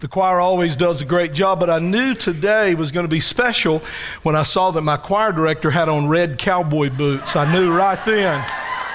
The 0.00 0.08
choir 0.08 0.40
always 0.40 0.76
does 0.76 1.02
a 1.02 1.04
great 1.04 1.34
job, 1.34 1.60
but 1.60 1.68
I 1.68 1.78
knew 1.78 2.14
today 2.14 2.74
was 2.74 2.90
going 2.90 3.04
to 3.04 3.10
be 3.10 3.20
special 3.20 3.82
when 4.22 4.34
I 4.34 4.44
saw 4.44 4.70
that 4.70 4.80
my 4.80 4.96
choir 4.96 5.30
director 5.30 5.70
had 5.70 5.90
on 5.90 6.08
red 6.08 6.38
cowboy 6.38 6.88
boots. 6.88 7.36
I 7.36 7.52
knew 7.52 7.70
right 7.70 8.02
then. 8.06 8.42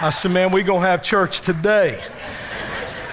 I 0.02 0.10
said, 0.10 0.32
man, 0.32 0.52
we're 0.52 0.64
going 0.64 0.82
to 0.82 0.88
have 0.88 1.04
church 1.04 1.42
today. 1.42 2.02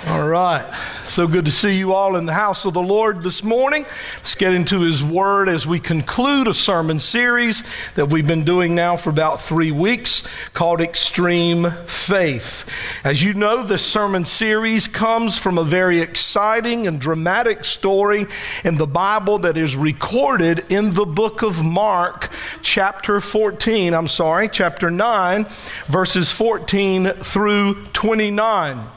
All 0.04 0.26
right. 0.26 0.68
So 1.06 1.28
good 1.28 1.44
to 1.44 1.52
see 1.52 1.78
you 1.78 1.92
all 1.94 2.16
in 2.16 2.26
the 2.26 2.32
house 2.32 2.64
of 2.64 2.74
the 2.74 2.82
Lord 2.82 3.22
this 3.22 3.44
morning. 3.44 3.86
Let's 4.16 4.34
get 4.34 4.52
into 4.52 4.80
His 4.80 5.00
Word 5.00 5.48
as 5.48 5.64
we 5.64 5.78
conclude 5.78 6.48
a 6.48 6.54
sermon 6.54 6.98
series 6.98 7.62
that 7.94 8.08
we've 8.08 8.26
been 8.26 8.42
doing 8.42 8.74
now 8.74 8.96
for 8.96 9.10
about 9.10 9.40
three 9.40 9.70
weeks 9.70 10.26
called 10.54 10.80
Extreme 10.80 11.70
Faith. 11.86 12.68
As 13.04 13.22
you 13.22 13.32
know, 13.32 13.62
this 13.62 13.86
sermon 13.86 14.24
series 14.24 14.88
comes 14.88 15.38
from 15.38 15.56
a 15.56 15.62
very 15.62 16.00
exciting 16.00 16.88
and 16.88 17.00
dramatic 17.00 17.64
story 17.64 18.26
in 18.64 18.78
the 18.78 18.88
Bible 18.88 19.38
that 19.38 19.56
is 19.56 19.76
recorded 19.76 20.64
in 20.68 20.94
the 20.94 21.06
book 21.06 21.42
of 21.42 21.64
Mark, 21.64 22.28
chapter 22.60 23.20
14. 23.20 23.94
I'm 23.94 24.08
sorry, 24.08 24.48
chapter 24.48 24.90
9, 24.90 25.46
verses 25.86 26.32
14 26.32 27.10
through 27.10 27.84
29. 27.92 28.88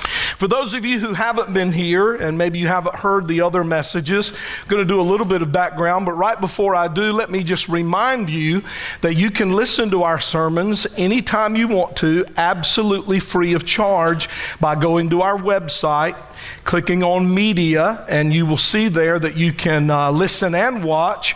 For 0.00 0.48
those 0.48 0.74
of 0.74 0.84
you 0.84 0.98
who 0.98 1.12
haven't 1.12 1.52
been 1.52 1.72
here 1.72 2.14
and 2.14 2.38
maybe 2.38 2.58
you 2.58 2.66
haven't 2.66 2.96
heard 2.96 3.28
the 3.28 3.42
other 3.42 3.62
messages, 3.62 4.32
I'm 4.62 4.68
going 4.68 4.82
to 4.82 4.88
do 4.88 5.00
a 5.00 5.02
little 5.02 5.26
bit 5.26 5.42
of 5.42 5.52
background, 5.52 6.06
but 6.06 6.12
right 6.12 6.40
before 6.40 6.74
I 6.74 6.88
do, 6.88 7.12
let 7.12 7.30
me 7.30 7.42
just 7.42 7.68
remind 7.68 8.30
you 8.30 8.62
that 9.02 9.16
you 9.16 9.30
can 9.30 9.52
listen 9.52 9.90
to 9.90 10.02
our 10.02 10.18
sermons 10.18 10.86
anytime 10.96 11.56
you 11.56 11.68
want 11.68 11.96
to, 11.98 12.24
absolutely 12.36 13.20
free 13.20 13.52
of 13.52 13.66
charge 13.66 14.28
by 14.60 14.74
going 14.74 15.10
to 15.10 15.22
our 15.22 15.36
website, 15.36 16.16
clicking 16.64 17.02
on 17.02 17.32
media, 17.32 18.04
and 18.08 18.32
you 18.32 18.46
will 18.46 18.56
see 18.56 18.88
there 18.88 19.18
that 19.18 19.36
you 19.36 19.52
can 19.52 19.90
uh, 19.90 20.10
listen 20.10 20.54
and 20.54 20.84
watch 20.84 21.34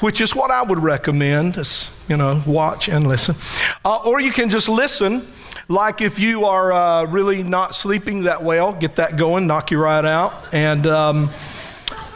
which 0.00 0.20
is 0.20 0.34
what 0.34 0.50
I 0.50 0.62
would 0.62 0.82
recommend. 0.82 1.56
You 2.06 2.16
know, 2.16 2.42
watch 2.46 2.88
and 2.88 3.06
listen. 3.06 3.34
Uh, 3.84 3.96
or 3.96 4.20
you 4.20 4.30
can 4.30 4.50
just 4.50 4.68
listen 4.68 5.26
like 5.68 6.00
if 6.00 6.18
you 6.18 6.44
are 6.44 6.72
uh, 6.72 7.04
really 7.06 7.42
not 7.42 7.74
sleeping 7.74 8.24
that 8.24 8.42
well, 8.42 8.72
get 8.72 8.96
that 8.96 9.16
going, 9.16 9.46
knock 9.46 9.70
you 9.70 9.78
right 9.78 10.04
out. 10.04 10.54
And 10.54 10.86
um, 10.86 11.30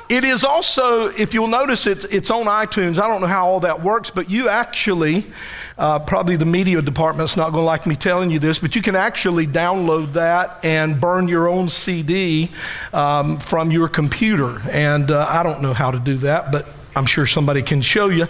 it 0.08 0.24
is 0.24 0.44
also, 0.44 1.08
if 1.08 1.34
you'll 1.34 1.48
notice, 1.48 1.86
it, 1.86 2.04
it's 2.12 2.30
on 2.30 2.46
iTunes. 2.46 2.98
I 2.98 3.08
don't 3.08 3.20
know 3.20 3.26
how 3.26 3.48
all 3.48 3.60
that 3.60 3.82
works, 3.82 4.10
but 4.10 4.30
you 4.30 4.48
actually, 4.48 5.26
uh, 5.78 5.98
probably 6.00 6.36
the 6.36 6.44
media 6.44 6.80
department's 6.80 7.36
not 7.36 7.50
going 7.50 7.62
to 7.62 7.66
like 7.66 7.86
me 7.86 7.96
telling 7.96 8.30
you 8.30 8.38
this, 8.38 8.58
but 8.60 8.76
you 8.76 8.82
can 8.82 8.94
actually 8.94 9.46
download 9.46 10.12
that 10.12 10.64
and 10.64 11.00
burn 11.00 11.26
your 11.26 11.48
own 11.48 11.68
CD 11.68 12.50
um, 12.92 13.38
from 13.38 13.70
your 13.72 13.88
computer. 13.88 14.60
And 14.70 15.10
uh, 15.10 15.26
I 15.28 15.42
don't 15.42 15.60
know 15.60 15.74
how 15.74 15.90
to 15.90 15.98
do 15.98 16.16
that, 16.18 16.52
but 16.52 16.66
I'm 16.94 17.06
sure 17.06 17.26
somebody 17.26 17.62
can 17.62 17.82
show 17.82 18.08
you. 18.08 18.26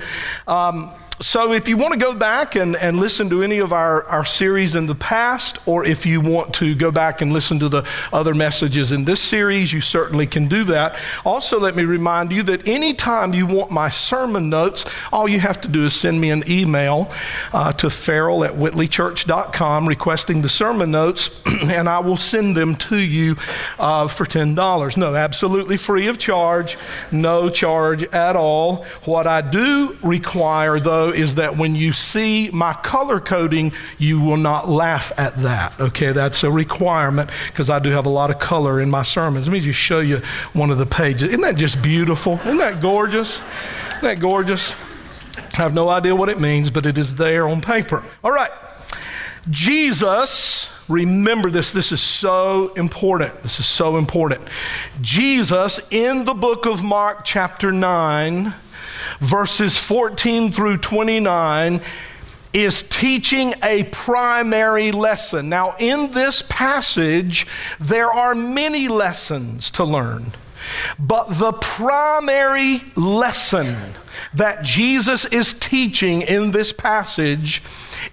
Um, 0.47 0.93
so, 1.23 1.53
if 1.53 1.69
you 1.69 1.77
want 1.77 1.93
to 1.93 2.01
go 2.01 2.15
back 2.15 2.55
and, 2.55 2.75
and 2.77 2.99
listen 2.99 3.29
to 3.29 3.43
any 3.43 3.59
of 3.59 3.75
our, 3.75 4.05
our 4.05 4.25
series 4.25 4.75
in 4.75 4.87
the 4.87 4.95
past, 4.95 5.59
or 5.67 5.85
if 5.85 6.07
you 6.07 6.19
want 6.19 6.55
to 6.55 6.75
go 6.75 6.91
back 6.91 7.21
and 7.21 7.31
listen 7.31 7.59
to 7.59 7.69
the 7.69 7.87
other 8.11 8.35
messages 8.35 8.91
in 8.91 9.05
this 9.05 9.21
series, 9.21 9.71
you 9.71 9.83
certainly 9.83 10.27
can 10.27 10.48
do 10.48 10.65
that. 10.65 10.98
Also, 11.27 11.61
let 11.61 11.77
me 11.77 11.85
remind 11.85 12.33
you 12.33 12.43
that 12.45 12.67
anytime 12.67 13.35
you 13.35 13.45
want 13.45 13.71
my 13.71 13.91
sermon 13.91 14.48
notes, 14.48 14.87
all 15.13 15.29
you 15.29 15.41
have 15.41 15.61
to 15.61 15.69
do 15.69 15.85
is 15.85 15.93
send 15.93 16.19
me 16.23 16.31
an 16.31 16.43
email 16.48 17.13
uh, 17.53 17.71
to 17.75 17.91
farrell 17.91 18.43
at 18.43 18.53
whitleychurch.com 18.53 19.87
requesting 19.87 20.41
the 20.41 20.48
sermon 20.48 20.91
notes, 20.91 21.43
and 21.65 21.87
I 21.87 21.98
will 21.98 22.17
send 22.17 22.57
them 22.57 22.77
to 22.77 22.97
you 22.97 23.37
uh, 23.79 24.09
for 24.09 24.25
$10. 24.25 24.97
No, 24.97 25.15
absolutely 25.15 25.77
free 25.77 26.07
of 26.07 26.17
charge, 26.17 26.79
no 27.13 27.51
charge 27.51 28.05
at 28.05 28.37
all. 28.37 28.87
What 29.05 29.27
I 29.27 29.43
do 29.43 29.98
require, 30.03 30.81
though, 30.81 31.09
is 31.11 31.36
that 31.36 31.56
when 31.56 31.75
you 31.75 31.92
see 31.92 32.50
my 32.53 32.72
color 32.72 33.20
coding, 33.20 33.73
you 33.98 34.20
will 34.20 34.36
not 34.36 34.68
laugh 34.68 35.12
at 35.17 35.36
that. 35.39 35.79
Okay, 35.80 36.12
that's 36.12 36.42
a 36.45 36.51
requirement 36.51 37.30
because 37.48 37.70
I 37.70 37.79
do 37.79 37.90
have 37.90 38.07
a 38.07 38.11
lot 38.11 38.30
of 38.30 38.39
color 38.39 38.80
in 38.80 38.90
my 38.90 39.02
sermons. 39.02 39.46
Let 39.46 39.52
me 39.52 39.61
just 39.61 39.79
show 39.79 40.01
you 40.01 40.18
one 40.52 40.70
of 40.70 40.79
the 40.79 40.86
pages. 40.86 41.24
Isn't 41.24 41.40
that 41.42 41.57
just 41.57 41.83
beautiful? 41.83 42.35
Isn't 42.40 42.58
that 42.58 42.80
gorgeous? 42.80 43.40
Isn't 43.89 44.02
that 44.02 44.20
gorgeous? 44.20 44.74
I 45.36 45.62
have 45.62 45.74
no 45.74 45.89
idea 45.89 46.14
what 46.14 46.29
it 46.29 46.40
means, 46.40 46.70
but 46.70 46.86
it 46.86 46.96
is 46.96 47.17
there 47.17 47.48
on 47.48 47.61
paper. 47.61 48.05
All 48.23 48.33
right. 48.33 48.51
Jesus, 49.48 50.85
remember 50.89 51.51
this, 51.51 51.70
this 51.70 51.92
is 51.92 52.01
so 52.01 52.73
important. 52.74 53.42
This 53.42 53.58
is 53.58 53.67
so 53.67 53.96
important. 53.96 54.42
Jesus, 55.01 55.80
in 55.90 56.24
the 56.24 56.35
book 56.35 56.67
of 56.67 56.83
Mark, 56.83 57.24
chapter 57.24 57.73
9, 57.73 58.55
verses 59.20 59.77
14 59.78 60.52
through 60.52 60.78
29 60.78 61.80
is 62.52 62.83
teaching 62.83 63.55
a 63.62 63.84
primary 63.84 64.92
lesson. 64.92 65.48
Now, 65.48 65.77
in 65.78 66.11
this 66.12 66.42
passage, 66.42 67.46
there 67.78 68.12
are 68.12 68.34
many 68.34 68.88
lessons 68.88 69.70
to 69.72 69.84
learn, 69.84 70.33
but 70.98 71.38
the 71.38 71.52
primary 71.52 72.83
lesson 72.96 73.74
that 74.34 74.62
Jesus 74.62 75.24
is 75.24 75.52
teaching 75.52 76.22
in 76.22 76.50
this 76.50 76.72
passage 76.72 77.62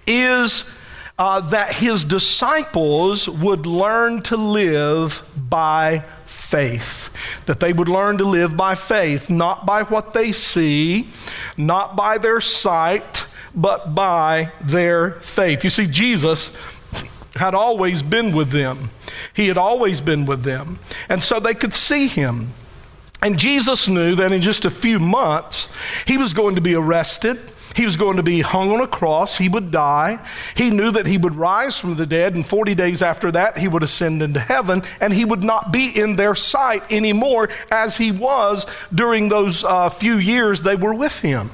is 0.06 0.74
uh, 1.18 1.40
that 1.40 1.74
his 1.74 2.04
disciples 2.04 3.28
would 3.28 3.66
learn 3.66 4.22
to 4.22 4.36
live 4.36 5.28
by 5.36 6.04
faith. 6.48 7.10
That 7.46 7.60
they 7.60 7.72
would 7.72 7.88
learn 7.88 8.18
to 8.18 8.24
live 8.24 8.56
by 8.56 8.74
faith, 8.74 9.28
not 9.28 9.66
by 9.66 9.82
what 9.82 10.14
they 10.14 10.32
see, 10.32 11.08
not 11.56 11.94
by 11.94 12.18
their 12.18 12.40
sight, 12.40 13.26
but 13.54 13.94
by 13.94 14.52
their 14.60 15.12
faith. 15.20 15.62
You 15.62 15.70
see, 15.70 15.86
Jesus 15.86 16.56
had 17.36 17.54
always 17.54 18.02
been 18.02 18.34
with 18.34 18.50
them, 18.50 18.90
He 19.34 19.48
had 19.48 19.58
always 19.58 20.00
been 20.00 20.26
with 20.26 20.42
them. 20.42 20.78
And 21.08 21.22
so 21.22 21.38
they 21.38 21.54
could 21.54 21.74
see 21.74 22.08
Him. 22.08 22.54
And 23.20 23.38
Jesus 23.38 23.88
knew 23.88 24.14
that 24.14 24.32
in 24.32 24.42
just 24.42 24.64
a 24.64 24.70
few 24.70 24.98
months, 24.98 25.68
He 26.06 26.16
was 26.16 26.32
going 26.32 26.54
to 26.54 26.60
be 26.60 26.74
arrested. 26.74 27.38
He 27.78 27.84
was 27.84 27.96
going 27.96 28.16
to 28.16 28.24
be 28.24 28.40
hung 28.40 28.72
on 28.72 28.80
a 28.80 28.88
cross. 28.88 29.38
He 29.38 29.48
would 29.48 29.70
die. 29.70 30.18
He 30.56 30.70
knew 30.70 30.90
that 30.90 31.06
he 31.06 31.16
would 31.16 31.36
rise 31.36 31.78
from 31.78 31.94
the 31.94 32.06
dead, 32.06 32.34
and 32.34 32.44
40 32.44 32.74
days 32.74 33.02
after 33.02 33.30
that, 33.30 33.56
he 33.56 33.68
would 33.68 33.84
ascend 33.84 34.20
into 34.20 34.40
heaven, 34.40 34.82
and 35.00 35.12
he 35.12 35.24
would 35.24 35.44
not 35.44 35.72
be 35.72 35.86
in 35.86 36.16
their 36.16 36.34
sight 36.34 36.82
anymore 36.90 37.48
as 37.70 37.96
he 37.96 38.10
was 38.10 38.66
during 38.92 39.28
those 39.28 39.62
uh, 39.62 39.88
few 39.90 40.18
years 40.18 40.62
they 40.62 40.74
were 40.74 40.92
with 40.92 41.20
him. 41.20 41.52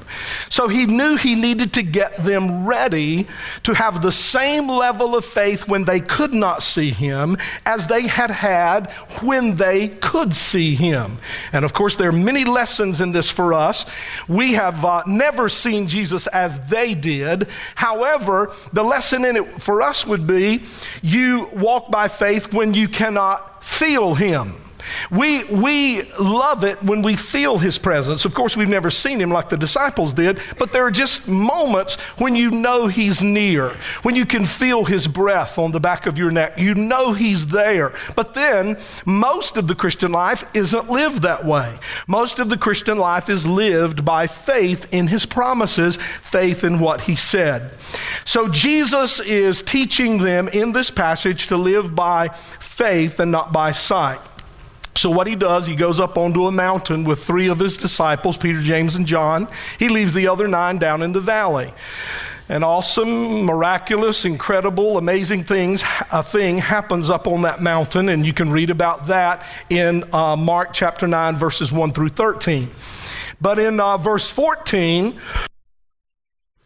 So 0.49 0.67
he 0.67 0.87
knew 0.87 1.15
he 1.15 1.35
needed 1.35 1.73
to 1.73 1.83
get 1.83 2.17
them 2.17 2.65
ready 2.65 3.27
to 3.61 3.75
have 3.75 4.01
the 4.01 4.11
same 4.11 4.67
level 4.67 5.15
of 5.15 5.25
faith 5.25 5.67
when 5.67 5.85
they 5.85 5.99
could 5.99 6.33
not 6.33 6.63
see 6.63 6.89
him 6.89 7.37
as 7.67 7.85
they 7.85 8.07
had 8.07 8.31
had 8.31 8.89
when 9.21 9.57
they 9.57 9.89
could 9.89 10.35
see 10.35 10.73
him. 10.73 11.19
And 11.53 11.63
of 11.63 11.73
course, 11.73 11.95
there 11.95 12.09
are 12.09 12.11
many 12.11 12.45
lessons 12.45 12.99
in 12.99 13.11
this 13.11 13.29
for 13.29 13.53
us. 13.53 13.85
We 14.27 14.53
have 14.53 14.83
uh, 14.83 15.03
never 15.05 15.49
seen 15.49 15.87
Jesus 15.87 16.14
Jesus 16.15 16.27
as 16.27 16.59
they 16.69 16.95
did. 16.95 17.47
However, 17.75 18.53
the 18.71 18.83
lesson 18.83 19.25
in 19.25 19.35
it 19.35 19.61
for 19.61 19.81
us 19.81 20.05
would 20.07 20.25
be 20.25 20.63
you 21.01 21.49
walk 21.53 21.91
by 21.91 22.07
faith 22.07 22.53
when 22.53 22.73
you 22.73 22.87
cannot 22.87 23.63
feel 23.63 24.15
Him. 24.15 24.64
We, 25.11 25.43
we 25.45 26.03
love 26.13 26.63
it 26.63 26.81
when 26.83 27.01
we 27.01 27.15
feel 27.15 27.57
his 27.57 27.77
presence. 27.77 28.25
Of 28.25 28.33
course, 28.33 28.57
we've 28.57 28.69
never 28.69 28.89
seen 28.89 29.19
him 29.19 29.31
like 29.31 29.49
the 29.49 29.57
disciples 29.57 30.13
did, 30.13 30.39
but 30.57 30.71
there 30.71 30.85
are 30.85 30.91
just 30.91 31.27
moments 31.27 31.95
when 32.17 32.35
you 32.35 32.51
know 32.51 32.87
he's 32.87 33.21
near, 33.21 33.69
when 34.03 34.15
you 34.15 34.25
can 34.25 34.45
feel 34.45 34.85
his 34.85 35.07
breath 35.07 35.57
on 35.57 35.71
the 35.71 35.79
back 35.79 36.05
of 36.05 36.17
your 36.17 36.31
neck. 36.31 36.57
You 36.57 36.75
know 36.75 37.13
he's 37.13 37.47
there. 37.47 37.93
But 38.15 38.33
then, 38.33 38.77
most 39.05 39.57
of 39.57 39.67
the 39.67 39.75
Christian 39.75 40.11
life 40.11 40.43
isn't 40.53 40.89
lived 40.89 41.21
that 41.23 41.45
way. 41.45 41.77
Most 42.07 42.39
of 42.39 42.49
the 42.49 42.57
Christian 42.57 42.97
life 42.97 43.29
is 43.29 43.45
lived 43.45 44.05
by 44.05 44.27
faith 44.27 44.87
in 44.91 45.07
his 45.07 45.25
promises, 45.25 45.97
faith 46.21 46.63
in 46.63 46.79
what 46.79 47.01
he 47.01 47.15
said. 47.15 47.71
So, 48.23 48.47
Jesus 48.49 49.19
is 49.19 49.61
teaching 49.61 50.19
them 50.19 50.47
in 50.49 50.71
this 50.71 50.91
passage 50.91 51.47
to 51.47 51.57
live 51.57 51.95
by 51.95 52.29
faith 52.29 53.19
and 53.19 53.31
not 53.31 53.51
by 53.51 53.71
sight. 53.71 54.19
So, 54.97 55.09
what 55.09 55.27
he 55.27 55.35
does, 55.35 55.67
he 55.67 55.75
goes 55.75 55.99
up 55.99 56.17
onto 56.17 56.47
a 56.47 56.51
mountain 56.51 57.03
with 57.03 57.23
three 57.23 57.49
of 57.49 57.59
his 57.59 57.75
disciples, 57.75 58.37
Peter, 58.37 58.61
James, 58.61 58.95
and 58.95 59.05
John. 59.05 59.49
He 59.77 59.89
leaves 59.89 60.13
the 60.13 60.27
other 60.27 60.47
nine 60.47 60.77
down 60.77 61.01
in 61.01 61.11
the 61.11 61.19
valley. 61.19 61.73
An 62.47 62.63
awesome, 62.63 63.43
miraculous, 63.43 64.23
incredible, 64.23 64.97
amazing 64.97 65.43
things, 65.43 65.83
a 66.11 66.23
thing 66.23 66.59
happens 66.59 67.09
up 67.09 67.27
on 67.27 67.41
that 67.41 67.61
mountain, 67.61 68.07
and 68.07 68.25
you 68.25 68.33
can 68.33 68.51
read 68.51 68.69
about 68.69 69.07
that 69.07 69.43
in 69.69 70.05
uh, 70.13 70.35
Mark 70.35 70.71
chapter 70.71 71.07
9, 71.07 71.35
verses 71.35 71.71
1 71.71 71.91
through 71.91 72.09
13. 72.09 72.69
But 73.41 73.59
in 73.59 73.79
uh, 73.79 73.97
verse 73.97 74.29
14, 74.29 75.19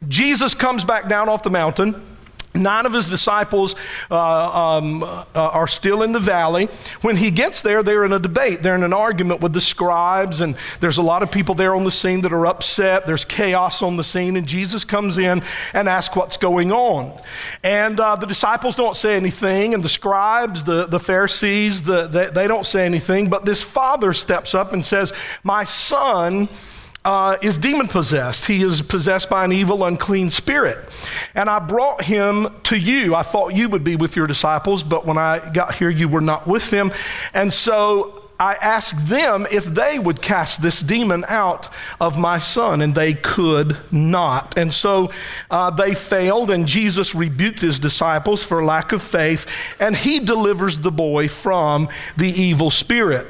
Jesus 0.07 0.53
comes 0.53 0.83
back 0.83 1.09
down 1.09 1.29
off 1.29 1.43
the 1.43 1.49
mountain 1.49 2.08
Nine 2.55 2.87
of 2.87 2.93
his 2.93 3.07
disciples 3.07 3.75
uh, 4.09 4.77
um, 4.77 5.03
uh, 5.03 5.25
are 5.35 5.67
still 5.67 6.01
in 6.01 6.13
the 6.13 6.19
valley. 6.19 6.65
When 7.01 7.15
he 7.15 7.29
gets 7.29 7.61
there, 7.61 7.83
they're 7.83 8.05
in 8.05 8.11
a 8.11 8.17
debate. 8.17 8.63
They're 8.63 8.73
in 8.73 8.81
an 8.81 8.91
argument 8.91 9.41
with 9.41 9.53
the 9.53 9.61
scribes, 9.61 10.41
and 10.41 10.55
there's 10.79 10.97
a 10.97 11.03
lot 11.03 11.21
of 11.21 11.31
people 11.31 11.53
there 11.53 11.75
on 11.75 11.83
the 11.83 11.91
scene 11.91 12.21
that 12.21 12.33
are 12.33 12.47
upset. 12.47 13.05
There's 13.05 13.23
chaos 13.23 13.83
on 13.83 13.97
the 13.97 14.03
scene, 14.03 14.35
and 14.35 14.47
Jesus 14.47 14.83
comes 14.83 15.19
in 15.19 15.43
and 15.73 15.87
asks 15.87 16.15
what's 16.15 16.37
going 16.37 16.71
on. 16.71 17.21
And 17.63 17.99
uh, 17.99 18.15
the 18.15 18.25
disciples 18.25 18.75
don't 18.75 18.95
say 18.95 19.15
anything, 19.15 19.75
and 19.75 19.83
the 19.83 19.89
scribes, 19.89 20.63
the, 20.63 20.87
the 20.87 20.99
Pharisees, 20.99 21.83
the, 21.83 22.07
the, 22.07 22.31
they 22.33 22.47
don't 22.47 22.65
say 22.65 22.83
anything. 22.83 23.29
But 23.29 23.45
this 23.45 23.61
father 23.61 24.11
steps 24.11 24.55
up 24.55 24.73
and 24.73 24.83
says, 24.83 25.13
My 25.43 25.65
son 25.65 26.49
uh, 27.09 27.39
is 27.41 27.57
demon 27.57 27.87
possessed. 27.87 28.45
He 28.45 28.61
is 28.61 28.83
possessed 28.83 29.31
by 29.31 29.43
an 29.43 29.51
evil, 29.51 29.83
unclean 29.83 30.29
spirit. 30.29 30.77
And 31.33 31.49
I 31.49 31.57
brought 31.57 32.03
him 32.03 32.49
to 32.65 32.77
you. 32.77 33.15
I 33.15 33.23
thought 33.23 33.55
you 33.55 33.67
would 33.67 33.83
be 33.83 33.95
with 33.95 34.15
your 34.15 34.27
disciples, 34.27 34.83
but 34.83 35.07
when 35.07 35.17
I 35.17 35.51
got 35.51 35.73
here, 35.73 35.89
you 35.89 36.07
were 36.07 36.21
not 36.21 36.45
with 36.45 36.69
them. 36.69 36.91
And 37.33 37.51
so 37.51 38.25
I 38.39 38.53
asked 38.61 39.07
them 39.07 39.47
if 39.49 39.65
they 39.65 39.97
would 39.97 40.21
cast 40.21 40.61
this 40.61 40.81
demon 40.81 41.25
out 41.27 41.67
of 41.99 42.15
my 42.15 42.37
son, 42.37 42.79
and 42.79 42.93
they 42.93 43.15
could 43.15 43.75
not. 43.91 44.55
And 44.55 44.71
so 44.71 45.09
uh, 45.49 45.71
they 45.71 45.95
failed, 45.95 46.51
and 46.51 46.67
Jesus 46.67 47.15
rebuked 47.15 47.61
his 47.61 47.79
disciples 47.79 48.43
for 48.43 48.63
lack 48.63 48.91
of 48.91 49.01
faith, 49.01 49.47
and 49.79 49.95
he 49.95 50.19
delivers 50.19 50.81
the 50.81 50.91
boy 50.91 51.27
from 51.27 51.89
the 52.17 52.29
evil 52.29 52.69
spirit. 52.69 53.25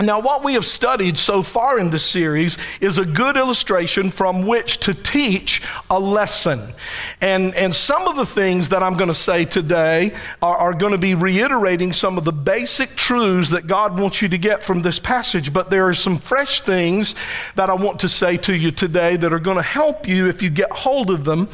Now, 0.00 0.18
what 0.18 0.42
we 0.42 0.54
have 0.54 0.66
studied 0.66 1.16
so 1.16 1.44
far 1.44 1.78
in 1.78 1.90
this 1.90 2.04
series 2.04 2.58
is 2.80 2.98
a 2.98 3.04
good 3.04 3.36
illustration 3.36 4.10
from 4.10 4.44
which 4.44 4.78
to 4.78 4.92
teach 4.92 5.62
a 5.88 6.00
lesson. 6.00 6.74
And, 7.20 7.54
and 7.54 7.72
some 7.72 8.08
of 8.08 8.16
the 8.16 8.26
things 8.26 8.70
that 8.70 8.82
I'm 8.82 8.96
going 8.96 9.08
to 9.08 9.14
say 9.14 9.44
today 9.44 10.12
are, 10.42 10.56
are 10.56 10.74
going 10.74 10.90
to 10.90 10.98
be 10.98 11.14
reiterating 11.14 11.92
some 11.92 12.18
of 12.18 12.24
the 12.24 12.32
basic 12.32 12.96
truths 12.96 13.50
that 13.50 13.68
God 13.68 13.96
wants 13.96 14.20
you 14.20 14.28
to 14.30 14.38
get 14.38 14.64
from 14.64 14.82
this 14.82 14.98
passage. 14.98 15.52
But 15.52 15.70
there 15.70 15.86
are 15.88 15.94
some 15.94 16.18
fresh 16.18 16.62
things 16.62 17.14
that 17.54 17.70
I 17.70 17.74
want 17.74 18.00
to 18.00 18.08
say 18.08 18.36
to 18.38 18.52
you 18.52 18.72
today 18.72 19.16
that 19.16 19.32
are 19.32 19.38
going 19.38 19.58
to 19.58 19.62
help 19.62 20.08
you 20.08 20.26
if 20.26 20.42
you 20.42 20.50
get 20.50 20.72
hold 20.72 21.08
of 21.08 21.24
them 21.24 21.48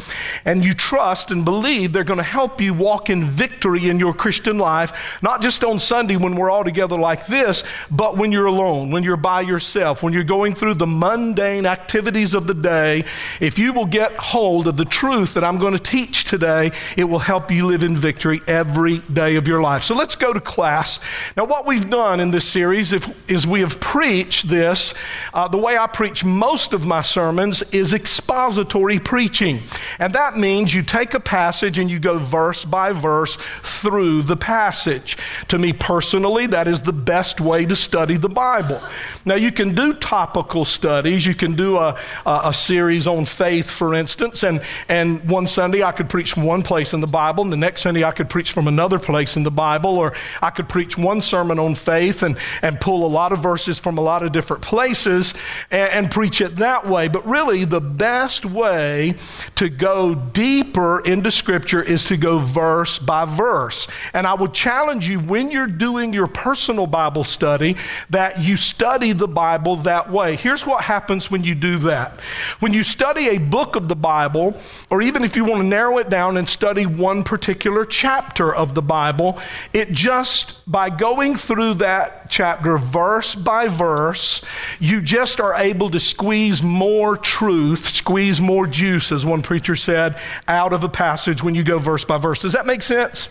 and 0.46 0.64
you 0.64 0.72
trust 0.72 1.31
and 1.31 1.44
believe 1.44 1.92
they're 1.92 2.04
going 2.04 2.16
to 2.16 2.22
help 2.22 2.58
you 2.58 2.72
walk 2.72 3.10
in 3.10 3.25
victory 3.25 3.90
in 3.90 3.98
your 3.98 4.14
Christian 4.14 4.56
life, 4.56 5.20
not 5.20 5.42
just 5.42 5.62
on 5.62 5.78
Sunday 5.78 6.16
when 6.16 6.37
we're 6.37 6.50
all 6.50 6.64
together 6.64 6.96
like 6.96 7.26
this, 7.26 7.64
but 7.90 8.16
when 8.16 8.29
when 8.30 8.36
you're 8.36 8.46
alone, 8.46 8.92
when 8.92 9.02
you're 9.02 9.16
by 9.16 9.40
yourself, 9.40 10.04
when 10.04 10.12
you're 10.12 10.22
going 10.22 10.54
through 10.54 10.74
the 10.74 10.86
mundane 10.86 11.66
activities 11.66 12.32
of 12.32 12.46
the 12.46 12.54
day, 12.54 13.04
if 13.40 13.58
you 13.58 13.72
will 13.72 13.86
get 13.86 14.12
hold 14.12 14.68
of 14.68 14.76
the 14.76 14.84
truth 14.84 15.34
that 15.34 15.42
I'm 15.42 15.58
going 15.58 15.72
to 15.72 15.80
teach 15.80 16.22
today, 16.22 16.70
it 16.96 17.02
will 17.02 17.18
help 17.18 17.50
you 17.50 17.66
live 17.66 17.82
in 17.82 17.96
victory 17.96 18.40
every 18.46 18.98
day 18.98 19.34
of 19.34 19.48
your 19.48 19.60
life. 19.60 19.82
So 19.82 19.96
let's 19.96 20.14
go 20.14 20.32
to 20.32 20.40
class. 20.40 21.00
Now, 21.36 21.44
what 21.44 21.66
we've 21.66 21.90
done 21.90 22.20
in 22.20 22.30
this 22.30 22.48
series 22.48 22.92
if, 22.92 23.28
is 23.28 23.48
we 23.48 23.62
have 23.62 23.80
preached 23.80 24.48
this. 24.48 24.94
Uh, 25.34 25.48
the 25.48 25.58
way 25.58 25.76
I 25.76 25.88
preach 25.88 26.22
most 26.22 26.72
of 26.72 26.86
my 26.86 27.02
sermons 27.02 27.62
is 27.72 27.92
expository 27.92 29.00
preaching. 29.00 29.58
And 29.98 30.12
that 30.12 30.38
means 30.38 30.72
you 30.72 30.84
take 30.84 31.14
a 31.14 31.20
passage 31.20 31.78
and 31.78 31.90
you 31.90 31.98
go 31.98 32.18
verse 32.18 32.64
by 32.64 32.92
verse 32.92 33.34
through 33.34 34.22
the 34.22 34.36
passage. 34.36 35.16
To 35.48 35.58
me 35.58 35.72
personally, 35.72 36.46
that 36.46 36.68
is 36.68 36.82
the 36.82 36.92
best 36.92 37.40
way 37.40 37.66
to 37.66 37.74
study 37.74 38.19
the 38.20 38.28
Bible. 38.28 38.81
Now, 39.25 39.34
you 39.34 39.52
can 39.52 39.75
do 39.75 39.93
topical 39.94 40.64
studies. 40.64 41.26
You 41.26 41.34
can 41.34 41.55
do 41.55 41.76
a, 41.76 41.99
a, 42.26 42.40
a, 42.44 42.55
series 42.55 43.06
on 43.06 43.25
faith, 43.25 43.70
for 43.70 43.94
instance, 43.94 44.43
and, 44.43 44.62
and 44.88 45.28
one 45.28 45.46
Sunday 45.46 45.82
I 45.82 45.93
could 45.93 46.08
preach 46.08 46.32
from 46.32 46.44
one 46.44 46.62
place 46.62 46.93
in 46.93 47.00
the 47.00 47.06
Bible, 47.06 47.44
and 47.44 47.52
the 47.52 47.56
next 47.56 47.82
Sunday 47.82 48.05
I 48.05 48.12
could 48.12 48.28
preach 48.28 48.52
from 48.52 48.69
another 48.69 48.99
place 48.99 49.37
in 49.37 49.43
the 49.43 49.50
Bible, 49.50 49.99
or 49.99 50.14
I 50.43 50.50
could 50.50 50.69
preach 50.69 50.96
one 50.96 51.20
sermon 51.20 51.58
on 51.58 51.75
faith 51.75 52.22
and, 52.22 52.37
and 52.62 52.81
pull 52.81 53.06
a 53.06 53.08
lot 53.08 53.32
of 53.32 53.40
verses 53.40 53.78
from 53.78 53.99
a 53.99 54.00
lot 54.00 54.23
of 54.23 54.32
different 54.32 54.62
places 54.62 55.34
and, 55.70 55.90
and 55.90 56.11
preach 56.11 56.40
it 56.40 56.56
that 56.56 56.87
way. 56.88 57.08
But 57.08 57.26
really, 57.26 57.64
the 57.64 57.81
best 57.81 58.44
way 58.44 59.14
to 59.56 59.69
go 59.69 60.14
deeper 60.14 61.00
into 61.00 61.31
Scripture 61.31 61.82
is 61.82 62.05
to 62.06 62.16
go 62.16 62.38
verse 62.38 62.99
by 62.99 63.25
verse. 63.25 63.88
And 64.12 64.26
I 64.26 64.34
would 64.34 64.52
challenge 64.52 65.08
you 65.08 65.20
when 65.20 65.50
you're 65.50 65.66
doing 65.66 66.12
your 66.12 66.26
personal 66.26 66.87
Bible 66.87 67.25
study 67.25 67.76
that 68.10 68.40
you 68.40 68.56
study 68.56 69.12
the 69.12 69.28
Bible 69.28 69.76
that 69.76 70.10
way. 70.10 70.36
Here's 70.36 70.66
what 70.66 70.84
happens 70.84 71.30
when 71.30 71.44
you 71.44 71.54
do 71.54 71.78
that. 71.78 72.20
When 72.58 72.72
you 72.72 72.82
study 72.82 73.28
a 73.28 73.38
book 73.38 73.76
of 73.76 73.88
the 73.88 73.96
Bible, 73.96 74.60
or 74.90 75.00
even 75.00 75.24
if 75.24 75.36
you 75.36 75.44
want 75.44 75.62
to 75.62 75.66
narrow 75.66 75.98
it 75.98 76.08
down 76.08 76.36
and 76.36 76.48
study 76.48 76.86
one 76.86 77.22
particular 77.22 77.84
chapter 77.84 78.54
of 78.54 78.74
the 78.74 78.82
Bible, 78.82 79.38
it 79.72 79.92
just, 79.92 80.70
by 80.70 80.90
going 80.90 81.36
through 81.36 81.74
that 81.74 82.30
chapter 82.30 82.78
verse 82.78 83.34
by 83.34 83.68
verse, 83.68 84.44
you 84.80 85.00
just 85.00 85.40
are 85.40 85.54
able 85.54 85.90
to 85.90 86.00
squeeze 86.00 86.62
more 86.62 87.16
truth, 87.16 87.88
squeeze 87.88 88.40
more 88.40 88.66
juice, 88.66 89.12
as 89.12 89.24
one 89.24 89.42
preacher 89.42 89.76
said, 89.76 90.18
out 90.48 90.72
of 90.72 90.82
a 90.84 90.88
passage 90.88 91.42
when 91.42 91.54
you 91.54 91.62
go 91.62 91.78
verse 91.78 92.04
by 92.04 92.18
verse. 92.18 92.40
Does 92.40 92.52
that 92.52 92.66
make 92.66 92.82
sense? 92.82 93.28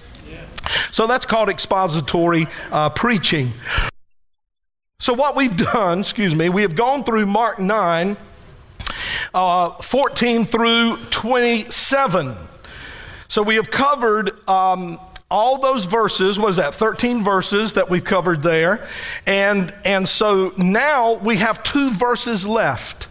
So 0.92 1.08
that's 1.08 1.26
called 1.26 1.50
expository 1.50 2.48
uh, 2.72 2.90
preaching. 2.90 3.52
So, 5.02 5.14
what 5.14 5.34
we've 5.34 5.56
done, 5.74 6.00
excuse 6.00 6.36
me, 6.36 6.50
we 6.50 6.62
have 6.62 6.76
gone 6.76 7.06
through 7.06 7.26
Mark 7.26 7.58
9, 7.58 8.18
uh, 9.34 9.70
14 9.82 10.44
through 10.44 10.98
27. 11.10 12.36
So, 13.30 13.42
we 13.42 13.56
have 13.56 13.72
covered 13.72 14.48
um, 14.50 15.00
all 15.32 15.58
those 15.58 15.86
verses. 15.86 16.38
What 16.38 16.50
is 16.50 16.56
that? 16.58 16.74
13 16.74 17.24
verses 17.24 17.74
that 17.74 17.90
we've 17.90 18.04
covered 18.04 18.42
there. 18.42 18.86
And, 19.26 19.74
and 19.86 20.08
so 20.08 20.54
now 20.58 21.14
we 21.14 21.38
have 21.38 21.64
two 21.64 21.92
verses 21.92 22.46
left. 22.46 23.08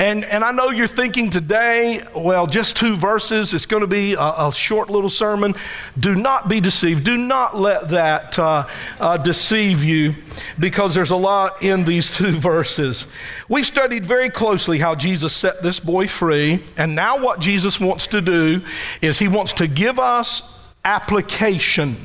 And, 0.00 0.24
and 0.24 0.42
I 0.42 0.50
know 0.50 0.70
you're 0.70 0.86
thinking 0.86 1.28
today, 1.28 2.02
well, 2.16 2.46
just 2.46 2.74
two 2.74 2.96
verses, 2.96 3.52
it's 3.52 3.66
going 3.66 3.82
to 3.82 3.86
be 3.86 4.14
a, 4.14 4.18
a 4.18 4.50
short 4.50 4.88
little 4.88 5.10
sermon. 5.10 5.54
Do 5.98 6.14
not 6.14 6.48
be 6.48 6.58
deceived. 6.58 7.04
Do 7.04 7.18
not 7.18 7.54
let 7.54 7.90
that 7.90 8.38
uh, 8.38 8.66
uh, 8.98 9.18
deceive 9.18 9.84
you 9.84 10.14
because 10.58 10.94
there's 10.94 11.10
a 11.10 11.16
lot 11.16 11.62
in 11.62 11.84
these 11.84 12.08
two 12.08 12.32
verses. 12.40 13.06
We've 13.46 13.66
studied 13.66 14.06
very 14.06 14.30
closely 14.30 14.78
how 14.78 14.94
Jesus 14.94 15.36
set 15.36 15.62
this 15.62 15.78
boy 15.78 16.08
free, 16.08 16.64
and 16.78 16.94
now 16.94 17.22
what 17.22 17.38
Jesus 17.38 17.78
wants 17.78 18.06
to 18.06 18.22
do 18.22 18.62
is 19.02 19.18
he 19.18 19.28
wants 19.28 19.52
to 19.54 19.68
give 19.68 19.98
us 19.98 20.66
application. 20.82 21.98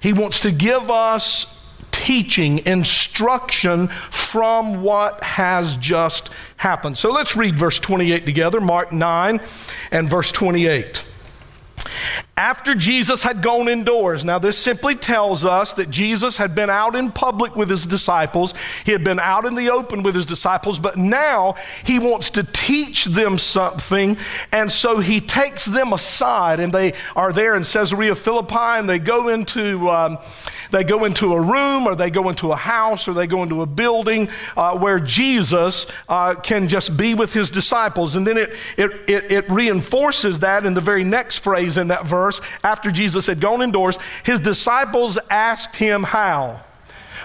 He 0.00 0.12
wants 0.12 0.40
to 0.40 0.50
give 0.50 0.90
us 0.90 1.63
teaching, 2.04 2.58
instruction 2.66 3.88
from 3.88 4.82
what 4.82 5.24
has 5.24 5.78
just 5.78 6.28
happened. 6.58 6.98
So 6.98 7.10
let's 7.10 7.34
read 7.34 7.58
verse 7.58 7.78
28 7.78 8.26
together, 8.26 8.60
Mark 8.60 8.92
9 8.92 9.40
and 9.90 10.08
verse 10.08 10.30
28 10.30 11.02
after 12.36 12.74
Jesus 12.74 13.22
had 13.22 13.42
gone 13.42 13.68
indoors. 13.68 14.24
Now, 14.24 14.40
this 14.40 14.58
simply 14.58 14.96
tells 14.96 15.44
us 15.44 15.74
that 15.74 15.88
Jesus 15.88 16.36
had 16.36 16.52
been 16.52 16.68
out 16.68 16.96
in 16.96 17.12
public 17.12 17.54
with 17.54 17.70
his 17.70 17.86
disciples. 17.86 18.54
He 18.84 18.90
had 18.90 19.04
been 19.04 19.20
out 19.20 19.44
in 19.44 19.54
the 19.54 19.70
open 19.70 20.02
with 20.02 20.16
his 20.16 20.26
disciples, 20.26 20.80
but 20.80 20.96
now 20.96 21.54
he 21.84 22.00
wants 22.00 22.30
to 22.30 22.42
teach 22.42 23.04
them 23.04 23.38
something. 23.38 24.16
And 24.50 24.70
so 24.70 24.98
he 24.98 25.20
takes 25.20 25.64
them 25.64 25.92
aside, 25.92 26.58
and 26.58 26.72
they 26.72 26.94
are 27.14 27.32
there 27.32 27.54
in 27.54 27.62
Caesarea 27.62 28.16
Philippi, 28.16 28.54
and 28.56 28.88
they 28.88 28.98
go 28.98 29.28
into, 29.28 29.88
um, 29.88 30.18
they 30.72 30.82
go 30.82 31.04
into 31.04 31.34
a 31.34 31.40
room, 31.40 31.86
or 31.86 31.94
they 31.94 32.10
go 32.10 32.28
into 32.30 32.50
a 32.50 32.56
house, 32.56 33.06
or 33.06 33.14
they 33.14 33.28
go 33.28 33.44
into 33.44 33.62
a 33.62 33.66
building 33.66 34.28
uh, 34.56 34.76
where 34.76 34.98
Jesus 34.98 35.86
uh, 36.08 36.34
can 36.34 36.66
just 36.66 36.96
be 36.96 37.14
with 37.14 37.32
his 37.32 37.48
disciples. 37.48 38.16
And 38.16 38.26
then 38.26 38.38
it, 38.38 38.50
it, 38.76 38.90
it, 39.06 39.30
it 39.30 39.50
reinforces 39.50 40.40
that 40.40 40.66
in 40.66 40.74
the 40.74 40.80
very 40.80 41.04
next 41.04 41.38
phrase 41.38 41.76
in 41.76 41.88
that 41.88 42.04
verse 42.04 42.23
verse, 42.24 42.40
after 42.62 42.90
Jesus 42.90 43.26
had 43.26 43.40
gone 43.40 43.62
indoors, 43.62 43.98
his 44.24 44.40
disciples 44.40 45.18
asked 45.30 45.76
him 45.76 46.02
how 46.02 46.63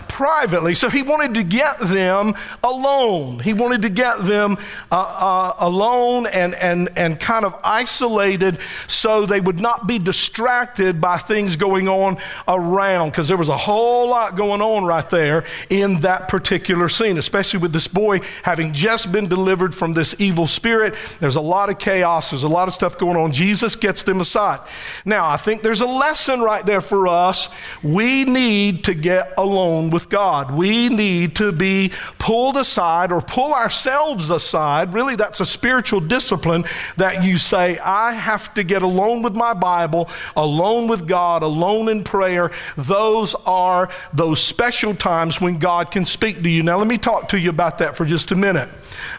privately. 0.10 0.74
So 0.74 0.90
he 0.90 1.02
wanted 1.02 1.36
to 1.36 1.44
get 1.44 1.80
them 1.80 2.34
alone. 2.62 3.40
He 3.40 3.54
wanted 3.54 3.84
to 3.84 3.90
get 3.90 4.26
them 4.26 4.58
uh, 4.92 4.96
uh, 4.96 5.56
alone 5.60 6.28
and, 6.28 6.54
and, 6.56 6.90
and 6.98 7.18
kind 7.18 7.46
of 7.46 7.56
isolated 7.64 8.60
so 8.88 9.26
they 9.26 9.40
would 9.40 9.62
not 9.62 9.88
be 9.88 10.00
distracted 10.00 11.00
by 11.00 11.18
things 11.18 11.56
going 11.56 11.88
on 11.88 12.18
around 12.48 13.12
because 13.12 13.28
there 13.28 13.38
was 13.38 13.50
a 13.50 13.56
whole 13.56 14.10
lot 14.10 14.36
going 14.36 14.62
on 14.62 14.84
right 14.84 15.10
there 15.10 15.46
in 15.70 16.02
that 16.02 16.28
particular 16.28 16.90
scene, 16.90 17.18
especially 17.18 17.60
with 17.60 17.72
this 17.72 17.88
boy 17.88 18.20
having 18.44 18.74
just 18.74 19.12
been 19.12 19.28
delivered 19.28 19.74
from 19.74 19.94
this 19.94 20.20
evil 20.20 20.48
spirit. 20.48 20.96
There's 21.20 21.36
a 21.36 21.42
lot 21.42 21.70
of 21.70 21.78
chaos, 21.78 22.32
there's 22.32 22.44
a 22.44 22.50
lot 22.50 22.68
of 22.68 22.74
stuff 22.74 22.98
going 22.98 23.16
on. 23.16 23.32
Jesus 23.32 23.76
gets 23.76 24.04
them 24.04 24.20
aside. 24.20 24.60
Now, 25.06 25.30
I 25.30 25.38
think 25.38 25.62
there's 25.62 25.82
a 25.82 25.86
lesson 25.86 26.42
right 26.42 26.66
there 26.66 26.82
for 26.82 27.08
us. 27.08 27.48
We 27.84 28.26
need 28.26 28.84
to 28.86 28.94
get 28.96 29.34
alone 29.38 29.92
with 29.92 29.99
with 30.00 30.08
God. 30.08 30.52
We 30.52 30.88
need 30.88 31.36
to 31.36 31.52
be 31.52 31.92
pulled 32.20 32.56
aside 32.56 33.12
or 33.12 33.22
pull 33.22 33.54
ourselves 33.54 34.30
aside. 34.30 34.94
Really, 34.94 35.18
that's 35.18 35.42
a 35.42 35.46
spiritual 35.46 36.00
discipline 36.00 36.64
that 36.96 37.22
you 37.22 37.38
say, 37.38 37.78
I 37.80 38.14
have 38.14 38.54
to 38.54 38.64
get 38.64 38.82
alone 38.82 39.24
with 39.24 39.36
my 39.36 39.54
Bible, 39.54 40.10
alone 40.38 40.88
with 40.88 41.06
God, 41.06 41.44
alone 41.44 41.90
in 41.90 42.06
prayer. 42.06 42.52
Those 42.78 43.36
are 43.46 43.90
those 44.14 44.42
special 44.42 44.96
times 44.96 45.42
when 45.42 45.58
God 45.58 45.92
can 45.92 46.06
speak 46.06 46.42
to 46.44 46.50
you. 46.50 46.64
Now, 46.64 46.78
let 46.78 46.88
me 46.88 46.98
talk 46.98 47.28
to 47.30 47.40
you 47.40 47.50
about 47.50 47.80
that 47.80 47.98
for 47.98 48.06
just 48.06 48.32
a 48.32 48.38
minute. 48.38 48.70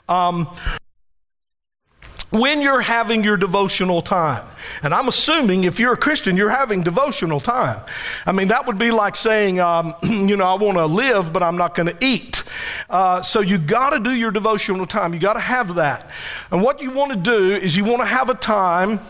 Um, 0.09 0.49
when 2.31 2.61
you're 2.61 2.81
having 2.81 3.25
your 3.25 3.37
devotional 3.37 4.01
time. 4.01 4.47
And 4.83 4.95
I'm 4.95 5.09
assuming 5.09 5.65
if 5.65 5.81
you're 5.81 5.93
a 5.93 5.97
Christian, 5.97 6.37
you're 6.37 6.49
having 6.49 6.83
devotional 6.83 7.41
time. 7.41 7.81
I 8.25 8.33
mean, 8.33 8.49
that 8.49 8.67
would 8.67 8.79
be 8.79 8.91
like 8.91 9.17
saying, 9.17 9.59
um, 9.59 9.95
you 10.03 10.37
know, 10.37 10.47
I 10.47 10.55
want 10.55 10.79
to 10.79 10.87
live, 10.87 11.33
but 11.33 11.43
I'm 11.43 11.57
not 11.57 11.75
going 11.75 11.89
to 11.89 12.05
eat. 12.05 12.45
Uh, 12.89 13.23
so 13.23 13.41
you 13.41 13.59
got 13.59 13.91
to 13.91 13.99
do 13.99 14.11
your 14.11 14.31
devotional 14.31 14.87
time. 14.87 15.13
You 15.13 15.21
got 15.21 15.35
to 15.35 15.41
have 15.41 15.75
that. 15.75 16.09
And 16.51 16.63
what 16.63 16.81
you 16.81 16.93
want 16.93 17.13
to 17.13 17.19
do 17.19 17.53
is 17.53 17.77
you 17.77 17.85
want 17.85 18.01
to 18.01 18.07
have 18.07 18.31
a 18.31 18.35
time 18.35 19.01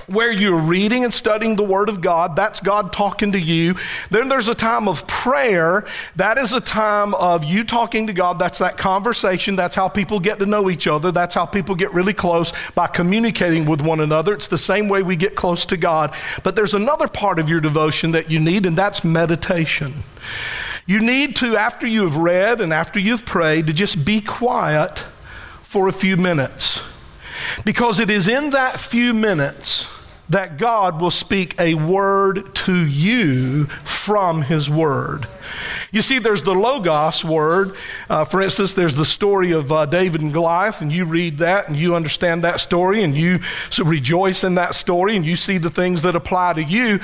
where 0.00 0.32
you're 0.32 0.58
reading 0.58 1.04
and 1.04 1.12
studying 1.12 1.56
the 1.56 1.62
Word 1.62 1.88
of 1.88 2.00
God. 2.00 2.36
That's 2.36 2.60
God 2.60 2.92
talking 2.92 3.32
to 3.32 3.40
you. 3.40 3.74
Then 4.10 4.28
there's 4.28 4.48
a 4.48 4.54
time 4.54 4.88
of 4.88 5.06
prayer. 5.06 5.84
That 6.16 6.38
is 6.38 6.52
a 6.52 6.60
time 6.60 7.14
of 7.14 7.44
you 7.44 7.64
talking 7.64 8.06
to 8.06 8.12
God. 8.12 8.38
That's 8.38 8.58
that 8.58 8.78
conversation. 8.78 9.56
That's 9.56 9.74
how 9.74 9.88
people 9.88 10.20
get 10.20 10.38
to 10.38 10.46
know 10.46 10.70
each 10.70 10.86
other. 10.86 11.12
That's 11.12 11.34
how 11.34 11.46
people 11.46 11.74
get 11.74 11.92
really 11.92 12.14
close 12.14 12.52
by 12.74 12.86
communicating 12.86 13.64
with 13.64 13.80
one 13.80 14.00
another. 14.00 14.34
It's 14.34 14.48
the 14.48 14.58
same 14.58 14.88
way 14.88 15.02
we 15.02 15.16
get 15.16 15.34
close 15.34 15.64
to 15.66 15.76
God. 15.76 16.14
But 16.42 16.56
there's 16.56 16.74
another 16.74 17.08
part 17.08 17.38
of 17.38 17.48
your 17.48 17.60
devotion 17.60 18.12
that 18.12 18.30
you 18.30 18.38
need, 18.38 18.66
and 18.66 18.76
that's 18.76 19.04
meditation. 19.04 20.02
You 20.86 21.00
need 21.00 21.36
to, 21.36 21.56
after 21.56 21.86
you 21.86 22.02
have 22.02 22.16
read 22.16 22.60
and 22.60 22.72
after 22.72 22.98
you've 22.98 23.24
prayed, 23.24 23.68
to 23.68 23.72
just 23.72 24.04
be 24.04 24.20
quiet 24.20 25.04
for 25.62 25.88
a 25.88 25.92
few 25.92 26.16
minutes. 26.16 26.82
Because 27.64 27.98
it 27.98 28.10
is 28.10 28.28
in 28.28 28.50
that 28.50 28.78
few 28.80 29.14
minutes 29.14 29.88
that 30.28 30.56
God 30.56 31.00
will 31.00 31.10
speak 31.10 31.54
a 31.60 31.74
word 31.74 32.54
to 32.54 32.86
you 32.86 33.66
from 33.84 34.42
His 34.42 34.70
Word. 34.70 35.26
You 35.90 36.02
see, 36.02 36.18
there's 36.18 36.42
the 36.42 36.54
Logos 36.54 37.24
word. 37.24 37.74
Uh, 38.08 38.24
for 38.24 38.40
instance, 38.40 38.74
there's 38.74 38.96
the 38.96 39.04
story 39.04 39.52
of 39.52 39.70
uh, 39.70 39.86
David 39.86 40.20
and 40.20 40.32
Goliath, 40.32 40.80
and 40.80 40.92
you 40.92 41.04
read 41.04 41.38
that 41.38 41.68
and 41.68 41.76
you 41.76 41.94
understand 41.94 42.44
that 42.44 42.60
story 42.60 43.02
and 43.02 43.14
you 43.14 43.40
so 43.70 43.84
rejoice 43.84 44.44
in 44.44 44.54
that 44.56 44.74
story 44.74 45.16
and 45.16 45.24
you 45.24 45.36
see 45.36 45.58
the 45.58 45.70
things 45.70 46.02
that 46.02 46.16
apply 46.16 46.54
to 46.54 46.62
you. 46.62 47.00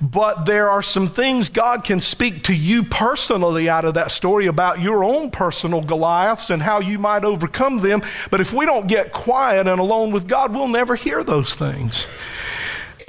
But 0.00 0.46
there 0.46 0.70
are 0.70 0.82
some 0.82 1.08
things 1.08 1.50
God 1.50 1.84
can 1.84 2.00
speak 2.00 2.44
to 2.44 2.54
you 2.54 2.84
personally 2.84 3.68
out 3.68 3.84
of 3.84 3.94
that 3.94 4.10
story 4.10 4.46
about 4.46 4.80
your 4.80 5.04
own 5.04 5.30
personal 5.30 5.82
Goliaths 5.82 6.48
and 6.48 6.62
how 6.62 6.80
you 6.80 6.98
might 6.98 7.24
overcome 7.24 7.80
them. 7.80 8.00
But 8.30 8.40
if 8.40 8.52
we 8.52 8.64
don't 8.64 8.86
get 8.86 9.12
quiet 9.12 9.66
and 9.66 9.78
alone 9.78 10.10
with 10.10 10.26
God, 10.26 10.54
we'll 10.54 10.68
never 10.68 10.96
hear 10.96 11.22
those 11.22 11.54
things. 11.54 12.06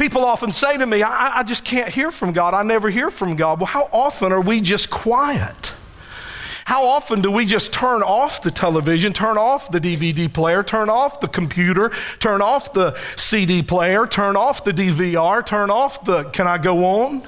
People 0.01 0.25
often 0.25 0.51
say 0.51 0.77
to 0.77 0.86
me, 0.88 1.03
I, 1.03 1.41
I 1.41 1.43
just 1.43 1.63
can't 1.63 1.88
hear 1.88 2.10
from 2.10 2.34
God. 2.34 2.55
I 2.55 2.63
never 2.63 2.89
hear 2.89 3.12
from 3.12 3.36
God. 3.36 3.60
Well, 3.60 3.67
how 3.67 3.88
often 3.93 4.31
are 4.31 4.41
we 4.41 4.60
just 4.60 4.89
quiet? 4.89 5.74
How 6.65 6.86
often 6.86 7.22
do 7.22 7.29
we 7.29 7.46
just 7.46 7.72
turn 7.72 8.01
off 8.01 8.41
the 8.41 8.50
television, 8.50 9.13
turn 9.13 9.38
off 9.38 9.70
the 9.70 9.79
DVD 9.79 10.34
player, 10.34 10.63
turn 10.63 10.89
off 10.89 11.20
the 11.20 11.27
computer, 11.27 11.91
turn 12.17 12.41
off 12.41 12.74
the 12.74 12.98
CD 13.15 13.62
player, 13.62 14.08
turn 14.08 14.36
off 14.36 14.63
the 14.63 14.72
DVR, 14.72 15.46
turn 15.46 15.70
off 15.70 16.03
the, 16.03 16.24
can 16.31 16.48
I 16.48 16.58
go 16.58 16.84
on? 16.84 17.22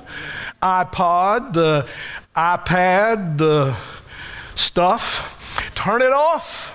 iPod, 0.64 1.54
the 1.54 1.88
iPad, 2.36 3.38
the 3.38 3.78
stuff. 4.56 5.70
Turn 5.76 6.02
it 6.02 6.12
off 6.12 6.73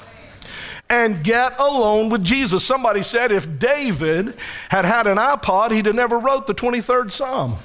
and 0.91 1.23
get 1.23 1.59
alone 1.61 2.09
with 2.09 2.25
Jesus. 2.25 2.65
Somebody 2.65 3.03
said 3.03 3.31
if 3.31 3.59
David 3.59 4.37
had 4.71 4.85
had 4.85 5.07
an 5.07 5.19
iPod, 5.19 5.71
he'd 5.71 5.87
have 5.87 5.95
never 5.95 6.19
wrote 6.19 6.47
the 6.47 6.55
23rd 6.55 7.11
Psalm. 7.11 7.57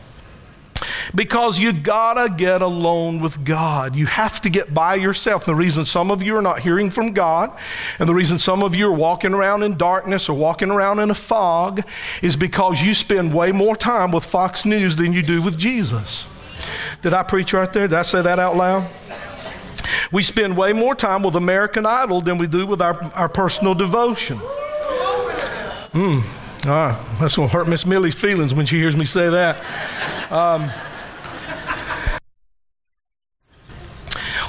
Because 1.16 1.60
you 1.60 1.72
gotta 1.72 2.34
get 2.34 2.62
alone 2.62 3.22
with 3.22 3.46
God. 3.46 3.96
You 3.96 4.06
have 4.06 4.42
to 4.42 4.50
get 4.50 4.74
by 4.74 4.96
yourself. 4.96 5.46
The 5.46 5.56
reason 5.56 5.86
some 5.86 6.12
of 6.12 6.22
you 6.22 6.36
are 6.36 6.42
not 6.42 6.60
hearing 6.60 6.90
from 6.90 7.14
God, 7.14 7.52
and 8.00 8.10
the 8.10 8.14
reason 8.14 8.38
some 8.38 8.64
of 8.64 8.76
you 8.76 8.88
are 8.88 8.94
walking 8.94 9.34
around 9.34 9.64
in 9.64 9.78
darkness 9.78 10.28
or 10.28 10.34
walking 10.34 10.72
around 10.72 11.00
in 11.00 11.10
a 11.10 11.16
fog, 11.16 11.84
is 12.22 12.36
because 12.36 12.82
you 12.82 12.94
spend 12.94 13.34
way 13.34 13.52
more 13.52 13.76
time 13.76 14.12
with 14.12 14.26
Fox 14.26 14.66
News 14.66 14.96
than 14.96 15.14
you 15.14 15.22
do 15.22 15.42
with 15.42 15.58
Jesus. 15.58 16.26
Did 17.02 17.14
I 17.14 17.24
preach 17.24 17.54
right 17.54 17.72
there? 17.72 17.88
Did 17.88 17.98
I 17.98 18.04
say 18.04 18.22
that 18.22 18.40
out 18.40 18.58
loud? 18.58 18.90
We 20.12 20.24
spend 20.24 20.58
way 20.58 20.74
more 20.74 20.96
time 20.96 21.24
with 21.24 21.36
American 21.36 21.86
Idol 21.86 22.22
than 22.22 22.38
we 22.38 22.48
do 22.48 22.66
with 22.66 22.82
our, 22.82 23.02
our 23.14 23.30
personal 23.30 23.74
devotion. 23.74 24.38
Hmm. 25.94 26.20
Ah, 26.66 27.18
that's 27.20 27.36
going 27.36 27.50
to 27.50 27.54
hurt 27.58 27.68
Miss 27.68 27.86
Millie's 27.86 28.16
feelings 28.16 28.54
when 28.54 28.66
she 28.66 28.78
hears 28.78 28.96
me 28.96 29.06
say 29.06 29.30
that. 29.30 29.62
Um, 30.32 30.72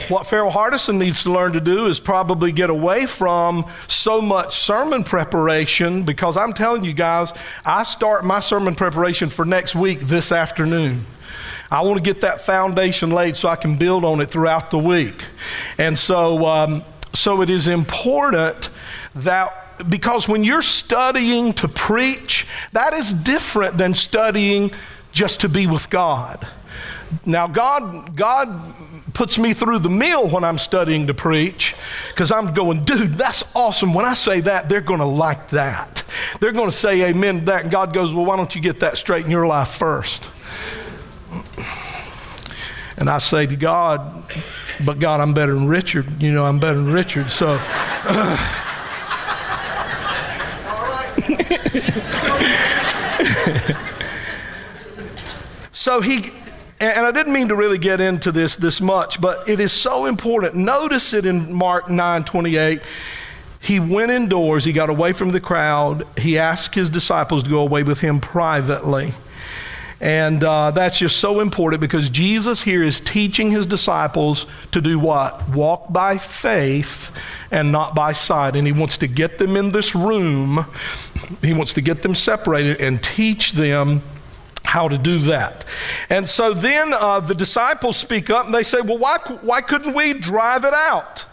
what 0.09 0.27
Farrell 0.27 0.51
Hardison 0.51 0.99
needs 0.99 1.23
to 1.25 1.33
learn 1.33 1.53
to 1.55 1.61
do 1.61 1.87
is 1.87 1.99
probably 1.99 2.53
get 2.53 2.71
away 2.71 3.07
from 3.07 3.67
so 3.89 4.21
much 4.21 4.57
sermon 4.57 5.03
preparation 5.03 6.05
because 6.05 6.37
I'm 6.37 6.53
telling 6.53 6.85
you 6.85 6.93
guys, 6.93 7.33
I 7.65 7.85
start 7.85 8.25
my 8.25 8.41
sermon 8.41 8.75
preparation 8.75 9.29
for 9.29 9.45
next 9.45 9.75
week 9.75 10.01
this 10.01 10.31
afternoon. 10.31 11.07
I 11.75 11.81
want 11.81 11.97
to 11.97 12.03
get 12.03 12.21
that 12.21 12.41
foundation 12.41 13.11
laid 13.11 13.37
so 13.37 13.49
I 13.49 13.57
can 13.57 13.77
build 13.77 14.05
on 14.05 14.21
it 14.21 14.31
throughout 14.31 14.71
the 14.71 14.79
week. 14.79 15.25
And 15.77 15.99
so, 15.99 16.47
um, 16.47 16.85
so 17.13 17.43
it 17.43 17.51
is 17.51 17.67
important 17.67 18.71
that 19.17 19.89
because 19.91 20.29
when 20.29 20.45
you're 20.45 20.63
studying 20.63 21.53
to 21.55 21.67
preach, 21.67 22.47
that 22.73 22.93
is 22.93 23.13
different 23.13 23.77
than 23.77 23.93
studying 23.93 24.71
just 25.11 25.41
to 25.41 25.49
be 25.49 25.67
with 25.67 25.91
God. 25.91 26.47
Now, 27.27 27.49
God, 27.49 28.15
God 28.15 28.75
puts 29.13 29.37
me 29.37 29.53
through 29.53 29.81
the 29.81 29.91
meal 29.91 30.29
when 30.29 30.45
I'm 30.45 30.59
studying 30.59 31.09
to 31.09 31.15
preach 31.15 31.75
because 32.11 32.31
I'm 32.31 32.55
going, 32.55 32.85
dude, 32.85 33.15
that's 33.15 33.43
awesome. 33.55 33.95
When 33.95 34.05
I 34.05 34.15
say 34.15 34.41
that, 34.43 34.69
they're 34.69 34.81
going 34.81 35.01
to 35.01 35.07
like 35.07 35.49
that. 35.51 36.05
They're 36.39 36.53
going 36.53 36.71
to 36.71 36.77
say 36.77 37.03
amen 37.03 37.41
to 37.41 37.45
that. 37.47 37.63
And 37.63 37.71
God 37.73 37.93
goes, 37.93 38.15
well, 38.15 38.27
why 38.27 38.37
don't 38.37 38.55
you 38.55 38.61
get 38.61 38.79
that 38.81 38.97
straight 38.97 39.25
in 39.25 39.31
your 39.33 39.47
life 39.49 39.71
first? 39.71 40.31
And 43.05 43.11
I 43.11 43.19
say 43.19 43.45
to 43.45 43.55
God, 43.55 44.25
but 44.83 44.99
God, 44.99 45.21
I'm 45.21 45.35
better 45.35 45.53
than 45.53 45.69
Richard. 45.69 46.23
You 46.23 46.33
know, 46.33 46.47
I'm 46.47 46.59
better 46.59 46.77
than 46.77 46.91
Richard. 46.91 47.31
So. 47.31 47.59
so 55.71 56.01
he, 56.01 56.31
and 56.81 57.05
I 57.05 57.13
didn't 57.13 57.35
mean 57.35 57.49
to 57.49 57.55
really 57.55 57.77
get 57.77 58.01
into 58.01 58.33
this 58.33 58.57
this 58.57 58.81
much, 58.81 59.21
but 59.21 59.47
it 59.47 59.61
is 59.61 59.71
so 59.71 60.07
important. 60.07 60.55
Notice 60.55 61.13
it 61.13 61.27
in 61.27 61.53
Mark 61.53 61.91
9 61.91 62.25
28. 62.25 62.81
He 63.61 63.81
went 63.81 64.13
indoors, 64.13 64.65
he 64.65 64.73
got 64.73 64.89
away 64.89 65.13
from 65.13 65.29
the 65.29 65.41
crowd, 65.41 66.07
he 66.17 66.39
asked 66.39 66.75
his 66.75 66.89
disciples 66.89 67.43
to 67.43 67.51
go 67.51 67.61
away 67.61 67.83
with 67.83 68.01
him 68.01 68.19
privately. 68.19 69.13
And 70.05 70.45
uh, 70.45 70.71
that's 70.71 70.99
just 70.99 71.17
so 71.17 71.41
important 71.41 71.81
because 71.81 72.11
Jesus 72.11 72.61
here 72.61 72.83
is 72.83 73.01
teaching 73.01 73.51
his 73.51 73.65
disciples 73.65 74.45
to 74.73 74.83
do 74.83 74.99
what? 74.99 75.49
Walk 75.49 75.91
by 75.91 76.19
faith 76.19 77.11
and 77.51 77.73
not 77.73 77.95
by 77.95 78.13
sight. 78.13 78.55
And 78.55 78.67
he 78.67 78.73
wants 78.75 78.99
to 78.99 79.07
get 79.07 79.39
them 79.39 79.57
in 79.57 79.71
this 79.71 79.95
room, 79.95 80.67
he 81.41 81.55
wants 81.55 81.73
to 81.73 81.81
get 81.81 82.03
them 82.03 82.15
separated 82.15 82.83
and 82.83 83.03
teach 83.03 83.53
them 83.53 84.03
how 84.63 84.89
to 84.89 84.99
do 84.99 85.21
that. 85.21 85.65
And 86.11 86.29
so 86.29 86.53
then 86.53 86.93
uh, 86.93 87.21
the 87.21 87.35
disciples 87.35 87.97
speak 87.97 88.29
up 88.29 88.45
and 88.45 88.55
they 88.55 88.63
say, 88.63 88.83
Well, 88.83 88.99
why, 88.99 89.17
why 89.41 89.63
couldn't 89.63 89.95
we 89.95 90.13
drive 90.13 90.67
it 90.67 90.75
out? 90.75 91.25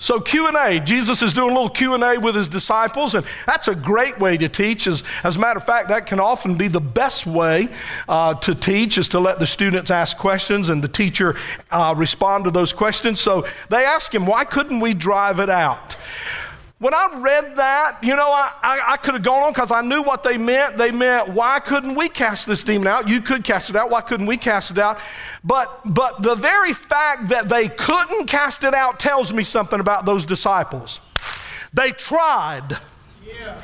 So 0.00 0.18
Q&A, 0.18 0.80
Jesus 0.80 1.20
is 1.20 1.34
doing 1.34 1.50
a 1.50 1.52
little 1.52 1.68
Q&A 1.68 2.18
with 2.18 2.34
his 2.34 2.48
disciples, 2.48 3.14
and 3.14 3.24
that's 3.44 3.68
a 3.68 3.74
great 3.74 4.18
way 4.18 4.38
to 4.38 4.48
teach. 4.48 4.86
As, 4.86 5.02
as 5.22 5.36
a 5.36 5.38
matter 5.38 5.58
of 5.58 5.66
fact, 5.66 5.88
that 5.90 6.06
can 6.06 6.18
often 6.18 6.56
be 6.56 6.68
the 6.68 6.80
best 6.80 7.26
way 7.26 7.68
uh, 8.08 8.32
to 8.36 8.54
teach 8.54 8.96
is 8.96 9.10
to 9.10 9.20
let 9.20 9.38
the 9.38 9.46
students 9.46 9.90
ask 9.90 10.16
questions 10.16 10.70
and 10.70 10.82
the 10.82 10.88
teacher 10.88 11.36
uh, 11.70 11.94
respond 11.94 12.44
to 12.44 12.50
those 12.50 12.72
questions. 12.72 13.20
So 13.20 13.46
they 13.68 13.84
ask 13.84 14.14
him, 14.14 14.24
why 14.24 14.46
couldn't 14.46 14.80
we 14.80 14.94
drive 14.94 15.38
it 15.38 15.50
out? 15.50 15.96
When 16.80 16.94
I 16.94 17.18
read 17.20 17.56
that, 17.56 17.98
you 18.02 18.16
know, 18.16 18.30
I, 18.30 18.52
I, 18.62 18.92
I 18.92 18.96
could 18.96 19.12
have 19.12 19.22
gone 19.22 19.42
on 19.42 19.52
because 19.52 19.70
I 19.70 19.82
knew 19.82 20.02
what 20.02 20.22
they 20.22 20.38
meant. 20.38 20.78
They 20.78 20.90
meant, 20.90 21.28
why 21.28 21.60
couldn't 21.60 21.94
we 21.94 22.08
cast 22.08 22.46
this 22.46 22.64
demon 22.64 22.88
out? 22.88 23.06
You 23.06 23.20
could 23.20 23.44
cast 23.44 23.68
it 23.68 23.76
out. 23.76 23.90
Why 23.90 24.00
couldn't 24.00 24.24
we 24.24 24.38
cast 24.38 24.70
it 24.70 24.78
out? 24.78 24.98
But, 25.44 25.82
but 25.84 26.22
the 26.22 26.34
very 26.34 26.72
fact 26.72 27.28
that 27.28 27.50
they 27.50 27.68
couldn't 27.68 28.28
cast 28.28 28.64
it 28.64 28.72
out 28.72 28.98
tells 28.98 29.30
me 29.30 29.44
something 29.44 29.78
about 29.78 30.06
those 30.06 30.24
disciples. 30.24 31.00
They 31.74 31.90
tried. 31.90 32.78
Yeah. 33.26 33.60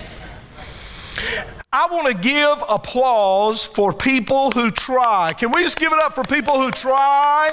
I 1.73 1.89
want 1.91 2.09
to 2.09 2.15
give 2.15 2.63
applause 2.69 3.65
for 3.65 3.95
people 3.95 4.51
who 4.51 4.71
try. 4.71 5.33
Can 5.33 5.53
we 5.53 5.63
just 5.63 5.79
give 5.79 5.91
it 5.91 5.99
up 6.01 6.15
for 6.15 6.23
people 6.23 6.61
who 6.61 6.71
try? 6.71 7.51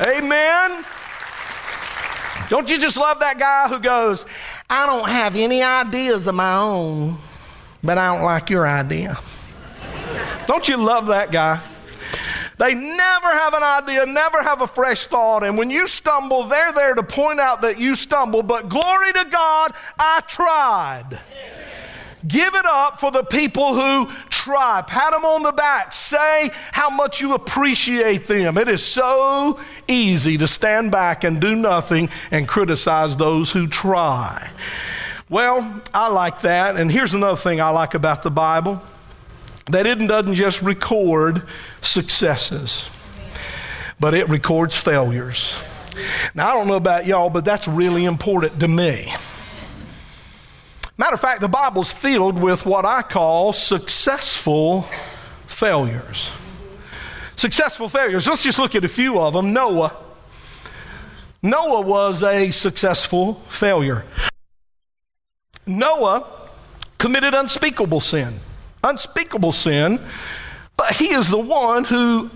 Amen. 0.00 0.84
Don't 2.50 2.68
you 2.68 2.80
just 2.80 2.96
love 2.96 3.20
that 3.20 3.38
guy 3.38 3.68
who 3.68 3.78
goes, 3.78 4.26
I 4.68 4.84
don't 4.84 5.08
have 5.08 5.36
any 5.36 5.62
ideas 5.62 6.26
of 6.26 6.34
my 6.34 6.56
own, 6.56 7.16
but 7.80 7.96
I 7.96 8.12
don't 8.12 8.24
like 8.24 8.50
your 8.50 8.66
idea? 8.66 9.16
Don't 10.48 10.68
you 10.68 10.76
love 10.76 11.06
that 11.06 11.30
guy? 11.30 11.62
They 12.58 12.74
never 12.74 13.30
have 13.30 13.54
an 13.54 13.62
idea, 13.62 14.04
never 14.04 14.42
have 14.42 14.62
a 14.62 14.66
fresh 14.66 15.06
thought. 15.06 15.44
And 15.44 15.56
when 15.56 15.70
you 15.70 15.86
stumble, 15.86 16.42
they're 16.42 16.72
there 16.72 16.94
to 16.94 17.04
point 17.04 17.38
out 17.38 17.60
that 17.62 17.78
you 17.78 17.94
stumble. 17.94 18.42
But 18.42 18.68
glory 18.68 19.12
to 19.12 19.26
God, 19.30 19.72
I 19.96 20.20
tried. 20.26 21.20
Give 22.26 22.52
it 22.52 22.66
up 22.66 22.98
for 22.98 23.12
the 23.12 23.22
people 23.22 23.74
who 23.74 24.10
try. 24.40 24.82
Pat 24.82 25.12
them 25.12 25.24
on 25.24 25.42
the 25.42 25.52
back. 25.52 25.92
Say 25.92 26.50
how 26.72 26.90
much 26.90 27.20
you 27.20 27.34
appreciate 27.34 28.26
them. 28.26 28.56
It 28.56 28.68
is 28.68 28.82
so 28.82 29.60
easy 29.86 30.38
to 30.38 30.48
stand 30.48 30.90
back 30.90 31.24
and 31.24 31.40
do 31.40 31.54
nothing 31.54 32.08
and 32.30 32.48
criticize 32.48 33.16
those 33.16 33.52
who 33.52 33.66
try. 33.66 34.50
Well, 35.28 35.82
I 35.92 36.08
like 36.08 36.40
that. 36.40 36.76
And 36.76 36.90
here's 36.90 37.14
another 37.14 37.36
thing 37.36 37.60
I 37.60 37.68
like 37.68 37.94
about 37.94 38.22
the 38.22 38.30
Bible 38.30 38.82
that 39.66 39.86
it 39.86 39.96
doesn't 39.98 40.34
just 40.34 40.62
record 40.62 41.42
successes, 41.80 42.88
but 44.00 44.14
it 44.14 44.28
records 44.28 44.74
failures. 44.74 45.56
Now, 46.34 46.48
I 46.48 46.52
don't 46.54 46.66
know 46.66 46.76
about 46.76 47.06
y'all, 47.06 47.30
but 47.30 47.44
that's 47.44 47.68
really 47.68 48.04
important 48.04 48.58
to 48.60 48.68
me. 48.68 49.12
Matter 51.00 51.14
of 51.14 51.20
fact, 51.20 51.40
the 51.40 51.48
Bible's 51.48 51.90
filled 51.90 52.38
with 52.38 52.66
what 52.66 52.84
I 52.84 53.00
call 53.00 53.54
successful 53.54 54.82
failures. 55.46 56.30
Successful 57.36 57.88
failures. 57.88 58.28
Let's 58.28 58.42
just 58.42 58.58
look 58.58 58.74
at 58.74 58.84
a 58.84 58.88
few 58.88 59.18
of 59.18 59.32
them. 59.32 59.54
Noah. 59.54 59.96
Noah 61.42 61.80
was 61.80 62.22
a 62.22 62.50
successful 62.50 63.36
failure. 63.48 64.04
Noah 65.64 66.26
committed 66.98 67.32
unspeakable 67.32 68.00
sin 68.00 68.38
unspeakable 68.84 69.52
sin, 69.52 70.00
but 70.76 70.94
he 70.96 71.12
is 71.12 71.28
the 71.28 71.38
one 71.38 71.84
who 71.84 72.30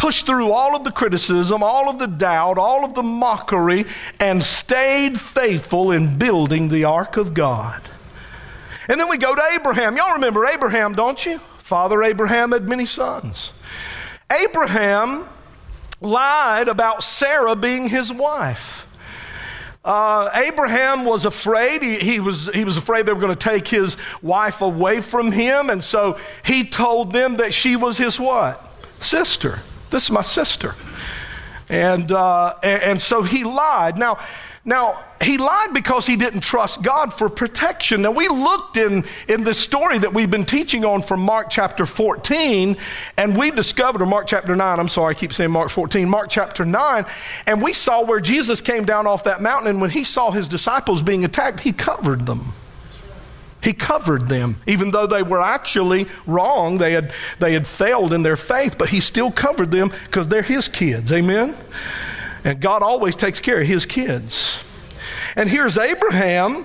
pushed 0.00 0.24
through 0.24 0.50
all 0.50 0.74
of 0.74 0.82
the 0.82 0.90
criticism, 0.90 1.62
all 1.62 1.90
of 1.90 1.98
the 1.98 2.06
doubt, 2.06 2.56
all 2.56 2.86
of 2.86 2.94
the 2.94 3.02
mockery, 3.02 3.84
and 4.18 4.42
stayed 4.42 5.20
faithful 5.20 5.90
in 5.90 6.16
building 6.16 6.70
the 6.70 6.84
ark 6.84 7.18
of 7.18 7.34
God. 7.34 7.82
And 8.88 8.98
then 8.98 9.10
we 9.10 9.18
go 9.18 9.34
to 9.34 9.42
Abraham. 9.52 9.98
Y'all 9.98 10.14
remember 10.14 10.46
Abraham, 10.46 10.94
don't 10.94 11.26
you? 11.26 11.36
Father 11.58 12.02
Abraham 12.02 12.52
had 12.52 12.66
many 12.66 12.86
sons. 12.86 13.52
Abraham 14.32 15.28
lied 16.00 16.68
about 16.68 17.02
Sarah 17.02 17.54
being 17.54 17.86
his 17.86 18.10
wife. 18.10 18.88
Uh, 19.84 20.30
Abraham 20.32 21.04
was 21.04 21.26
afraid. 21.26 21.82
He, 21.82 21.98
he, 21.98 22.20
was, 22.20 22.46
he 22.54 22.64
was 22.64 22.78
afraid 22.78 23.04
they 23.04 23.12
were 23.12 23.20
going 23.20 23.36
to 23.36 23.48
take 23.48 23.68
his 23.68 23.98
wife 24.22 24.62
away 24.62 25.02
from 25.02 25.30
him. 25.30 25.68
And 25.68 25.84
so 25.84 26.18
he 26.42 26.64
told 26.64 27.12
them 27.12 27.36
that 27.36 27.52
she 27.52 27.76
was 27.76 27.98
his 27.98 28.18
what? 28.18 28.64
Sister. 29.02 29.60
This 29.90 30.04
is 30.04 30.10
my 30.10 30.22
sister. 30.22 30.74
And, 31.68 32.10
uh, 32.10 32.56
and, 32.64 33.00
so 33.00 33.22
he 33.22 33.44
lied. 33.44 33.96
Now, 33.96 34.18
now, 34.64 35.04
he 35.22 35.38
lied 35.38 35.72
because 35.72 36.04
he 36.04 36.16
didn't 36.16 36.40
trust 36.40 36.82
God 36.82 37.14
for 37.14 37.28
protection. 37.28 38.02
Now, 38.02 38.10
we 38.10 38.26
looked 38.28 38.76
in, 38.76 39.04
in 39.28 39.44
the 39.44 39.54
story 39.54 39.98
that 39.98 40.12
we've 40.12 40.30
been 40.30 40.44
teaching 40.44 40.84
on 40.84 41.02
from 41.02 41.20
Mark 41.20 41.48
chapter 41.48 41.86
14, 41.86 42.76
and 43.16 43.38
we 43.38 43.52
discovered, 43.52 44.02
or 44.02 44.06
Mark 44.06 44.26
chapter 44.26 44.56
9, 44.56 44.80
I'm 44.80 44.88
sorry, 44.88 45.14
I 45.14 45.18
keep 45.18 45.32
saying 45.32 45.52
Mark 45.52 45.70
14, 45.70 46.08
Mark 46.08 46.28
chapter 46.28 46.64
9, 46.64 47.06
and 47.46 47.62
we 47.62 47.72
saw 47.72 48.04
where 48.04 48.20
Jesus 48.20 48.60
came 48.60 48.84
down 48.84 49.06
off 49.06 49.24
that 49.24 49.40
mountain, 49.40 49.68
and 49.68 49.80
when 49.80 49.90
he 49.90 50.02
saw 50.02 50.32
his 50.32 50.48
disciples 50.48 51.02
being 51.02 51.24
attacked, 51.24 51.60
he 51.60 51.72
covered 51.72 52.26
them. 52.26 52.52
He 53.62 53.72
covered 53.72 54.28
them, 54.28 54.56
even 54.66 54.90
though 54.90 55.06
they 55.06 55.22
were 55.22 55.42
actually 55.42 56.06
wrong. 56.26 56.78
They 56.78 56.92
had, 56.92 57.12
they 57.38 57.52
had 57.52 57.66
failed 57.66 58.12
in 58.12 58.22
their 58.22 58.36
faith, 58.36 58.78
but 58.78 58.88
he 58.88 59.00
still 59.00 59.30
covered 59.30 59.70
them 59.70 59.92
because 60.06 60.28
they're 60.28 60.42
his 60.42 60.68
kids. 60.68 61.12
Amen? 61.12 61.54
And 62.44 62.60
God 62.60 62.82
always 62.82 63.16
takes 63.16 63.38
care 63.38 63.60
of 63.60 63.66
his 63.66 63.84
kids. 63.84 64.64
And 65.36 65.48
here's 65.48 65.76
Abraham. 65.76 66.64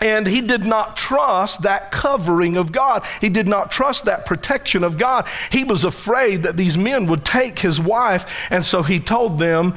And 0.00 0.28
he 0.28 0.40
did 0.40 0.64
not 0.64 0.96
trust 0.96 1.62
that 1.62 1.90
covering 1.90 2.56
of 2.56 2.70
God. 2.70 3.04
He 3.20 3.28
did 3.28 3.48
not 3.48 3.72
trust 3.72 4.04
that 4.04 4.26
protection 4.26 4.84
of 4.84 4.96
God. 4.96 5.26
He 5.50 5.64
was 5.64 5.82
afraid 5.82 6.44
that 6.44 6.56
these 6.56 6.78
men 6.78 7.06
would 7.06 7.24
take 7.24 7.58
his 7.58 7.80
wife, 7.80 8.46
and 8.48 8.64
so 8.64 8.84
he 8.84 9.00
told 9.00 9.40
them 9.40 9.74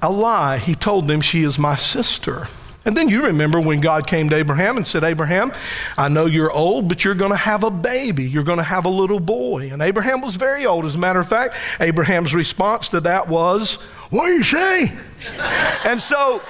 a 0.00 0.10
lie. 0.10 0.56
He 0.56 0.74
told 0.74 1.06
them, 1.06 1.20
She 1.20 1.42
is 1.42 1.58
my 1.58 1.76
sister. 1.76 2.48
And 2.84 2.96
then 2.96 3.08
you 3.08 3.24
remember 3.24 3.60
when 3.60 3.80
God 3.80 4.06
came 4.06 4.28
to 4.30 4.36
Abraham 4.36 4.76
and 4.76 4.86
said, 4.86 5.04
Abraham, 5.04 5.52
I 5.96 6.08
know 6.08 6.26
you're 6.26 6.50
old, 6.50 6.88
but 6.88 7.04
you're 7.04 7.14
going 7.14 7.32
to 7.32 7.36
have 7.36 7.64
a 7.64 7.70
baby. 7.70 8.24
You're 8.24 8.44
going 8.44 8.58
to 8.58 8.62
have 8.62 8.84
a 8.84 8.90
little 8.90 9.20
boy. 9.20 9.70
And 9.72 9.82
Abraham 9.82 10.20
was 10.20 10.36
very 10.36 10.64
old. 10.64 10.84
As 10.84 10.94
a 10.94 10.98
matter 10.98 11.20
of 11.20 11.28
fact, 11.28 11.54
Abraham's 11.80 12.34
response 12.34 12.88
to 12.90 13.00
that 13.00 13.28
was, 13.28 13.74
What 14.10 14.26
do 14.26 14.32
you 14.32 14.44
say? 14.44 14.92
and 15.84 16.00
so, 16.00 16.40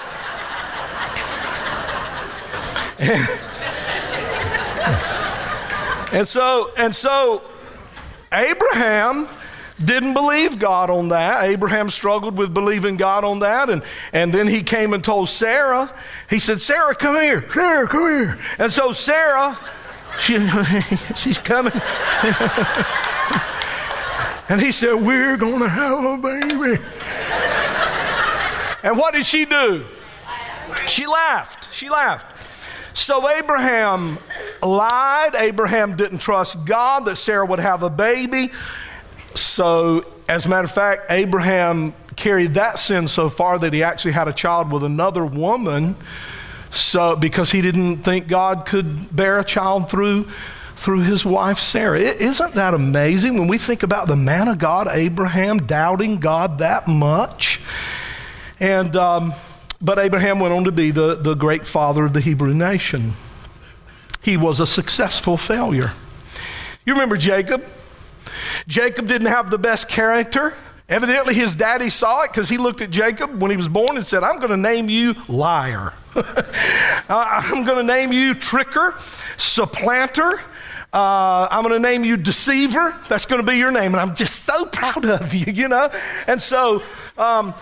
and, 2.98 3.28
and 6.12 6.28
so, 6.28 6.72
and 6.76 6.94
so, 6.94 7.42
Abraham 8.30 9.26
didn't 9.82 10.14
believe 10.14 10.58
God 10.58 10.90
on 10.90 11.08
that. 11.08 11.44
Abraham 11.44 11.90
struggled 11.90 12.36
with 12.36 12.52
believing 12.52 12.96
God 12.96 13.24
on 13.24 13.40
that. 13.40 13.70
And, 13.70 13.82
and 14.12 14.32
then 14.32 14.48
he 14.48 14.62
came 14.62 14.92
and 14.94 15.02
told 15.04 15.28
Sarah, 15.28 15.92
he 16.28 16.38
said, 16.38 16.60
Sarah, 16.60 16.94
come 16.94 17.14
here. 17.16 17.48
Sarah, 17.52 17.86
come 17.86 18.08
here. 18.08 18.38
And 18.58 18.72
so 18.72 18.92
Sarah, 18.92 19.58
she, 20.18 20.38
she's 21.14 21.38
coming. 21.38 21.72
and 24.48 24.60
he 24.60 24.72
said, 24.72 24.94
We're 24.94 25.36
going 25.36 25.60
to 25.60 25.68
have 25.68 26.04
a 26.04 26.18
baby. 26.18 26.82
and 28.82 28.98
what 28.98 29.14
did 29.14 29.24
she 29.24 29.44
do? 29.44 29.84
She 30.86 31.06
laughed. 31.06 31.72
She 31.72 31.88
laughed. 31.88 32.34
So 32.96 33.28
Abraham 33.28 34.18
lied. 34.60 35.36
Abraham 35.36 35.96
didn't 35.96 36.18
trust 36.18 36.64
God 36.64 37.04
that 37.04 37.16
Sarah 37.16 37.46
would 37.46 37.60
have 37.60 37.84
a 37.84 37.90
baby. 37.90 38.50
So, 39.38 40.04
as 40.28 40.46
a 40.46 40.48
matter 40.48 40.64
of 40.64 40.70
fact, 40.70 41.10
Abraham 41.10 41.94
carried 42.16 42.54
that 42.54 42.80
sin 42.80 43.06
so 43.08 43.28
far 43.28 43.58
that 43.58 43.72
he 43.72 43.82
actually 43.82 44.12
had 44.12 44.28
a 44.28 44.32
child 44.32 44.72
with 44.72 44.82
another 44.82 45.24
woman. 45.24 45.96
So, 46.72 47.16
because 47.16 47.50
he 47.52 47.62
didn't 47.62 47.98
think 47.98 48.28
God 48.28 48.66
could 48.66 49.14
bear 49.14 49.38
a 49.38 49.44
child 49.44 49.88
through 49.88 50.28
through 50.76 51.00
his 51.00 51.24
wife 51.24 51.58
Sarah. 51.58 51.98
Isn't 51.98 52.54
that 52.54 52.72
amazing 52.72 53.36
when 53.36 53.48
we 53.48 53.58
think 53.58 53.82
about 53.82 54.06
the 54.06 54.14
man 54.14 54.46
of 54.46 54.58
God, 54.58 54.86
Abraham, 54.88 55.58
doubting 55.58 56.20
God 56.20 56.58
that 56.58 56.86
much? 56.86 57.60
And, 58.60 58.94
um, 58.96 59.32
but 59.82 59.98
Abraham 59.98 60.38
went 60.38 60.54
on 60.54 60.64
to 60.64 60.72
be 60.72 60.92
the, 60.92 61.16
the 61.16 61.34
great 61.34 61.66
father 61.66 62.04
of 62.04 62.12
the 62.12 62.20
Hebrew 62.20 62.54
nation. 62.54 63.14
He 64.22 64.36
was 64.36 64.60
a 64.60 64.66
successful 64.66 65.36
failure. 65.36 65.94
You 66.84 66.92
remember 66.92 67.16
Jacob? 67.16 67.64
Jacob 68.66 69.08
didn't 69.08 69.28
have 69.28 69.50
the 69.50 69.58
best 69.58 69.88
character. 69.88 70.54
Evidently, 70.88 71.34
his 71.34 71.54
daddy 71.54 71.90
saw 71.90 72.22
it 72.22 72.32
because 72.32 72.48
he 72.48 72.56
looked 72.56 72.80
at 72.80 72.90
Jacob 72.90 73.42
when 73.42 73.50
he 73.50 73.58
was 73.58 73.68
born 73.68 73.98
and 73.98 74.06
said, 74.06 74.22
I'm 74.22 74.38
going 74.38 74.50
to 74.50 74.56
name 74.56 74.88
you 74.88 75.14
liar. 75.28 75.92
I'm 77.10 77.64
going 77.64 77.86
to 77.86 77.92
name 77.92 78.10
you 78.10 78.34
tricker, 78.34 78.98
supplanter. 79.38 80.40
Uh, 80.90 81.46
I'm 81.50 81.62
going 81.62 81.74
to 81.74 81.86
name 81.86 82.04
you 82.04 82.16
deceiver. 82.16 82.98
That's 83.08 83.26
going 83.26 83.44
to 83.44 83.46
be 83.46 83.58
your 83.58 83.70
name. 83.70 83.92
And 83.92 83.96
I'm 83.96 84.14
just 84.14 84.46
so 84.46 84.64
proud 84.64 85.04
of 85.04 85.34
you, 85.34 85.52
you 85.52 85.68
know? 85.68 85.90
And 86.26 86.40
so, 86.40 86.82
um, 87.18 87.52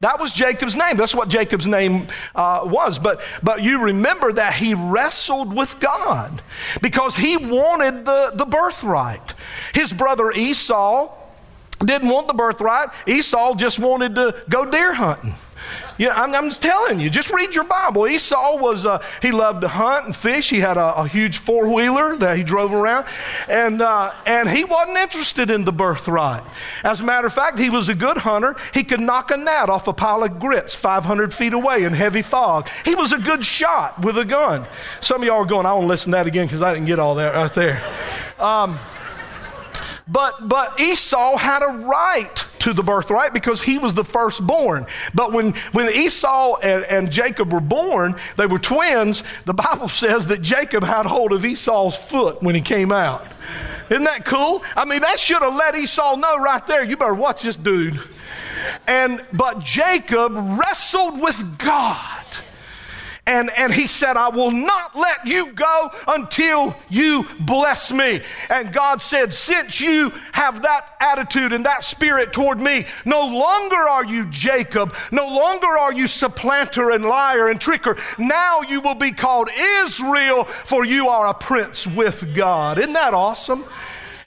that 0.00 0.18
was 0.18 0.32
Jacob's 0.32 0.76
name. 0.76 0.96
That's 0.96 1.14
what 1.14 1.28
Jacob's 1.28 1.66
name 1.66 2.06
uh, 2.34 2.62
was. 2.64 2.98
But, 2.98 3.20
but 3.42 3.62
you 3.62 3.82
remember 3.82 4.32
that 4.32 4.54
he 4.54 4.72
wrestled 4.72 5.54
with 5.54 5.78
God 5.78 6.40
because 6.80 7.16
he 7.16 7.36
wanted 7.36 8.06
the, 8.06 8.32
the 8.34 8.46
birthright. 8.46 9.34
His 9.74 9.92
brother 9.92 10.32
Esau 10.32 11.14
didn't 11.84 12.08
want 12.08 12.28
the 12.28 12.34
birthright, 12.34 12.88
Esau 13.06 13.54
just 13.54 13.78
wanted 13.78 14.14
to 14.14 14.42
go 14.48 14.70
deer 14.70 14.94
hunting. 14.94 15.34
Yeah, 16.00 16.14
I'm, 16.14 16.34
I'm, 16.34 16.48
just 16.48 16.62
telling 16.62 16.98
you, 16.98 17.10
just 17.10 17.28
read 17.28 17.54
your 17.54 17.64
Bible. 17.64 18.08
Esau 18.08 18.56
was, 18.56 18.86
uh, 18.86 19.04
he 19.20 19.32
loved 19.32 19.60
to 19.60 19.68
hunt 19.68 20.06
and 20.06 20.16
fish. 20.16 20.48
He 20.48 20.60
had 20.60 20.78
a, 20.78 20.94
a 20.94 21.06
huge 21.06 21.36
four 21.36 21.68
wheeler 21.68 22.16
that 22.16 22.38
he 22.38 22.42
drove 22.42 22.72
around, 22.72 23.04
and, 23.50 23.82
uh, 23.82 24.10
and 24.24 24.48
he 24.48 24.64
wasn't 24.64 24.96
interested 24.96 25.50
in 25.50 25.66
the 25.66 25.72
birthright. 25.72 26.42
As 26.84 27.02
a 27.02 27.04
matter 27.04 27.26
of 27.26 27.34
fact, 27.34 27.58
he 27.58 27.68
was 27.68 27.90
a 27.90 27.94
good 27.94 28.16
hunter. 28.16 28.56
He 28.72 28.82
could 28.82 29.00
knock 29.00 29.30
a 29.30 29.36
gnat 29.36 29.68
off 29.68 29.88
a 29.88 29.92
pile 29.92 30.22
of 30.22 30.38
grits 30.38 30.74
500 30.74 31.34
feet 31.34 31.52
away 31.52 31.84
in 31.84 31.92
heavy 31.92 32.22
fog. 32.22 32.70
He 32.86 32.94
was 32.94 33.12
a 33.12 33.18
good 33.18 33.44
shot 33.44 34.00
with 34.02 34.16
a 34.16 34.24
gun. 34.24 34.66
Some 35.00 35.20
of 35.20 35.26
y'all 35.26 35.42
are 35.42 35.44
going, 35.44 35.66
I 35.66 35.74
want 35.74 35.82
to 35.82 35.88
listen 35.88 36.12
to 36.12 36.16
that 36.16 36.26
again 36.26 36.46
because 36.46 36.62
I 36.62 36.72
didn't 36.72 36.86
get 36.86 36.98
all 36.98 37.16
that 37.16 37.34
right 37.34 37.52
there. 37.52 37.84
Um, 38.38 38.78
but, 40.08 40.48
but 40.48 40.80
Esau 40.80 41.36
had 41.36 41.62
a 41.62 41.84
right 41.84 42.46
to 42.60 42.72
the 42.72 42.82
birthright 42.82 43.32
because 43.32 43.60
he 43.60 43.78
was 43.78 43.94
the 43.94 44.04
firstborn. 44.04 44.86
But 45.14 45.32
when, 45.32 45.52
when 45.72 45.92
Esau 45.92 46.56
and, 46.56 46.84
and 46.84 47.10
Jacob 47.10 47.52
were 47.52 47.60
born, 47.60 48.16
they 48.36 48.46
were 48.46 48.58
twins, 48.58 49.22
the 49.44 49.54
Bible 49.54 49.88
says 49.88 50.26
that 50.26 50.40
Jacob 50.40 50.84
had 50.84 51.06
hold 51.06 51.32
of 51.32 51.44
Esau's 51.44 51.96
foot 51.96 52.42
when 52.42 52.54
he 52.54 52.60
came 52.60 52.92
out. 52.92 53.26
Isn't 53.90 54.04
that 54.04 54.24
cool? 54.24 54.62
I 54.76 54.84
mean, 54.84 55.00
that 55.00 55.18
should 55.18 55.42
have 55.42 55.54
let 55.54 55.74
Esau 55.74 56.16
know 56.16 56.38
right 56.38 56.64
there, 56.66 56.84
you 56.84 56.96
better 56.96 57.14
watch 57.14 57.42
this 57.42 57.56
dude. 57.56 57.98
And 58.86 59.24
but 59.32 59.60
Jacob 59.60 60.32
wrestled 60.36 61.20
with 61.20 61.58
God. 61.58 62.19
And, 63.30 63.48
and 63.56 63.72
he 63.72 63.86
said, 63.86 64.16
I 64.16 64.28
will 64.28 64.50
not 64.50 64.96
let 64.96 65.24
you 65.24 65.52
go 65.52 65.90
until 66.08 66.76
you 66.88 67.24
bless 67.38 67.92
me. 67.92 68.22
And 68.48 68.72
God 68.72 69.00
said, 69.00 69.32
Since 69.32 69.80
you 69.80 70.10
have 70.32 70.62
that 70.62 70.96
attitude 70.98 71.52
and 71.52 71.64
that 71.64 71.84
spirit 71.84 72.32
toward 72.32 72.60
me, 72.60 72.86
no 73.04 73.24
longer 73.24 73.76
are 73.76 74.04
you 74.04 74.26
Jacob, 74.30 74.96
no 75.12 75.28
longer 75.28 75.68
are 75.68 75.92
you 75.92 76.08
supplanter 76.08 76.90
and 76.90 77.04
liar 77.04 77.46
and 77.46 77.60
tricker. 77.60 77.96
Now 78.18 78.62
you 78.62 78.80
will 78.80 78.96
be 78.96 79.12
called 79.12 79.48
Israel, 79.56 80.42
for 80.42 80.84
you 80.84 81.06
are 81.08 81.28
a 81.28 81.34
prince 81.34 81.86
with 81.86 82.34
God. 82.34 82.80
Isn't 82.80 82.94
that 82.94 83.14
awesome? 83.14 83.62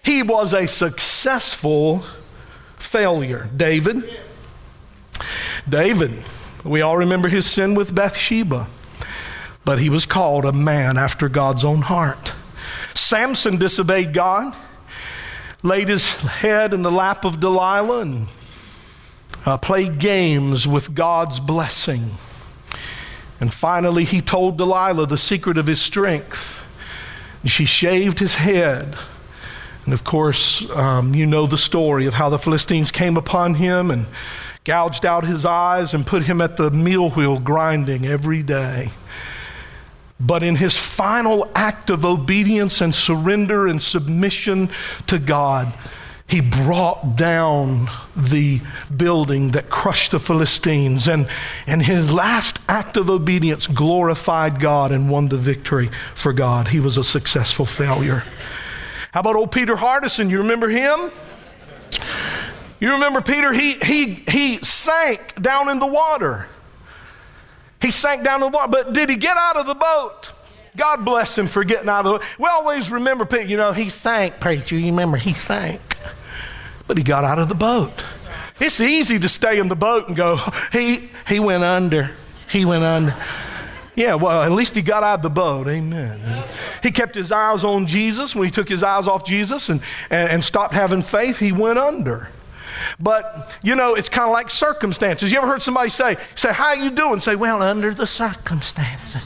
He 0.01 0.23
was 0.23 0.53
a 0.53 0.65
successful 0.65 2.05
failure. 2.77 3.49
David, 3.53 4.09
David, 5.67 6.13
we 6.63 6.79
all 6.81 6.95
remember 6.95 7.27
his 7.27 7.45
sin 7.45 7.75
with 7.75 7.93
Bathsheba 7.93 8.67
but 9.65 9.80
he 9.80 9.89
was 9.89 10.06
called 10.06 10.45
a 10.45 10.54
man 10.54 10.97
after 10.97 11.30
God's 11.30 11.63
own 11.63 11.82
heart. 11.82 12.34
Samson 12.93 13.58
disobeyed 13.58 14.13
God, 14.13 14.56
laid 15.62 15.88
his 15.88 16.12
head 16.23 16.73
in 16.73 16.82
the 16.82 16.91
lap 16.91 17.26
of 17.26 17.39
Delilah, 17.39 18.02
and 18.02 18.28
uh, 19.45 19.58
played 19.58 19.99
games 19.99 20.67
with 20.67 20.93
God's 20.93 21.39
blessing. 21.39 22.12
And 23.39 23.54
finally, 23.54 24.06
he 24.06 24.21
told 24.21 24.58
Delilah 24.58 25.08
the 25.08 25.17
secret 25.17 25.58
of 25.58 25.67
his 25.67 25.82
strength. 25.82 26.62
She 27.45 27.65
shaved 27.65 28.19
his 28.19 28.36
head. 28.36 28.95
And 29.86 29.93
of 29.93 30.06
course, 30.06 30.69
um, 30.71 31.13
you 31.13 31.26
know 31.26 31.45
the 31.45 31.58
story 31.58 32.06
of 32.06 32.13
how 32.13 32.30
the 32.30 32.39
Philistines 32.39 32.89
came 32.91 33.17
upon 33.17 33.56
him 33.56 33.91
and 33.91 34.06
gouged 34.63 35.06
out 35.06 35.26
his 35.26 35.45
eyes 35.45 35.93
and 35.93 36.08
put 36.08 36.23
him 36.23 36.39
at 36.39 36.56
the 36.56 36.71
mill 36.71 37.10
wheel 37.10 37.38
grinding 37.38 38.06
every 38.06 38.43
day. 38.43 38.91
But 40.25 40.41
in 40.41 40.55
his 40.55 40.77
final 40.77 41.51
act 41.53 41.89
of 41.89 42.05
obedience 42.05 42.79
and 42.79 42.95
surrender 42.95 43.67
and 43.67 43.81
submission 43.81 44.69
to 45.07 45.19
God, 45.19 45.73
he 46.25 46.39
brought 46.39 47.17
down 47.17 47.89
the 48.15 48.62
building 48.95 49.51
that 49.51 49.69
crushed 49.69 50.12
the 50.12 50.19
Philistines. 50.19 51.07
And, 51.07 51.27
and 51.67 51.83
his 51.83 52.13
last 52.13 52.59
act 52.69 52.95
of 52.95 53.09
obedience 53.09 53.67
glorified 53.67 54.59
God 54.59 54.91
and 54.91 55.09
won 55.09 55.27
the 55.27 55.38
victory 55.38 55.89
for 56.15 56.31
God. 56.31 56.69
He 56.69 56.79
was 56.79 56.97
a 56.97 57.03
successful 57.03 57.65
failure. 57.65 58.23
How 59.12 59.19
about 59.19 59.36
old 59.36 59.51
Peter 59.51 59.75
Hardison? 59.75 60.29
You 60.29 60.39
remember 60.39 60.69
him? 60.69 61.12
You 62.79 62.93
remember 62.93 63.21
Peter? 63.21 63.53
He, 63.53 63.73
he, 63.73 64.05
he 64.27 64.57
sank 64.63 65.39
down 65.41 65.69
in 65.69 65.79
the 65.79 65.88
water. 65.88 66.47
He 67.83 67.91
sank 67.91 68.23
down 68.23 68.41
in 68.41 68.49
the 68.49 68.57
water, 68.57 68.71
but 68.71 68.93
did 68.93 69.09
he 69.09 69.17
get 69.17 69.35
out 69.35 69.57
of 69.57 69.67
the 69.67 69.75
boat? 69.75 70.31
God 70.75 71.03
bless 71.03 71.37
him 71.37 71.47
for 71.47 71.65
getting 71.65 71.89
out 71.89 72.05
of 72.05 72.13
the 72.13 72.19
boat. 72.19 72.39
We 72.39 72.47
always 72.47 72.89
remember, 72.89 73.41
you 73.41 73.57
know, 73.57 73.73
he 73.73 73.89
sank, 73.89 74.39
preacher. 74.39 74.75
You 74.77 74.87
remember, 74.87 75.17
he 75.17 75.33
sank. 75.33 75.81
But 76.87 76.97
he 76.97 77.03
got 77.03 77.25
out 77.25 77.39
of 77.39 77.49
the 77.49 77.55
boat. 77.55 77.91
It's 78.59 78.79
easy 78.79 79.19
to 79.19 79.27
stay 79.27 79.59
in 79.59 79.67
the 79.67 79.75
boat 79.75 80.07
and 80.07 80.15
go, 80.15 80.39
he, 80.71 81.09
he 81.27 81.41
went 81.41 81.63
under. 81.63 82.11
He 82.49 82.63
went 82.63 82.85
under. 82.85 83.15
Yeah, 83.95 84.15
well, 84.15 84.41
at 84.41 84.51
least 84.51 84.75
he 84.75 84.81
got 84.81 85.03
out 85.03 85.19
of 85.19 85.23
the 85.23 85.29
boat. 85.29 85.67
Amen. 85.67 86.45
He 86.81 86.89
kept 86.89 87.13
his 87.13 87.33
eyes 87.33 87.65
on 87.65 87.85
Jesus. 87.85 88.33
When 88.33 88.45
he 88.45 88.51
took 88.51 88.69
his 88.69 88.81
eyes 88.81 89.07
off 89.09 89.25
Jesus 89.25 89.67
and, 89.67 89.81
and, 90.09 90.29
and 90.29 90.43
stopped 90.43 90.73
having 90.73 91.01
faith, 91.01 91.37
he 91.37 91.51
went 91.51 91.77
under. 91.77 92.29
But, 92.99 93.51
you 93.62 93.75
know, 93.75 93.95
it's 93.95 94.09
kind 94.09 94.27
of 94.27 94.33
like 94.33 94.49
circumstances. 94.49 95.31
You 95.31 95.38
ever 95.38 95.47
heard 95.47 95.62
somebody 95.62 95.89
say, 95.89 96.17
say, 96.36 96.53
how 96.53 96.73
you 96.73 96.91
doing? 96.91 97.19
Say, 97.19 97.36
well, 97.36 97.62
under 97.62 97.93
the 97.93 98.07
circumstances. 98.07 99.21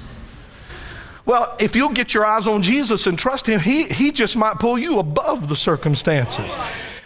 Well, 1.25 1.55
if 1.59 1.75
you'll 1.75 1.89
get 1.89 2.13
your 2.13 2.25
eyes 2.25 2.47
on 2.47 2.63
Jesus 2.63 3.05
and 3.05 3.19
trust 3.19 3.47
him, 3.47 3.59
he, 3.59 3.83
he 3.83 4.11
just 4.11 4.37
might 4.37 4.59
pull 4.59 4.79
you 4.79 4.97
above 4.97 5.49
the 5.49 5.57
circumstances. 5.57 6.49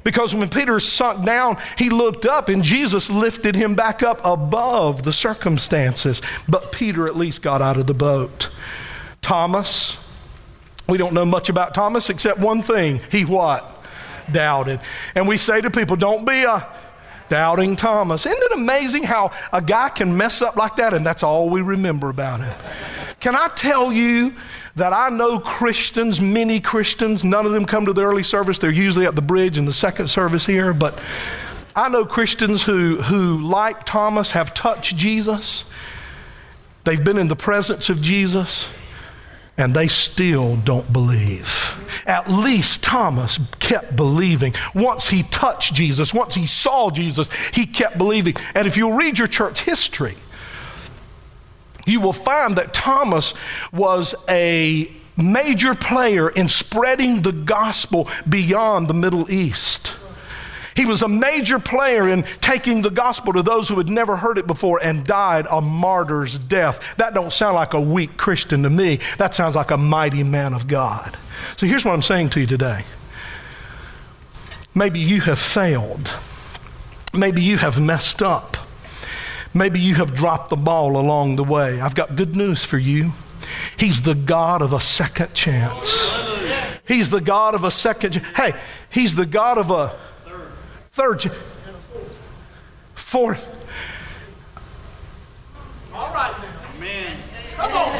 Because 0.03 0.33
when 0.33 0.49
Peter 0.49 0.79
sunk 0.79 1.25
down, 1.25 1.57
he 1.77 1.89
looked 1.89 2.25
up 2.25 2.49
and 2.49 2.63
Jesus 2.63 3.09
lifted 3.09 3.55
him 3.55 3.75
back 3.75 4.03
up 4.03 4.21
above 4.23 5.03
the 5.03 5.13
circumstances. 5.13 6.21
But 6.47 6.71
Peter 6.71 7.07
at 7.07 7.15
least 7.15 7.41
got 7.41 7.61
out 7.61 7.77
of 7.77 7.87
the 7.87 7.93
boat. 7.93 8.49
Thomas, 9.21 9.97
we 10.87 10.97
don't 10.97 11.13
know 11.13 11.25
much 11.25 11.49
about 11.49 11.73
Thomas 11.73 12.09
except 12.09 12.39
one 12.39 12.61
thing. 12.61 13.01
He 13.11 13.25
what? 13.25 13.80
Doubted. 14.31 14.79
And 15.15 15.27
we 15.27 15.37
say 15.37 15.61
to 15.61 15.69
people, 15.69 15.95
don't 15.95 16.25
be 16.25 16.43
a 16.43 16.67
doubting 17.29 17.75
Thomas. 17.75 18.25
Isn't 18.25 18.41
it 18.41 18.51
amazing 18.53 19.03
how 19.03 19.31
a 19.53 19.61
guy 19.61 19.89
can 19.89 20.17
mess 20.17 20.41
up 20.41 20.55
like 20.55 20.75
that 20.75 20.93
and 20.93 21.05
that's 21.05 21.23
all 21.23 21.49
we 21.49 21.61
remember 21.61 22.09
about 22.09 22.41
him? 22.41 22.53
Can 23.19 23.35
I 23.35 23.49
tell 23.55 23.91
you 23.93 24.35
that 24.75 24.93
I 24.93 25.09
know 25.09 25.39
Christians, 25.39 26.21
many 26.21 26.59
Christians, 26.59 27.23
none 27.23 27.45
of 27.45 27.51
them 27.51 27.65
come 27.65 27.85
to 27.85 27.93
the 27.93 28.03
early 28.03 28.23
service. 28.23 28.57
They're 28.57 28.71
usually 28.71 29.05
at 29.05 29.15
the 29.15 29.21
bridge 29.21 29.57
in 29.57 29.65
the 29.65 29.73
second 29.73 30.07
service 30.07 30.45
here, 30.45 30.73
but 30.73 30.97
I 31.75 31.89
know 31.89 32.05
Christians 32.05 32.63
who, 32.63 33.01
who, 33.01 33.41
like 33.41 33.85
Thomas, 33.85 34.31
have 34.31 34.53
touched 34.53 34.95
Jesus. 34.95 35.65
They've 36.83 37.03
been 37.03 37.17
in 37.17 37.27
the 37.27 37.35
presence 37.35 37.89
of 37.89 38.01
Jesus 38.01 38.69
and 39.57 39.73
they 39.73 39.87
still 39.87 40.55
don't 40.57 40.91
believe. 40.91 41.77
At 42.05 42.31
least 42.31 42.83
Thomas 42.83 43.39
kept 43.59 43.95
believing. 43.95 44.53
Once 44.73 45.07
he 45.07 45.23
touched 45.23 45.73
Jesus, 45.73 46.13
once 46.13 46.35
he 46.35 46.45
saw 46.45 46.89
Jesus, 46.89 47.29
he 47.53 47.65
kept 47.65 47.97
believing. 47.97 48.35
And 48.55 48.67
if 48.67 48.77
you 48.77 48.97
read 48.97 49.19
your 49.19 49.27
church 49.27 49.61
history, 49.61 50.15
you 51.85 51.99
will 51.99 52.13
find 52.13 52.55
that 52.55 52.73
Thomas 52.73 53.33
was 53.71 54.15
a 54.29 54.91
major 55.17 55.75
player 55.75 56.29
in 56.29 56.47
spreading 56.47 57.21
the 57.21 57.31
gospel 57.31 58.07
beyond 58.27 58.87
the 58.87 58.93
Middle 58.93 59.29
East. 59.29 59.93
He 60.75 60.85
was 60.85 61.01
a 61.01 61.07
major 61.07 61.59
player 61.59 62.07
in 62.07 62.23
taking 62.39 62.81
the 62.81 62.89
gospel 62.89 63.33
to 63.33 63.43
those 63.43 63.67
who 63.67 63.77
had 63.77 63.89
never 63.89 64.15
heard 64.15 64.37
it 64.37 64.47
before 64.47 64.81
and 64.81 65.05
died 65.05 65.47
a 65.49 65.61
martyr's 65.61 66.39
death. 66.39 66.95
That 66.97 67.13
don't 67.13 67.33
sound 67.33 67.55
like 67.55 67.73
a 67.73 67.81
weak 67.81 68.17
Christian 68.17 68.63
to 68.63 68.69
me. 68.69 68.99
That 69.17 69.33
sounds 69.33 69.55
like 69.55 69.71
a 69.71 69.77
mighty 69.77 70.23
man 70.23 70.53
of 70.53 70.67
God. 70.67 71.17
So 71.57 71.65
here's 71.65 71.83
what 71.83 71.93
I'm 71.93 72.01
saying 72.01 72.29
to 72.31 72.41
you 72.41 72.47
today. 72.47 72.85
Maybe 74.73 74.99
you 74.99 75.21
have 75.21 75.39
failed. 75.39 76.09
Maybe 77.13 77.41
you 77.41 77.57
have 77.57 77.81
messed 77.81 78.23
up. 78.23 78.55
Maybe 79.53 79.81
you 79.81 79.95
have 79.95 80.15
dropped 80.15 80.49
the 80.49 80.55
ball 80.55 80.95
along 80.95 81.35
the 81.35 81.43
way. 81.43 81.81
I've 81.81 81.95
got 81.95 82.15
good 82.15 82.37
news 82.37 82.63
for 82.63 82.77
you. 82.77 83.11
He's 83.77 84.03
the 84.03 84.15
God 84.15 84.61
of 84.61 84.71
a 84.71 84.79
second 84.79 85.33
chance. 85.33 86.17
He's 86.87 87.09
the 87.09 87.19
God 87.19 87.53
of 87.53 87.65
a 87.65 87.71
second. 87.71 88.15
Hey, 88.35 88.53
He's 88.89 89.15
the 89.15 89.25
God 89.25 89.57
of 89.57 89.71
a 89.71 89.97
third, 90.91 91.31
fourth. 92.95 93.57
All 95.93 96.13
right 96.13 96.33
Man. 96.79 97.17
Come 97.57 97.71
on, 97.73 97.91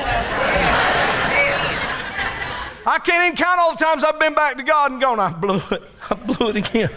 I 2.84 2.98
can't 2.98 3.26
even 3.26 3.38
count 3.38 3.60
all 3.60 3.76
the 3.76 3.84
times 3.84 4.04
I've 4.04 4.20
been 4.20 4.34
back 4.34 4.58
to 4.58 4.64
God 4.64 4.92
and 4.92 5.00
gone, 5.00 5.20
I 5.20 5.32
blew 5.32 5.62
it. 5.72 5.84
I 6.10 6.16
blew 6.16 6.50
it 6.50 6.56
again. 6.56 6.90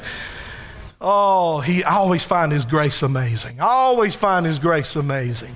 Oh, 1.00 1.61
he, 1.61 1.85
I 1.85 1.96
always 1.96 2.24
find 2.24 2.50
His 2.50 2.64
grace 2.64 3.02
amazing. 3.02 3.61
I 3.61 3.66
always 3.66 4.14
find 4.14 4.46
His 4.46 4.59
grace 4.59 4.96
amazing. 4.96 5.54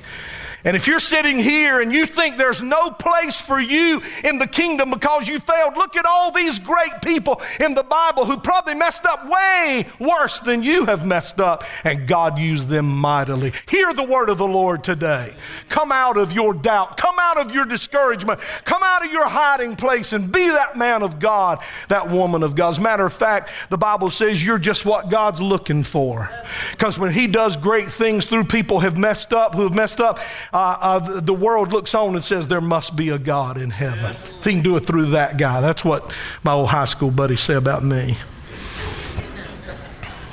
And 0.65 0.77
if 0.77 0.89
you're 0.89 0.99
sitting 0.99 1.39
here 1.39 1.81
and 1.81 1.93
you 1.93 2.05
think 2.05 2.37
there's 2.37 2.63
no 2.63 2.91
place 2.91 3.41
for 3.41 3.61
you 3.61 4.03
in 4.25 4.39
the 4.39 4.47
kingdom 4.47 4.91
because 4.91 5.29
you 5.29 5.39
failed, 5.39 5.77
look 5.77 5.97
at 5.97 6.05
all 6.05 6.33
these 6.33 6.59
great 6.59 7.01
people 7.03 7.41
in 7.61 7.75
the 7.75 7.85
Bible 7.85 8.25
who 8.25 8.39
probably 8.39 8.75
messed 8.75 9.07
up 9.07 9.29
way 9.29 9.87
worse 10.01 10.41
than 10.41 10.63
you 10.63 10.87
have 10.87 11.07
messed 11.07 11.41
up, 11.41 11.63
and 11.85 12.09
God 12.09 12.39
used 12.39 12.69
them 12.69 12.89
mightily. 12.89 13.53
Hear 13.69 13.95
the 13.95 14.03
word 14.03 14.31
of 14.31 14.39
the 14.39 14.49
Lord 14.49 14.83
today. 14.83 15.35
Come 15.69 15.93
out 15.93 16.17
of 16.17 16.33
your 16.33 16.55
doubt, 16.55 16.97
come 16.97 17.15
out 17.21 17.39
of 17.39 17.55
your 17.55 17.65
discouragement, 17.65 18.41
come 18.65 18.83
out 18.83 19.05
of 19.05 19.13
your 19.13 19.29
hiding 19.29 19.77
place, 19.77 20.13
and 20.13 20.33
be 20.33 20.49
that 20.49 20.77
man 20.77 21.03
of 21.03 21.21
God, 21.21 21.63
that 21.89 22.11
woman 22.11 22.43
of 22.43 22.57
God. 22.57 22.71
As 22.71 22.79
a 22.79 22.83
matter 22.83 23.07
of 23.07 23.13
fact, 23.13 23.51
the 23.71 23.79
Bible 23.79 24.11
says 24.11 24.45
you're 24.45 24.59
just 24.59 24.85
what 24.85 25.09
God's 25.09 25.41
looking 25.41 25.85
for. 25.85 26.31
Because 26.73 26.99
when 26.99 27.13
He 27.13 27.29
does 27.29 27.57
great 27.57 27.89
things 27.89 28.27
through 28.27 28.45
people 28.45 28.81
who 28.81 28.87
have 28.87 28.99
messed 28.99 29.33
up, 29.33 29.55
who 29.55 29.63
have 29.63 29.75
messed 29.75 30.01
up, 30.01 30.19
uh, 30.53 30.77
uh, 30.81 31.21
the 31.21 31.35
world 31.35 31.73
looks 31.73 31.95
on 31.95 32.15
and 32.15 32.25
says 32.25 32.49
there 32.49 32.61
must 32.61 32.97
be 32.97 33.11
a 33.11 33.19
God 33.19 33.59
in 33.59 33.71
heaven. 33.71 34.01
Yes. 34.01 34.25
If 34.39 34.45
he 34.45 34.53
can 34.53 34.63
do 34.63 34.77
it 34.77 34.87
through 34.87 35.07
that 35.11 35.37
guy, 35.37 35.61
that's 35.61 35.85
what 35.85 36.13
my 36.43 36.53
old 36.53 36.71
high 36.71 36.87
school 36.87 37.11
buddy 37.11 37.37
said 37.37 37.57
about 37.57 37.85
me. 37.85 38.17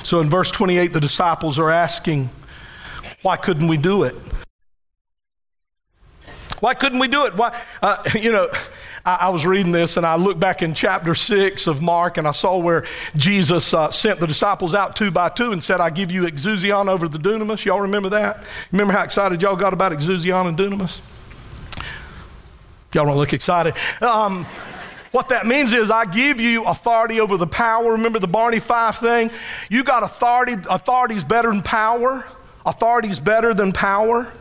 So 0.02 0.20
in 0.20 0.30
verse 0.30 0.50
28, 0.50 0.92
the 0.92 1.00
disciples 1.00 1.58
are 1.58 1.70
asking, 1.70 2.30
why 3.22 3.36
couldn't 3.36 3.66
we 3.66 3.76
do 3.76 4.04
it? 4.04 4.14
Why 6.60 6.74
couldn't 6.74 7.00
we 7.00 7.08
do 7.08 7.26
it? 7.26 7.34
Why, 7.34 7.60
uh, 7.82 8.02
you 8.14 8.32
know, 8.32 8.50
I, 9.06 9.14
I, 9.14 9.28
was 9.28 9.46
reading 9.46 9.70
this 9.70 9.96
and 9.96 10.04
I 10.04 10.16
looked 10.16 10.40
back 10.40 10.62
in 10.62 10.74
chapter 10.74 11.14
six 11.14 11.68
of 11.68 11.80
Mark 11.80 12.18
and 12.18 12.26
I 12.26 12.32
saw 12.32 12.58
where 12.58 12.84
Jesus 13.14 13.72
uh, 13.72 13.92
sent 13.92 14.18
the 14.18 14.26
disciples 14.26 14.74
out 14.74 14.96
two 14.96 15.12
by 15.12 15.28
two 15.28 15.52
and 15.52 15.62
said, 15.62 15.80
I 15.80 15.90
give 15.90 16.10
you 16.10 16.26
exousion 16.26 16.88
over 16.88 17.06
the 17.06 17.18
dunamis. 17.18 17.64
Y'all 17.64 17.82
remember 17.82 18.08
that? 18.10 18.42
Remember 18.72 18.92
how 18.92 19.04
excited 19.04 19.40
y'all 19.40 19.54
got 19.54 19.72
about 19.72 19.92
exousion 19.92 20.34
and 20.34 20.58
dunamis? 20.58 21.00
Y'all 22.92 23.06
don't 23.06 23.16
look 23.16 23.32
excited. 23.32 23.74
Um, 24.00 24.44
what 25.12 25.28
that 25.28 25.46
means 25.46 25.72
is 25.72 25.90
I 25.90 26.04
give 26.04 26.40
you 26.40 26.64
authority 26.64 27.20
over 27.20 27.36
the 27.36 27.46
power. 27.46 27.92
Remember 27.92 28.18
the 28.18 28.26
Barney 28.26 28.58
Fife 28.58 28.96
thing? 28.96 29.30
You 29.70 29.84
got 29.84 30.02
authority. 30.02 30.56
Authority's 30.68 31.22
better 31.22 31.50
than 31.50 31.62
power. 31.62 32.26
Authority's 32.64 33.20
better 33.20 33.54
than 33.54 33.72
power 33.72 34.32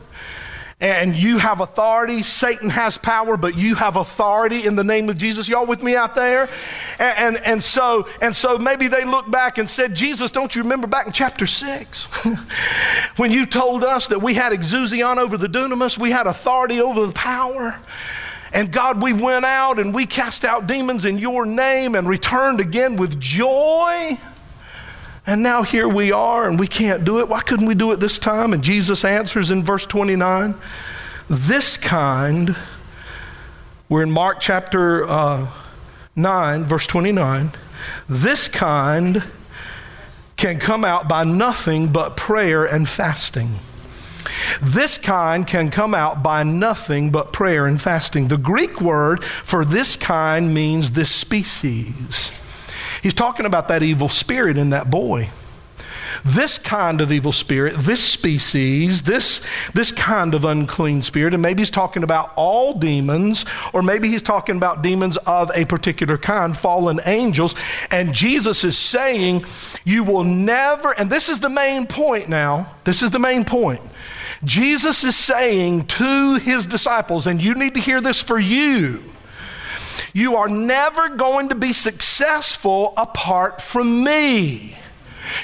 and 0.81 1.15
you 1.15 1.38
have 1.38 1.61
authority. 1.61 2.21
Satan 2.21 2.69
has 2.69 2.97
power, 2.97 3.38
but 3.38 3.57
you 3.57 3.75
have 3.75 3.95
authority 3.95 4.65
in 4.65 4.75
the 4.75 4.83
name 4.83 5.09
of 5.09 5.17
Jesus. 5.17 5.47
Y'all 5.47 5.65
with 5.65 5.81
me 5.81 5.95
out 5.95 6.15
there? 6.15 6.49
And, 6.99 7.38
and, 7.38 7.45
and, 7.45 7.63
so, 7.63 8.07
and 8.21 8.35
so 8.35 8.57
maybe 8.57 8.89
they 8.89 9.05
look 9.05 9.31
back 9.31 9.57
and 9.57 9.69
said, 9.69 9.95
Jesus, 9.95 10.31
don't 10.31 10.53
you 10.53 10.63
remember 10.63 10.85
back 10.85 11.07
in 11.07 11.13
chapter 11.13 11.47
6 11.47 12.25
when 13.15 13.31
you 13.31 13.45
told 13.45 13.85
us 13.85 14.07
that 14.07 14.21
we 14.21 14.33
had 14.33 14.51
exousion 14.51 15.01
over 15.17 15.38
the 15.38 15.47
dunamis, 15.47 15.97
we 15.97 16.11
had 16.11 16.27
authority 16.27 16.81
over 16.81 17.05
the 17.05 17.13
power? 17.13 17.79
And 18.51 18.71
God, 18.71 19.01
we 19.01 19.13
went 19.13 19.45
out 19.45 19.79
and 19.79 19.93
we 19.93 20.05
cast 20.05 20.43
out 20.43 20.67
demons 20.67 21.05
in 21.05 21.17
your 21.17 21.45
name 21.45 21.95
and 21.95 22.07
returned 22.07 22.59
again 22.59 22.97
with 22.97 23.19
joy. 23.19 24.17
And 25.27 25.41
now 25.41 25.63
here 25.63 25.88
we 25.88 26.11
are 26.11 26.47
and 26.47 26.59
we 26.59 26.67
can't 26.67 27.03
do 27.03 27.19
it. 27.19 27.27
Why 27.27 27.41
couldn't 27.41 27.65
we 27.65 27.73
do 27.73 27.91
it 27.91 27.99
this 27.99 28.19
time? 28.19 28.53
And 28.53 28.63
Jesus 28.63 29.03
answers 29.03 29.49
in 29.49 29.63
verse 29.63 29.85
29 29.85 30.55
This 31.29 31.77
kind, 31.77 32.55
we're 33.89 34.03
in 34.03 34.11
Mark 34.11 34.39
chapter 34.39 35.07
uh, 35.07 35.47
9, 36.15 36.65
verse 36.65 36.85
29. 36.85 37.51
This 38.07 38.47
kind 38.47 39.23
can 40.38 40.59
come 40.59 40.85
out 40.85 41.07
by 41.07 41.23
nothing 41.23 41.89
but 41.89 42.15
prayer 42.15 42.65
and 42.65 42.88
fasting. 42.88 43.55
This 44.61 44.97
kind 44.97 45.45
can 45.45 45.69
come 45.69 45.93
out 45.93 46.23
by 46.23 46.43
nothing 46.43 47.09
but 47.09 47.33
prayer 47.33 47.65
and 47.65 47.81
fasting. 47.81 48.27
The 48.27 48.38
Greek 48.38 48.81
word 48.81 49.23
for 49.23 49.65
this 49.65 49.95
kind 49.95 50.53
means 50.53 50.91
this 50.91 51.11
species. 51.11 52.31
He's 53.06 53.13
talking 53.13 53.46
about 53.46 53.68
that 53.68 53.84
evil 53.84 54.10
spirit 54.10 54.58
in 54.58 54.72
that 54.72 54.89
boy. 54.89 55.30
This 56.26 56.58
kind 56.58 57.02
of 57.02 57.12
evil 57.12 57.32
spirit, 57.32 57.76
this 57.78 58.04
species, 58.04 59.04
this, 59.04 59.46
this 59.76 59.91
kind 59.91 60.34
of 60.34 60.44
unclean 60.44 61.04
spirit, 61.04 61.36
and 61.36 61.44
maybe 61.44 61.62
he's 61.62 61.70
talking 61.70 62.02
about 62.02 62.34
all 62.36 62.74
demons, 62.74 63.46
or 63.74 63.84
maybe 63.84 64.08
he's 64.08 64.24
talking 64.24 64.58
about 64.58 64.82
demons 64.82 65.18
of 65.18 65.52
a 65.54 65.65
particular 65.65 66.18
kind, 66.18 66.58
fallen 66.58 67.00
angels. 67.06 67.54
And 67.91 68.12
Jesus 68.12 68.63
is 68.63 68.76
saying, 68.76 69.46
You 69.84 70.04
will 70.04 70.24
never, 70.24 70.91
and 70.94 71.08
this 71.08 71.30
is 71.30 71.39
the 71.39 71.50
main 71.50 71.86
point 71.86 72.28
now, 72.28 72.74
this 72.86 73.04
is 73.04 73.12
the 73.12 73.20
main 73.20 73.46
point. 73.46 73.82
Jesus 74.44 75.04
is 75.04 75.15
saying 75.15 75.86
to 75.86 76.38
his 76.38 76.65
disciples, 76.65 77.28
and 77.28 77.39
you 77.39 77.54
need 77.54 77.76
to 77.76 77.80
hear 77.80 78.02
this 78.02 78.20
for 78.20 78.39
you 78.39 79.04
you 80.15 80.38
are 80.38 80.47
never 80.47 81.10
going 81.10 81.49
to 81.49 81.56
be 81.56 81.73
successful 81.73 82.93
apart 82.95 83.62
from 83.62 84.01
me. 84.01 84.73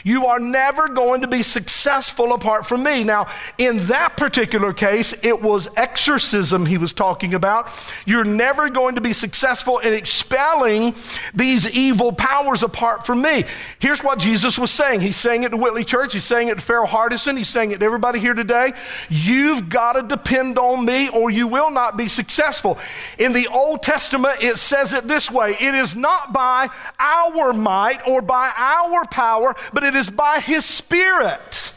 You 0.04 0.28
are 0.28 0.40
never 0.40 0.88
going 0.88 1.22
to 1.22 1.28
be 1.28 1.44
successful 1.44 2.34
apart 2.34 2.66
from 2.66 2.84
me. 2.84 3.04
Now, 3.04 3.28
in 3.58 3.78
that 3.88 4.18
particular 4.18 4.74
case, 4.74 5.14
it 5.24 5.42
was 5.42 5.68
exorcism 5.78 6.66
he 6.66 6.78
was 6.78 6.94
talking 6.94 7.34
about. 7.34 7.70
You're 8.06 8.24
never 8.24 8.70
going 8.70 8.96
to 8.96 9.02
be 9.02 9.14
successful 9.14 9.80
in 9.80 9.94
expelling 9.94 10.96
these 11.34 11.70
evil 11.70 12.12
powers 12.12 12.64
apart 12.64 13.06
from 13.06 13.22
me. 13.22 13.46
Here's 13.80 14.04
what 14.04 14.20
Jesus 14.20 14.58
was 14.58 14.72
saying. 14.72 15.02
He's 15.02 15.18
saying 15.18 15.44
it 15.44 15.50
to 15.50 15.58
Whitley 15.58 15.84
Church, 15.84 16.14
he's 16.14 16.24
saying 16.24 16.50
it 16.50 16.56
to 16.56 16.62
Farrell 16.62 16.88
Hardison, 16.88 17.38
he's 17.38 17.50
saying 17.50 17.72
it 17.72 17.80
to 17.80 17.86
everybody 17.86 18.20
here 18.20 18.34
today. 18.34 18.74
You've 19.10 19.70
got 19.70 19.94
to 19.94 20.04
depend 20.04 20.58
on 20.58 20.86
me 20.86 21.10
or 21.10 21.30
you 21.30 21.48
will 21.48 21.72
not 21.72 21.98
be 21.98 22.08
successful. 22.08 22.78
In 23.18 23.34
the 23.34 23.48
Old 23.48 23.84
Testament, 23.84 24.42
it 24.42 24.58
says 24.58 24.94
it 24.94 25.08
this 25.08 25.30
way 25.30 25.56
it 25.60 25.76
is 25.76 25.96
not 25.96 26.34
by 26.34 26.70
our 27.00 27.54
might 27.54 28.08
or 28.08 28.22
by 28.22 28.52
our 28.58 29.06
power, 29.06 29.56
but 29.74 29.84
it 29.84 29.96
is 29.96 30.10
by 30.10 30.40
His 30.40 30.66
Spirit 30.66 31.74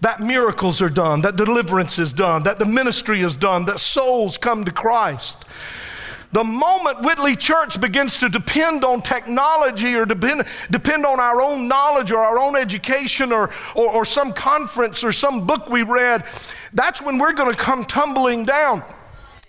that 0.00 0.20
miracles 0.20 0.80
are 0.80 0.88
done, 0.88 1.22
that 1.22 1.36
deliverance 1.36 1.98
is 1.98 2.12
done, 2.12 2.44
that 2.44 2.58
the 2.58 2.64
ministry 2.64 3.20
is 3.20 3.36
done, 3.36 3.64
that 3.64 3.80
souls 3.80 4.38
come 4.38 4.64
to 4.64 4.72
Christ. 4.72 5.44
The 6.30 6.44
moment 6.44 7.00
Whitley 7.00 7.34
Church 7.34 7.80
begins 7.80 8.18
to 8.18 8.28
depend 8.28 8.84
on 8.84 9.00
technology 9.00 9.94
or 9.94 10.04
depend, 10.04 10.44
depend 10.70 11.06
on 11.06 11.18
our 11.18 11.40
own 11.40 11.68
knowledge 11.68 12.12
or 12.12 12.18
our 12.18 12.38
own 12.38 12.54
education 12.54 13.32
or, 13.32 13.50
or, 13.74 13.92
or 13.92 14.04
some 14.04 14.34
conference 14.34 15.02
or 15.02 15.10
some 15.10 15.46
book 15.46 15.70
we 15.70 15.82
read, 15.82 16.24
that's 16.74 17.00
when 17.00 17.18
we're 17.18 17.32
going 17.32 17.50
to 17.50 17.58
come 17.58 17.84
tumbling 17.84 18.44
down. 18.44 18.84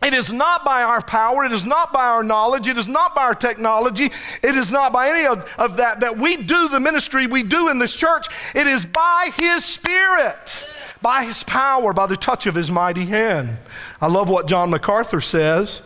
It 0.01 0.13
is 0.13 0.31
not 0.31 0.63
by 0.63 0.81
our 0.83 1.01
power, 1.01 1.43
it 1.43 1.51
is 1.51 1.65
not 1.65 1.91
by 1.91 2.05
our 2.05 2.23
knowledge, 2.23 2.67
it 2.67 2.77
is 2.77 2.87
not 2.87 3.13
by 3.13 3.23
our 3.23 3.35
technology, 3.35 4.05
it 4.41 4.55
is 4.55 4.71
not 4.71 4.93
by 4.93 5.09
any 5.09 5.25
of, 5.25 5.53
of 5.57 5.75
that 5.77 5.99
that 5.99 6.17
we 6.17 6.37
do 6.37 6.69
the 6.69 6.79
ministry 6.79 7.27
we 7.27 7.43
do 7.43 7.67
in 7.67 7.79
this 7.79 7.93
church. 7.93 8.27
It 8.55 8.65
is 8.65 8.85
by 8.85 9.31
His 9.35 9.65
Spirit, 9.65 10.65
by 11.01 11.25
His 11.25 11.43
power, 11.43 11.91
by 11.91 12.05
the 12.05 12.15
touch 12.15 12.45
of 12.45 12.55
His 12.55 12.71
mighty 12.71 13.05
hand. 13.07 13.57
I 13.99 14.07
love 14.07 14.29
what 14.29 14.47
John 14.47 14.69
MacArthur 14.69 15.19
says. 15.19 15.81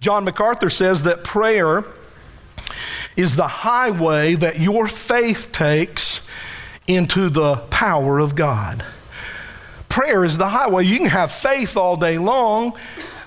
John 0.00 0.24
MacArthur 0.24 0.70
says 0.70 1.04
that 1.04 1.22
prayer 1.22 1.84
is 3.16 3.36
the 3.36 3.46
highway 3.46 4.34
that 4.34 4.58
your 4.58 4.88
faith 4.88 5.52
takes 5.52 6.28
into 6.88 7.30
the 7.30 7.56
power 7.70 8.18
of 8.18 8.34
God 8.34 8.84
prayer 9.94 10.24
is 10.24 10.36
the 10.38 10.48
highway. 10.48 10.84
You 10.84 10.98
can 10.98 11.06
have 11.06 11.30
faith 11.30 11.76
all 11.76 11.96
day 11.96 12.18
long, 12.18 12.76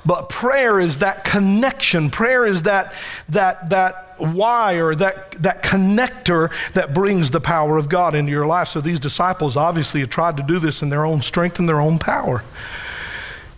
but 0.05 0.27
prayer 0.27 0.81
is 0.81 0.97
that 0.97 1.23
connection. 1.23 2.09
Prayer 2.09 2.45
is 2.45 2.63
that, 2.63 2.93
that, 3.29 3.69
that 3.69 4.19
wire, 4.19 4.93
that, 4.93 5.31
that 5.43 5.63
connector 5.63 6.51
that 6.73 6.93
brings 6.93 7.31
the 7.31 7.39
power 7.39 7.77
of 7.77 7.87
God 7.87 8.15
into 8.15 8.33
your 8.33 8.45
life. 8.45 8.67
So 8.67 8.81
these 8.81 8.99
disciples 8.99 9.55
obviously 9.55 10.01
have 10.01 10.09
tried 10.09 10.35
to 10.37 10.43
do 10.43 10.59
this 10.59 10.81
in 10.81 10.89
their 10.89 11.05
own 11.05 11.21
strength 11.21 11.57
and 11.57 11.69
their 11.69 11.79
own 11.79 11.99
power. 11.99 12.43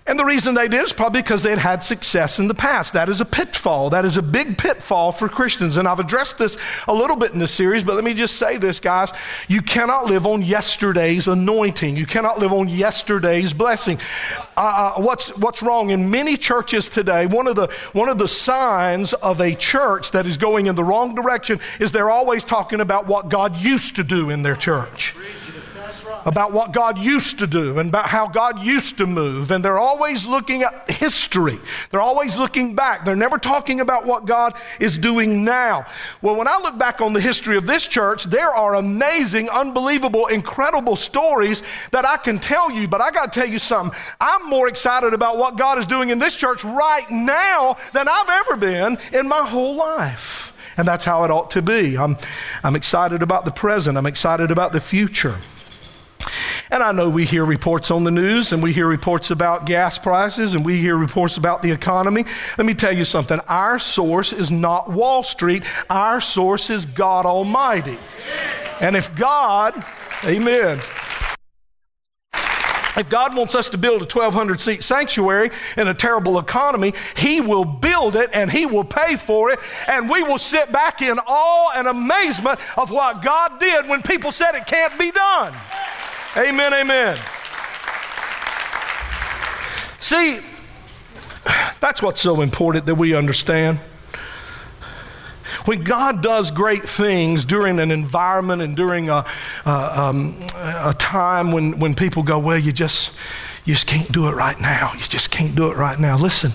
And 0.09 0.17
the 0.17 0.25
reason 0.25 0.55
they 0.55 0.67
did 0.67 0.83
is 0.83 0.91
probably 0.91 1.21
because 1.21 1.43
they 1.43 1.51
had 1.51 1.59
had 1.59 1.83
success 1.83 2.39
in 2.39 2.47
the 2.47 2.55
past. 2.55 2.93
That 2.93 3.09
is 3.09 3.21
a 3.21 3.25
pitfall. 3.25 3.91
That 3.91 4.05
is 4.05 4.17
a 4.17 4.23
big 4.23 4.57
pitfall 4.57 5.11
for 5.11 5.29
Christians. 5.29 5.77
And 5.77 5.87
I've 5.87 5.99
addressed 5.99 6.39
this 6.39 6.57
a 6.87 6.93
little 6.95 7.15
bit 7.15 7.31
in 7.31 7.37
this 7.37 7.53
series, 7.53 7.83
but 7.83 7.93
let 7.93 8.03
me 8.03 8.15
just 8.15 8.37
say 8.37 8.57
this, 8.57 8.79
guys. 8.79 9.13
You 9.47 9.61
cannot 9.61 10.07
live 10.07 10.25
on 10.25 10.41
yesterday's 10.41 11.27
anointing. 11.27 11.95
You 11.95 12.07
cannot 12.07 12.39
live 12.39 12.51
on 12.51 12.67
yesterday's 12.69 13.53
blessing. 13.53 13.99
Uh, 14.57 14.93
uh, 14.97 15.01
what's, 15.01 15.29
what's 15.37 15.61
wrong 15.61 15.91
in 15.91 16.09
many 16.09 16.37
churches 16.37 16.89
today? 16.89 17.27
One 17.27 17.45
of, 17.45 17.55
the, 17.55 17.67
one 17.93 18.09
of 18.09 18.17
the 18.17 18.27
signs 18.27 19.13
of 19.13 19.39
a 19.39 19.53
church 19.53 20.09
that 20.09 20.25
is 20.25 20.37
going 20.37 20.65
in 20.65 20.73
the 20.73 20.83
wrong 20.83 21.13
direction 21.13 21.59
is 21.79 21.91
they're 21.91 22.09
always 22.09 22.43
talking 22.43 22.81
about 22.81 23.05
what 23.05 23.29
God 23.29 23.57
used 23.57 23.95
to 23.97 24.03
do 24.03 24.31
in 24.31 24.41
their 24.41 24.55
church 24.55 25.13
about 26.25 26.51
what 26.51 26.71
God 26.71 26.97
used 26.97 27.39
to 27.39 27.47
do 27.47 27.79
and 27.79 27.89
about 27.89 28.07
how 28.07 28.27
God 28.27 28.61
used 28.61 28.97
to 28.97 29.05
move. 29.05 29.51
And 29.51 29.63
they're 29.63 29.79
always 29.79 30.25
looking 30.25 30.63
at 30.63 30.89
history. 30.89 31.59
They're 31.91 32.01
always 32.01 32.37
looking 32.37 32.75
back. 32.75 33.05
They're 33.05 33.15
never 33.15 33.37
talking 33.37 33.79
about 33.79 34.05
what 34.05 34.25
God 34.25 34.53
is 34.79 34.97
doing 34.97 35.43
now. 35.43 35.85
Well, 36.21 36.35
when 36.35 36.47
I 36.47 36.57
look 36.57 36.77
back 36.77 37.01
on 37.01 37.13
the 37.13 37.21
history 37.21 37.57
of 37.57 37.67
this 37.67 37.87
church, 37.87 38.25
there 38.25 38.49
are 38.49 38.75
amazing, 38.75 39.49
unbelievable, 39.49 40.27
incredible 40.27 40.95
stories 40.95 41.63
that 41.91 42.05
I 42.05 42.17
can 42.17 42.39
tell 42.39 42.71
you. 42.71 42.87
But 42.87 43.01
I 43.01 43.11
got 43.11 43.33
to 43.33 43.39
tell 43.39 43.49
you 43.49 43.59
something. 43.59 43.97
I'm 44.19 44.49
more 44.49 44.67
excited 44.67 45.13
about 45.13 45.37
what 45.37 45.57
God 45.57 45.77
is 45.77 45.85
doing 45.85 46.09
in 46.09 46.19
this 46.19 46.35
church 46.35 46.63
right 46.63 47.09
now 47.09 47.77
than 47.93 48.07
I've 48.07 48.29
ever 48.29 48.57
been 48.57 48.97
in 49.13 49.27
my 49.27 49.47
whole 49.47 49.75
life. 49.75 50.53
And 50.77 50.87
that's 50.87 51.03
how 51.03 51.25
it 51.25 51.31
ought 51.31 51.51
to 51.51 51.61
be. 51.61 51.97
I'm, 51.97 52.15
I'm 52.63 52.75
excited 52.75 53.21
about 53.21 53.43
the 53.43 53.51
present. 53.51 53.97
I'm 53.97 54.05
excited 54.05 54.49
about 54.49 54.71
the 54.71 54.79
future. 54.79 55.35
And 56.71 56.83
I 56.83 56.91
know 56.91 57.09
we 57.09 57.25
hear 57.25 57.45
reports 57.45 57.89
on 57.89 58.03
the 58.03 58.11
news 58.11 58.51
and 58.51 58.61
we 58.61 58.71
hear 58.73 58.85
reports 58.85 59.31
about 59.31 59.65
gas 59.65 59.97
prices 59.97 60.53
and 60.53 60.63
we 60.63 60.79
hear 60.79 60.95
reports 60.95 61.37
about 61.37 61.63
the 61.63 61.71
economy. 61.71 62.25
Let 62.57 62.65
me 62.65 62.75
tell 62.75 62.95
you 62.95 63.05
something. 63.05 63.39
Our 63.47 63.79
source 63.79 64.33
is 64.33 64.51
not 64.51 64.89
Wall 64.89 65.23
Street, 65.23 65.63
our 65.89 66.21
source 66.21 66.69
is 66.69 66.85
God 66.85 67.25
Almighty. 67.25 67.97
And 68.81 68.95
if 68.95 69.15
God, 69.15 69.83
amen. 70.23 70.79
If 72.97 73.07
God 73.07 73.35
wants 73.35 73.55
us 73.55 73.69
to 73.69 73.77
build 73.77 74.01
a 74.01 74.05
1,200 74.05 74.59
seat 74.59 74.83
sanctuary 74.83 75.51
in 75.77 75.87
a 75.87 75.93
terrible 75.93 76.37
economy, 76.37 76.93
He 77.15 77.39
will 77.39 77.65
build 77.65 78.15
it 78.15 78.29
and 78.33 78.51
He 78.51 78.65
will 78.65 78.83
pay 78.83 79.15
for 79.15 79.51
it. 79.51 79.59
And 79.87 80.09
we 80.09 80.21
will 80.21 80.37
sit 80.37 80.71
back 80.71 81.01
in 81.01 81.17
awe 81.17 81.71
and 81.75 81.87
amazement 81.87 82.59
of 82.77 82.91
what 82.91 83.21
God 83.21 83.59
did 83.59 83.87
when 83.87 84.01
people 84.01 84.31
said 84.31 84.53
it 84.55 84.65
can't 84.65 84.97
be 84.99 85.11
done. 85.11 85.53
Amen, 86.39 86.73
amen. 86.73 87.19
See, 89.99 90.39
that's 91.81 92.01
what's 92.01 92.21
so 92.21 92.39
important 92.39 92.85
that 92.85 92.95
we 92.95 93.13
understand. 93.13 93.77
When 95.65 95.83
God 95.83 96.23
does 96.23 96.49
great 96.49 96.83
things 96.87 97.43
during 97.43 97.77
an 97.79 97.91
environment 97.91 98.61
and 98.61 98.73
during 98.77 99.09
a, 99.09 99.25
um, 99.65 100.41
a 100.55 100.95
time 100.97 101.51
when, 101.51 101.77
when 101.77 101.93
people 101.93 102.23
go, 102.23 102.39
well, 102.39 102.57
you 102.57 102.71
just, 102.71 103.17
you 103.65 103.73
just 103.73 103.85
can't 103.85 104.09
do 104.09 104.29
it 104.29 104.31
right 104.33 104.59
now. 104.61 104.93
You 104.93 105.01
just 105.01 105.31
can't 105.31 105.53
do 105.55 105.69
it 105.69 105.75
right 105.75 105.99
now. 105.99 106.17
Listen, 106.17 106.51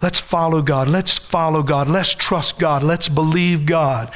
let's 0.00 0.18
follow 0.18 0.62
God. 0.62 0.88
Let's 0.88 1.18
follow 1.18 1.62
God. 1.62 1.90
Let's 1.90 2.14
trust 2.14 2.58
God. 2.58 2.82
Let's 2.82 3.10
believe 3.10 3.66
God. 3.66 4.10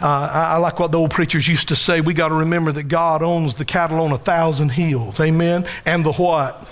Uh, 0.00 0.06
I, 0.06 0.42
I, 0.52 0.56
like 0.56 0.78
what 0.78 0.92
the 0.92 0.98
old 0.98 1.10
preachers 1.10 1.46
used 1.46 1.68
to 1.68 1.76
say. 1.76 2.00
We 2.00 2.14
got 2.14 2.28
to 2.28 2.34
remember 2.34 2.72
that 2.72 2.84
God 2.84 3.22
owns 3.22 3.54
the 3.54 3.64
cattle 3.64 4.00
on 4.00 4.12
a 4.12 4.18
thousand 4.18 4.70
hills. 4.70 5.20
Amen. 5.20 5.66
And 5.84 6.04
the 6.04 6.12
what? 6.12 6.66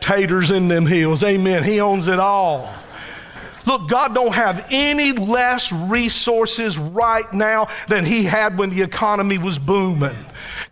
Taters 0.00 0.50
in 0.50 0.68
them 0.68 0.86
hills. 0.86 1.22
Amen. 1.22 1.62
He 1.62 1.80
owns 1.80 2.08
it 2.08 2.18
all. 2.18 2.68
Look, 3.66 3.88
God 3.88 4.14
don't 4.14 4.34
have 4.34 4.64
any 4.70 5.12
less 5.12 5.72
resources 5.72 6.78
right 6.78 7.30
now 7.32 7.66
than 7.88 8.04
he 8.04 8.22
had 8.22 8.56
when 8.56 8.70
the 8.70 8.82
economy 8.82 9.38
was 9.38 9.58
booming. 9.58 10.16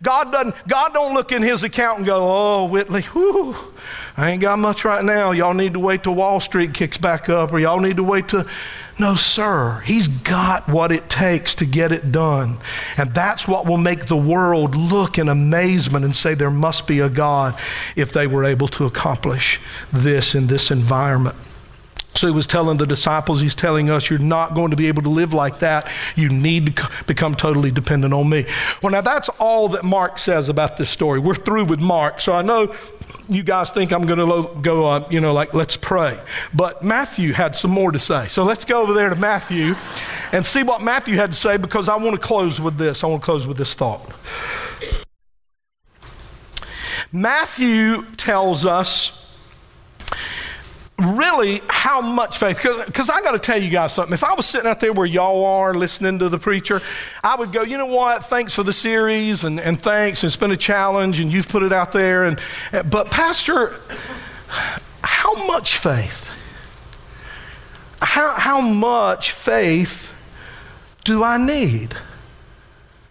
God 0.01 0.31
doesn't, 0.31 0.67
God 0.67 0.93
don't 0.93 1.13
look 1.13 1.33
in 1.33 1.41
his 1.41 1.63
account 1.63 1.97
and 1.97 2.05
go, 2.05 2.17
oh, 2.21 2.65
Whitley, 2.65 3.01
whew, 3.01 3.55
I 4.15 4.31
ain't 4.31 4.41
got 4.41 4.59
much 4.59 4.85
right 4.85 5.03
now. 5.03 5.31
Y'all 5.31 5.53
need 5.53 5.73
to 5.73 5.79
wait 5.79 6.03
till 6.03 6.15
Wall 6.15 6.39
Street 6.39 6.73
kicks 6.73 6.97
back 6.97 7.27
up, 7.27 7.51
or 7.51 7.59
y'all 7.59 7.81
need 7.81 7.97
to 7.97 8.03
wait 8.03 8.29
to. 8.29 8.47
No, 8.97 9.15
sir. 9.15 9.81
He's 9.85 10.07
got 10.07 10.69
what 10.69 10.91
it 10.91 11.09
takes 11.09 11.53
to 11.55 11.65
get 11.65 11.91
it 11.91 12.13
done. 12.13 12.57
And 12.95 13.13
that's 13.13 13.45
what 13.45 13.65
will 13.65 13.77
make 13.77 14.05
the 14.05 14.15
world 14.15 14.73
look 14.73 15.17
in 15.17 15.27
amazement 15.27 16.05
and 16.05 16.15
say 16.15 16.33
there 16.33 16.49
must 16.49 16.87
be 16.87 17.01
a 17.01 17.09
God 17.09 17.59
if 17.97 18.13
they 18.13 18.25
were 18.25 18.45
able 18.45 18.69
to 18.69 18.85
accomplish 18.85 19.59
this 19.91 20.33
in 20.33 20.47
this 20.47 20.71
environment. 20.71 21.35
So 22.15 22.27
he 22.27 22.33
was 22.33 22.47
telling 22.47 22.77
the 22.77 22.87
disciples, 22.87 23.41
he's 23.41 23.55
telling 23.55 23.89
us, 23.89 24.09
you're 24.09 24.19
not 24.19 24.55
going 24.55 24.71
to 24.71 24.77
be 24.77 24.87
able 24.87 25.03
to 25.03 25.09
live 25.09 25.33
like 25.33 25.59
that. 25.59 25.91
You 26.15 26.29
need 26.29 26.77
to 26.77 26.89
become 27.07 27.35
totally 27.35 27.71
dependent 27.71 28.13
on 28.13 28.29
me. 28.29 28.45
Well, 28.81 28.93
now 28.93 29.01
that's 29.01 29.27
all 29.37 29.67
that 29.69 29.83
Mark 29.83 30.17
says 30.17 30.47
about 30.47 30.77
this 30.77 30.89
story. 30.89 31.19
We're 31.19 31.35
through 31.35 31.65
with 31.65 31.81
Mark. 31.81 32.21
So 32.21 32.31
I 32.33 32.41
know 32.41 32.73
you 33.27 33.43
guys 33.43 33.69
think 33.69 33.91
I'm 33.91 34.05
going 34.05 34.19
to 34.19 34.61
go, 34.61 34.85
uh, 34.85 35.07
you 35.09 35.19
know, 35.19 35.33
like, 35.33 35.53
let's 35.53 35.75
pray. 35.75 36.19
But 36.53 36.83
Matthew 36.83 37.33
had 37.33 37.55
some 37.55 37.71
more 37.71 37.91
to 37.91 37.99
say. 37.99 38.27
So 38.27 38.43
let's 38.43 38.65
go 38.65 38.81
over 38.81 38.93
there 38.93 39.09
to 39.09 39.15
Matthew 39.15 39.75
and 40.31 40.45
see 40.45 40.63
what 40.63 40.81
Matthew 40.81 41.15
had 41.15 41.31
to 41.31 41.37
say 41.37 41.57
because 41.57 41.89
I 41.89 41.95
want 41.95 42.19
to 42.19 42.25
close 42.25 42.61
with 42.61 42.77
this. 42.77 43.03
I 43.03 43.07
want 43.07 43.21
to 43.21 43.25
close 43.25 43.47
with 43.47 43.57
this 43.57 43.73
thought. 43.73 44.11
Matthew 47.11 48.03
tells 48.17 48.65
us 48.65 49.24
really 50.97 51.61
how 51.67 51.99
much 51.99 52.37
faith? 52.37 52.57
Because 52.85 53.09
i 53.09 53.21
got 53.21 53.33
to 53.33 53.39
tell 53.39 53.61
you 53.61 53.69
guys 53.69 53.93
something. 53.93 54.13
If 54.13 54.23
i 54.23 54.33
was 54.33 54.45
sitting 54.45 54.69
out 54.69 54.79
there 54.79 54.93
where 54.93 55.05
y'all 55.05 55.45
are 55.45 55.73
listening 55.73 56.19
to 56.19 56.29
the 56.29 56.39
preacher 56.39 56.81
i 57.23 57.35
would 57.35 57.51
go 57.51 57.63
you 57.63 57.77
know 57.77 57.85
what? 57.85 58.25
Thanks 58.25 58.53
for 58.53 58.63
the 58.63 58.73
series 58.73 59.43
and, 59.43 59.59
and 59.59 59.79
thanks. 59.79 60.23
It's 60.23 60.35
been 60.35 60.51
a 60.51 60.57
challenge 60.57 61.19
and 61.19 61.31
you've 61.31 61.49
put 61.49 61.63
it 61.63 61.73
out 61.73 61.91
there. 61.91 62.23
And 62.23 62.39
but 62.89 63.11
pastor 63.11 63.75
how 65.03 65.47
much 65.47 65.77
faith? 65.77 66.29
How, 68.01 68.33
how 68.33 68.61
much 68.61 69.31
faith 69.31 70.13
do 71.03 71.23
i 71.23 71.37
need 71.37 71.95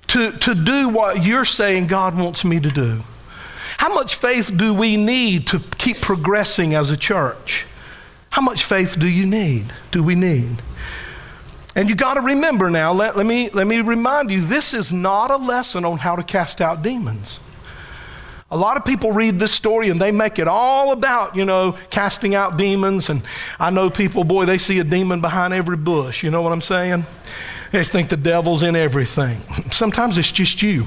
to, 0.09 0.33
to 0.33 0.55
do 0.55 0.89
what 0.89 1.25
you're 1.25 1.45
saying 1.45 1.87
god 1.87 2.17
wants 2.17 2.45
me 2.45 2.61
to 2.61 2.69
do? 2.69 3.03
How 3.79 3.93
much 3.93 4.15
faith 4.15 4.57
do 4.57 4.73
we 4.73 4.97
need 4.97 5.49
to 5.49 5.59
keep 5.79 6.01
progressing 6.01 6.75
as 6.75 6.91
a 6.91 6.97
church 6.97 7.67
how 8.35 8.43
much 8.43 8.65
faith 8.65 8.99
do 8.99 9.07
you 9.07 9.27
need? 9.27 9.73
Do 9.93 10.03
we 10.03 10.17
need? 10.17 10.61
And 11.77 11.89
you 11.89 11.95
got 11.95 12.15
to 12.15 12.21
remember 12.21 12.69
now, 12.69 12.93
let, 12.93 13.17
let, 13.17 13.27
me, 13.27 13.49
let 13.51 13.69
me 13.69 13.81
remind 13.81 14.29
you 14.29 14.45
this 14.45 14.75
is 14.75 14.91
not 14.91 15.31
a 15.31 15.37
lesson 15.37 15.85
on 15.85 15.99
how 15.99 16.17
to 16.17 16.25
cast 16.25 16.61
out 16.61 16.83
demons. 16.83 17.39
A 18.51 18.57
lot 18.57 18.77
of 18.77 18.85
people 18.85 19.13
read 19.13 19.39
this 19.39 19.53
story 19.53 19.89
and 19.89 20.01
they 20.01 20.11
make 20.11 20.41
it 20.41 20.49
all 20.49 20.91
about, 20.91 21.37
you 21.37 21.45
know, 21.45 21.79
casting 21.91 22.35
out 22.35 22.57
demons. 22.57 23.09
And 23.09 23.23
I 23.61 23.71
know 23.71 23.89
people, 23.89 24.25
boy, 24.25 24.47
they 24.47 24.59
see 24.59 24.81
a 24.81 24.85
demon 24.85 25.21
behind 25.21 25.55
every 25.55 25.77
bush. 25.77 26.25
You 26.25 26.33
know 26.33 26.43
what 26.43 26.53
I'm 26.53 26.61
saying? 26.61 27.07
They 27.71 27.85
think 27.85 28.09
the 28.09 28.17
devil's 28.17 28.65
in 28.65 28.75
everything. 28.75 29.39
Sometimes 29.71 30.19
it's 30.19 30.33
just 30.33 30.61
you. 30.61 30.87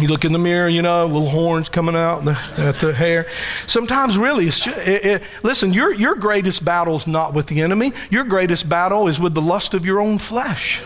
You 0.00 0.08
look 0.08 0.24
in 0.24 0.32
the 0.32 0.38
mirror, 0.40 0.68
you 0.68 0.82
know, 0.82 1.06
little 1.06 1.30
horns 1.30 1.68
coming 1.68 1.94
out 1.94 2.26
at 2.58 2.80
the 2.80 2.92
hair. 2.92 3.28
Sometimes, 3.68 4.18
really, 4.18 4.48
it, 4.48 4.66
it, 4.66 5.22
listen, 5.44 5.72
your, 5.72 5.92
your 5.92 6.16
greatest 6.16 6.64
battle 6.64 6.96
is 6.96 7.06
not 7.06 7.32
with 7.32 7.46
the 7.46 7.60
enemy. 7.60 7.92
Your 8.10 8.24
greatest 8.24 8.68
battle 8.68 9.06
is 9.06 9.20
with 9.20 9.34
the 9.34 9.42
lust 9.42 9.72
of 9.72 9.86
your 9.86 10.00
own 10.00 10.18
flesh 10.18 10.82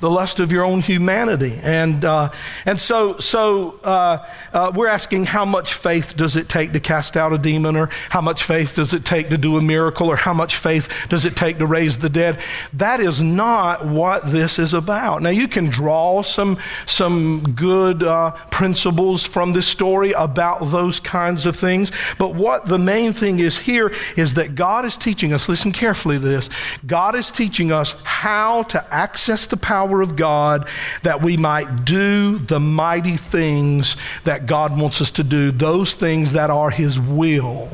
the 0.00 0.10
lust 0.10 0.40
of 0.40 0.50
your 0.50 0.64
own 0.64 0.80
humanity. 0.80 1.58
And, 1.62 2.04
uh, 2.04 2.30
and 2.66 2.80
so, 2.80 3.18
so 3.18 3.78
uh, 3.84 4.26
uh, 4.52 4.72
we're 4.74 4.88
asking 4.88 5.26
how 5.26 5.44
much 5.44 5.74
faith 5.74 6.16
does 6.16 6.36
it 6.36 6.48
take 6.48 6.72
to 6.72 6.80
cast 6.80 7.16
out 7.16 7.32
a 7.32 7.38
demon, 7.38 7.76
or 7.76 7.88
how 8.08 8.20
much 8.20 8.42
faith 8.42 8.74
does 8.74 8.94
it 8.94 9.04
take 9.04 9.28
to 9.28 9.38
do 9.38 9.56
a 9.56 9.60
miracle, 9.60 10.08
or 10.08 10.16
how 10.16 10.32
much 10.32 10.56
faith 10.56 11.06
does 11.08 11.24
it 11.24 11.36
take 11.36 11.58
to 11.58 11.66
raise 11.66 11.98
the 11.98 12.08
dead? 12.08 12.40
That 12.72 13.00
is 13.00 13.20
not 13.20 13.86
what 13.86 14.30
this 14.30 14.58
is 14.58 14.74
about. 14.74 15.22
Now, 15.22 15.30
you 15.30 15.48
can 15.48 15.66
draw 15.66 16.22
some, 16.22 16.58
some 16.86 17.54
good 17.54 18.02
uh, 18.02 18.32
principles 18.50 19.24
from 19.24 19.52
this 19.52 19.68
story 19.68 20.12
about 20.12 20.70
those 20.70 20.98
kinds 21.00 21.46
of 21.46 21.56
things, 21.56 21.92
but 22.18 22.34
what 22.34 22.66
the 22.66 22.78
main 22.78 23.12
thing 23.12 23.38
is 23.38 23.58
here 23.58 23.92
is 24.16 24.34
that 24.34 24.54
God 24.54 24.84
is 24.84 24.96
teaching 24.96 25.32
us, 25.32 25.48
listen 25.48 25.72
carefully 25.72 26.18
to 26.18 26.24
this, 26.24 26.48
God 26.86 27.14
is 27.14 27.30
teaching 27.30 27.70
us 27.70 27.94
how 28.04 28.62
to 28.64 28.94
access 28.94 29.46
the 29.46 29.56
power 29.56 29.89
power 29.90 30.00
of 30.00 30.16
God 30.16 30.68
that 31.02 31.20
we 31.20 31.36
might 31.36 31.84
do 31.84 32.38
the 32.38 32.60
mighty 32.60 33.16
things 33.16 33.96
that 34.24 34.46
God 34.46 34.78
wants 34.78 35.00
us 35.00 35.10
to 35.12 35.24
do, 35.24 35.50
those 35.50 35.94
things 35.94 36.32
that 36.32 36.50
are 36.50 36.70
His 36.70 36.98
will. 36.98 37.68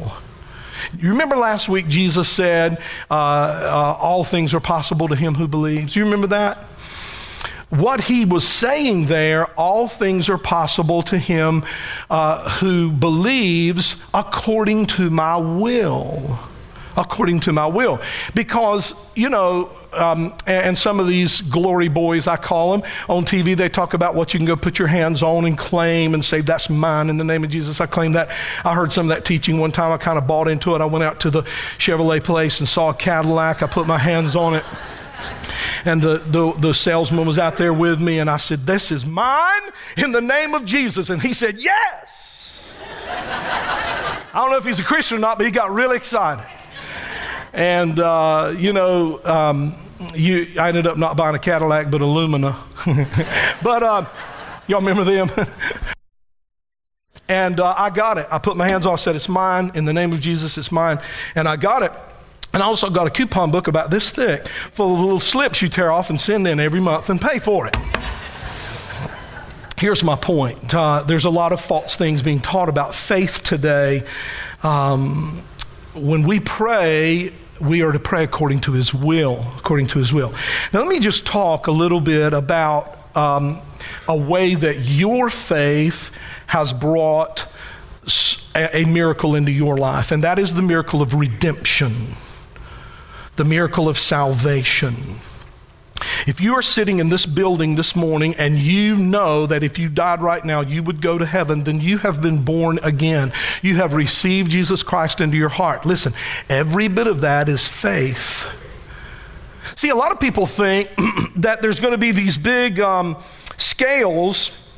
You 0.99 1.11
remember 1.11 1.37
last 1.37 1.69
week 1.69 1.89
Jesus 1.89 2.29
said, 2.29 2.79
uh, 3.11 3.15
uh, 3.15 3.99
All 4.01 4.25
things 4.25 4.55
are 4.55 4.61
possible 4.61 5.09
to 5.09 5.17
him 5.17 5.35
who 5.35 5.49
believes. 5.49 5.97
You 5.97 6.05
remember 6.05 6.29
that? 6.29 6.59
What 7.71 8.03
he 8.03 8.25
was 8.25 8.47
saying 8.47 9.07
there, 9.07 9.47
all 9.59 9.89
things 9.89 10.29
are 10.29 10.39
possible 10.39 11.03
to 11.05 11.19
him 11.19 11.65
uh, 12.09 12.49
who 12.61 12.93
believes 12.93 14.05
according 14.15 14.87
to 14.87 15.11
my 15.11 15.37
will 15.37 16.39
according 16.97 17.41
to 17.41 17.53
my 17.53 17.67
will. 17.67 18.01
Because, 18.35 18.95
you 19.15 19.29
know, 19.29 19.71
um, 19.93 20.35
and 20.47 20.77
some 20.77 21.01
of 21.01 21.07
these 21.07 21.41
glory 21.41 21.89
boys, 21.89 22.27
I 22.27 22.37
call 22.37 22.73
them, 22.73 22.91
on 23.09 23.25
TV, 23.25 23.57
they 23.57 23.69
talk 23.69 23.95
about 23.95 24.15
what 24.15 24.35
you 24.35 24.39
can 24.39 24.47
go 24.47 24.57
put 24.57 24.79
your 24.79 24.89
hands 24.89 25.23
on 25.23 25.45
and 25.45 25.57
claim 25.57 26.15
and 26.15 26.25
say, 26.25 26.41
that's 26.41 26.69
mine 26.69 27.09
in 27.11 27.17
the 27.17 27.25
name 27.25 27.45
of 27.45 27.51
Jesus. 27.51 27.81
I 27.81 27.87
claim 27.87 28.13
that. 28.13 28.31
I 28.65 28.75
heard 28.75 28.93
some 28.93 29.11
of 29.11 29.17
that 29.17 29.25
teaching 29.25 29.59
one 29.59 29.73
time. 29.73 29.93
I 29.93 29.97
kind 29.97 30.19
of 30.19 30.27
bought 30.27 30.49
into 30.49 30.75
it. 30.75 30.81
I 30.81 30.87
went 30.87 31.05
out 31.05 31.21
to 31.21 31.31
the 31.31 31.43
Chevrolet 31.79 32.23
place 32.23 32.61
and 32.61 32.69
saw 32.69 32.91
a 32.91 32.95
Cadillac. 32.95 33.63
I 33.63 33.67
put 33.67 33.87
my 33.87 33.99
hands 33.99 34.37
on 34.37 34.55
it. 34.55 34.65
And 35.85 36.03
the, 36.03 36.19
the, 36.19 36.53
the, 36.53 36.75
salesman 36.75 37.27
was 37.27 37.39
out 37.39 37.57
there 37.57 37.73
with 37.73 38.01
me, 38.01 38.19
and 38.19 38.29
I 38.29 38.37
said, 38.39 38.67
This 38.67 38.91
is 38.91 39.07
mine 39.07 39.63
in 39.97 40.13
the 40.13 40.21
name 40.21 40.53
of 40.55 40.65
Jesus. 40.65 41.11
And 41.11 41.23
he 41.23 41.33
said, 41.33 41.59
Yes. 41.59 42.77
I 43.09 44.41
don't 44.41 44.51
know 44.51 44.59
if 44.59 44.65
he's 44.65 44.81
a 44.81 44.85
Christian 44.85 45.19
or 45.19 45.21
not, 45.21 45.39
but 45.39 45.47
he 45.47 45.53
got 45.53 45.71
really 45.71 45.97
excited. 45.97 46.45
And, 47.57 47.99
uh, 47.99 48.53
you 48.55 48.75
know, 48.75 49.25
um, 49.25 49.75
you, 50.15 50.47
I 50.59 50.69
ended 50.69 50.87
up 50.87 50.99
not 50.99 51.17
buying 51.17 51.35
a 51.35 51.39
Cadillac, 51.39 51.91
but 51.91 52.03
a 52.03 52.07
Lumina. 52.07 52.55
but 53.63 53.83
uh, 53.83 54.05
y'all 54.67 54.81
remember 54.81 55.05
them? 55.05 55.31
and 57.31 57.59
uh, 57.59 57.75
I 57.75 57.89
got 57.89 58.19
it. 58.19 58.27
I 58.31 58.39
put 58.39 58.59
my 58.59 58.69
hands 58.69 58.85
off, 58.85 59.01
said, 59.01 59.17
It's 59.17 59.27
mine. 59.27 59.73
In 59.75 59.87
the 59.87 59.95
name 59.95 60.13
of 60.13 60.21
Jesus, 60.21 60.59
it's 60.59 60.71
mine. 60.71 61.01
And 61.35 61.49
I 61.49 61.57
got 61.57 61.83
it. 61.83 61.93
And 62.53 62.63
I 62.63 62.67
also 62.67 62.91
got 62.91 63.07
a 63.07 63.11
coupon 63.11 63.51
book 63.51 63.69
about 63.69 63.91
this 63.91 64.11
thick 64.11 64.47
full 64.49 64.93
of 64.93 65.01
little 65.01 65.21
slips 65.21 65.63
you 65.63 65.71
tear 65.71 65.91
off 65.91 66.11
and 66.11 66.21
send 66.21 66.47
in 66.47 66.61
every 66.61 66.81
month 66.81 67.09
and 67.09 67.19
pay 67.19 67.39
for 67.39 67.67
it. 67.67 67.77
Here's 69.79 70.05
my 70.05 70.17
point 70.17 70.75
uh, 70.75 71.05
there's 71.05 71.25
a 71.25 71.31
lot 71.31 71.53
of 71.53 71.61
false 71.61 71.97
things 71.97 72.21
being 72.21 72.41
taught 72.41 72.69
about 72.69 72.95
faith 72.95 73.43
today. 73.43 74.07
Um, 74.63 75.43
when 75.95 76.23
we 76.23 76.41
pray, 76.41 77.33
we 77.61 77.83
are 77.83 77.93
to 77.93 77.99
pray 77.99 78.25
according 78.25 78.61
to 78.61 78.73
his 78.73 78.93
will, 78.93 79.45
according 79.57 79.89
to 79.89 79.99
his 79.99 80.13
will. 80.13 80.33
Now, 80.73 80.81
let 80.81 80.89
me 80.89 81.01
just 81.01 81.27
talk 81.27 81.67
a 81.67 81.73
little 81.73 82.01
bit 82.01 82.33
about 82.33 83.17
um, 83.17 83.61
a 84.09 84.17
way 84.17 84.55
that 84.55 84.81
your 84.81 85.31
faith 85.31 86.13
has 86.47 86.73
brought 86.73 87.51
a, 88.55 88.79
a 88.79 88.85
miracle 88.85 89.35
into 89.35 89.53
your 89.53 89.77
life, 89.77 90.13
and 90.13 90.23
that 90.25 90.39
is 90.39 90.55
the 90.55 90.63
miracle 90.63 91.03
of 91.03 91.15
redemption, 91.15 91.95
the 93.37 93.45
miracle 93.45 93.89
of 93.89 93.99
salvation. 93.99 94.95
If 96.27 96.41
you 96.41 96.55
are 96.55 96.63
sitting 96.63 96.99
in 96.99 97.09
this 97.09 97.25
building 97.25 97.77
this 97.77 97.95
morning 97.95 98.35
and 98.35 98.59
you 98.59 98.97
know 98.97 99.47
that 99.47 99.63
if 99.63 99.79
you 99.79 99.89
died 99.89 100.21
right 100.21 100.45
now, 100.45 100.61
you 100.61 100.83
would 100.83 101.01
go 101.01 101.19
to 101.19 101.25
heaven, 101.25 101.63
then 101.63 101.81
you 101.81 101.99
have 101.99 102.21
been 102.21 102.43
born 102.43 102.81
again. 102.83 103.33
You 103.63 103.77
have 103.77 103.95
received 103.95 104.51
Jesus 104.51 104.83
Christ 104.83 105.21
into 105.21 105.37
your 105.37 105.51
heart. 105.51 105.87
Listen, 105.87 106.15
every 106.49 106.89
bit 106.89 107.07
of 107.07 107.21
that 107.21 107.49
is 107.49 107.69
faith. 107.69 108.53
See, 109.77 109.89
a 109.91 109.95
lot 109.95 110.11
of 110.11 110.19
people 110.19 110.47
think 110.47 110.91
that 111.37 111.63
there's 111.63 111.79
going 111.79 111.93
to 111.93 111.99
be 111.99 112.11
these 112.11 112.37
big 112.37 112.81
um, 112.81 113.19
scales, 113.57 114.69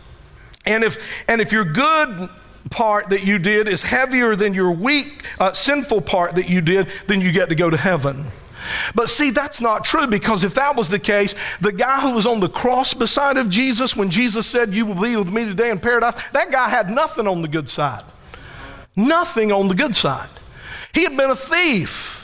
and 0.67 0.85
if, 0.85 0.99
and 1.29 1.41
if 1.41 1.51
your 1.53 1.65
good 1.65 2.29
part 2.69 3.09
that 3.09 3.25
you 3.25 3.39
did 3.39 3.69
is 3.69 3.81
heavier 3.81 4.37
than 4.37 4.53
your 4.53 4.73
weak, 4.73 5.23
uh, 5.41 5.53
sinful 5.53 6.03
part 6.03 6.35
that 6.35 6.51
you 6.51 6.61
did, 6.61 6.89
then 7.07 7.23
you 7.23 7.33
get 7.33 7.49
to 7.49 7.55
go 7.55 7.71
to 7.71 7.77
heaven. 7.79 8.27
But 8.95 9.11
see, 9.11 9.31
that's 9.31 9.61
not 9.61 9.85
true 9.85 10.07
because 10.07 10.45
if 10.45 10.55
that 10.55 10.77
was 10.77 10.89
the 10.89 10.99
case, 10.99 11.35
the 11.61 11.73
guy 11.73 12.01
who 12.01 12.13
was 12.13 12.27
on 12.27 12.41
the 12.41 12.49
cross 12.49 12.95
beside 12.95 13.37
of 13.37 13.49
Jesus 13.49 13.97
when 13.97 14.11
Jesus 14.11 14.47
said, 14.47 14.73
You 14.73 14.87
will 14.87 15.01
be 15.01 15.17
with 15.17 15.33
me 15.33 15.45
today 15.45 15.71
in 15.71 15.79
paradise, 15.79 16.15
that 16.33 16.51
guy 16.51 16.69
had 16.69 16.91
nothing 16.91 17.27
on 17.27 17.43
the 17.43 17.49
good 17.49 17.69
side. 17.69 18.05
Nothing 18.97 19.53
on 19.53 19.69
the 19.69 19.75
good 19.75 19.95
side. 19.95 20.29
He 20.93 21.05
had 21.05 21.17
been 21.17 21.31
a 21.31 21.37
thief. 21.37 22.19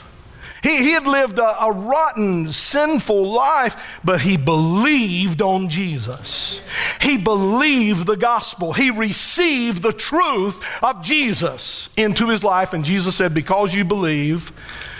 He, 0.65 0.77
he 0.77 0.91
had 0.93 1.05
lived 1.05 1.37
a, 1.37 1.63
a 1.63 1.71
rotten, 1.71 2.51
sinful 2.51 3.31
life, 3.31 3.99
but 4.03 4.21
he 4.21 4.35
believed 4.35 5.41
on 5.41 5.69
Jesus. 5.69 6.59
He 6.99 7.17
believed 7.17 8.07
the 8.07 8.17
gospel. 8.17 8.73
He 8.73 8.89
received 8.89 9.83
the 9.83 9.93
truth 9.93 10.61
of 10.81 11.03
Jesus 11.03 11.89
into 11.95 12.29
his 12.29 12.43
life. 12.43 12.73
And 12.73 12.83
Jesus 12.83 13.15
said, 13.15 13.35
Because 13.35 13.75
you 13.75 13.85
believe, 13.85 14.51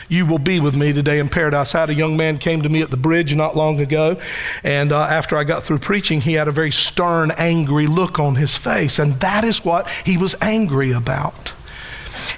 you 0.07 0.25
will 0.25 0.39
be 0.39 0.59
with 0.59 0.75
me 0.75 0.93
today 0.93 1.19
in 1.19 1.29
paradise. 1.29 1.73
I 1.75 1.81
had 1.81 1.89
a 1.89 1.93
young 1.93 2.17
man 2.17 2.37
came 2.37 2.61
to 2.61 2.69
me 2.69 2.81
at 2.81 2.91
the 2.91 2.97
bridge 2.97 3.35
not 3.35 3.55
long 3.55 3.79
ago, 3.79 4.17
and 4.63 4.91
uh, 4.91 5.03
after 5.03 5.37
I 5.37 5.43
got 5.43 5.63
through 5.63 5.79
preaching, 5.79 6.21
he 6.21 6.33
had 6.33 6.47
a 6.47 6.51
very 6.51 6.71
stern, 6.71 7.31
angry 7.31 7.87
look 7.87 8.19
on 8.19 8.35
his 8.35 8.55
face, 8.55 8.99
and 8.99 9.19
that 9.19 9.43
is 9.43 9.65
what 9.65 9.89
he 10.05 10.17
was 10.17 10.35
angry 10.41 10.91
about. 10.91 11.53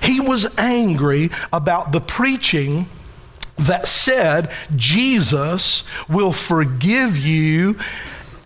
He 0.01 0.19
was 0.19 0.47
angry 0.57 1.29
about 1.51 1.91
the 1.91 2.01
preaching 2.01 2.87
that 3.57 3.87
said 3.87 4.51
Jesus 4.75 5.83
will 6.07 6.31
forgive 6.31 7.17
you 7.17 7.77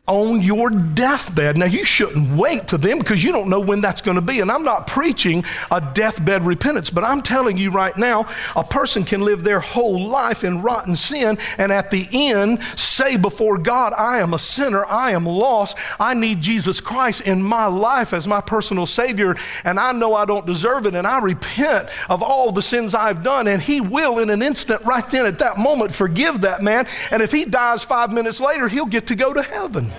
on 0.08 0.42
your 0.42 0.70
deathbed. 0.70 1.58
Now, 1.58 1.68
you 1.68 1.86
shouldn't 1.86 2.36
wait 2.36 2.68
to 2.70 2.78
them 2.78 2.98
because 2.98 3.24
you 3.24 3.32
don't 3.32 3.50
know 3.50 3.60
when 3.60 3.82
that's 3.82 4.02
going 4.02 4.16
to 4.16 4.22
be. 4.22 4.40
And 4.40 4.52
I'm 4.52 4.64
not 4.64 4.88
preaching 4.88 5.46
a 5.70 5.80
deathbed 5.94 6.46
repentance, 6.46 6.90
but 6.90 7.04
I'm 7.04 7.22
telling 7.22 7.56
you 7.56 7.72
right 7.72 7.96
now, 7.96 8.26
a 8.56 8.64
person 8.64 9.04
can 9.04 9.22
live 9.22 9.44
their 9.44 9.60
whole 9.60 10.08
life 10.08 10.44
in 10.44 10.62
rotten 10.62 10.96
sin 10.96 11.38
and 11.58 11.72
at 11.72 11.92
the 11.92 12.08
end 12.12 12.64
say 12.76 13.16
before 13.16 13.58
God, 13.58 13.94
I 13.94 14.20
am 14.20 14.34
a 14.34 14.40
sinner, 14.40 14.86
I 14.86 15.12
am 15.12 15.26
lost, 15.26 15.78
I 16.00 16.14
need 16.14 16.42
Jesus 16.42 16.82
Christ 16.82 17.22
in 17.22 17.42
my 17.42 17.68
life 17.68 18.14
as 18.14 18.28
my 18.28 18.42
personal 18.42 18.86
Savior, 18.86 19.36
and 19.64 19.80
I 19.80 19.92
know 19.92 20.16
I 20.16 20.26
don't 20.26 20.46
deserve 20.46 20.86
it, 20.88 20.96
and 20.96 21.06
I 21.06 21.20
repent 21.20 21.90
of 22.10 22.24
all 22.24 22.52
the 22.52 22.62
sins 22.62 22.94
I've 22.94 23.24
done, 23.24 23.48
and 23.48 23.62
He 23.62 23.82
will 23.82 24.20
in 24.20 24.30
an 24.30 24.42
instant, 24.42 24.84
right 24.84 25.08
then 25.10 25.26
at 25.26 25.40
that 25.40 25.58
moment, 25.58 25.94
forgive 25.94 26.42
that 26.42 26.62
man. 26.62 26.88
And 27.12 27.22
if 27.22 27.32
he 27.32 27.46
dies 27.46 27.84
five 27.84 28.12
minutes 28.12 28.40
later, 28.40 28.68
he'll 28.68 28.86
get 28.86 29.08
to 29.08 29.16
go 29.16 29.34
to 29.34 29.42
heaven. 29.42 29.91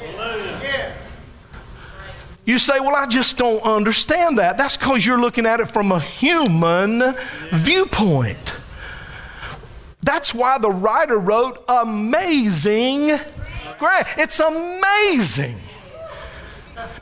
You 2.44 2.58
say, 2.58 2.80
Well, 2.80 2.96
I 2.96 3.06
just 3.06 3.36
don't 3.36 3.62
understand 3.62 4.38
that. 4.38 4.58
That's 4.58 4.76
because 4.76 5.06
you're 5.06 5.20
looking 5.20 5.46
at 5.46 5.60
it 5.60 5.70
from 5.70 5.92
a 5.92 6.00
human 6.00 7.14
viewpoint. 7.52 8.54
That's 10.02 10.34
why 10.34 10.58
the 10.58 10.70
writer 10.70 11.18
wrote, 11.18 11.64
Amazing 11.68 13.18
grace. 13.78 14.06
It's 14.16 14.40
amazing. 14.40 15.56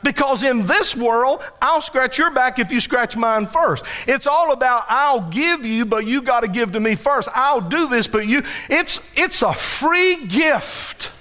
Because 0.03 0.43
in 0.43 0.67
this 0.67 0.95
world, 0.95 1.41
I'll 1.61 1.81
scratch 1.81 2.17
your 2.17 2.31
back 2.31 2.59
if 2.59 2.71
you 2.71 2.79
scratch 2.79 3.15
mine 3.15 3.47
first. 3.47 3.83
It's 4.07 4.27
all 4.27 4.51
about 4.51 4.85
I'll 4.89 5.29
give 5.29 5.65
you, 5.65 5.85
but 5.85 6.05
you 6.05 6.21
got 6.21 6.41
to 6.41 6.47
give 6.47 6.73
to 6.73 6.79
me 6.79 6.95
first. 6.95 7.29
I'll 7.33 7.61
do 7.61 7.87
this, 7.87 8.05
but 8.07 8.27
you. 8.27 8.43
It's 8.69 9.11
it's 9.15 9.41
a 9.41 9.53
free 9.53 10.25
gift. 10.27 11.11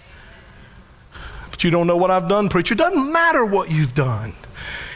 But 1.61 1.65
you 1.67 1.71
don't 1.73 1.87
know 1.87 1.97
what 1.99 2.11
I've 2.11 2.27
done, 2.27 2.49
preacher. 2.49 2.73
It 2.73 2.79
doesn't 2.79 3.13
matter 3.13 3.45
what 3.45 3.71
you've 3.71 3.93
done. 3.93 4.33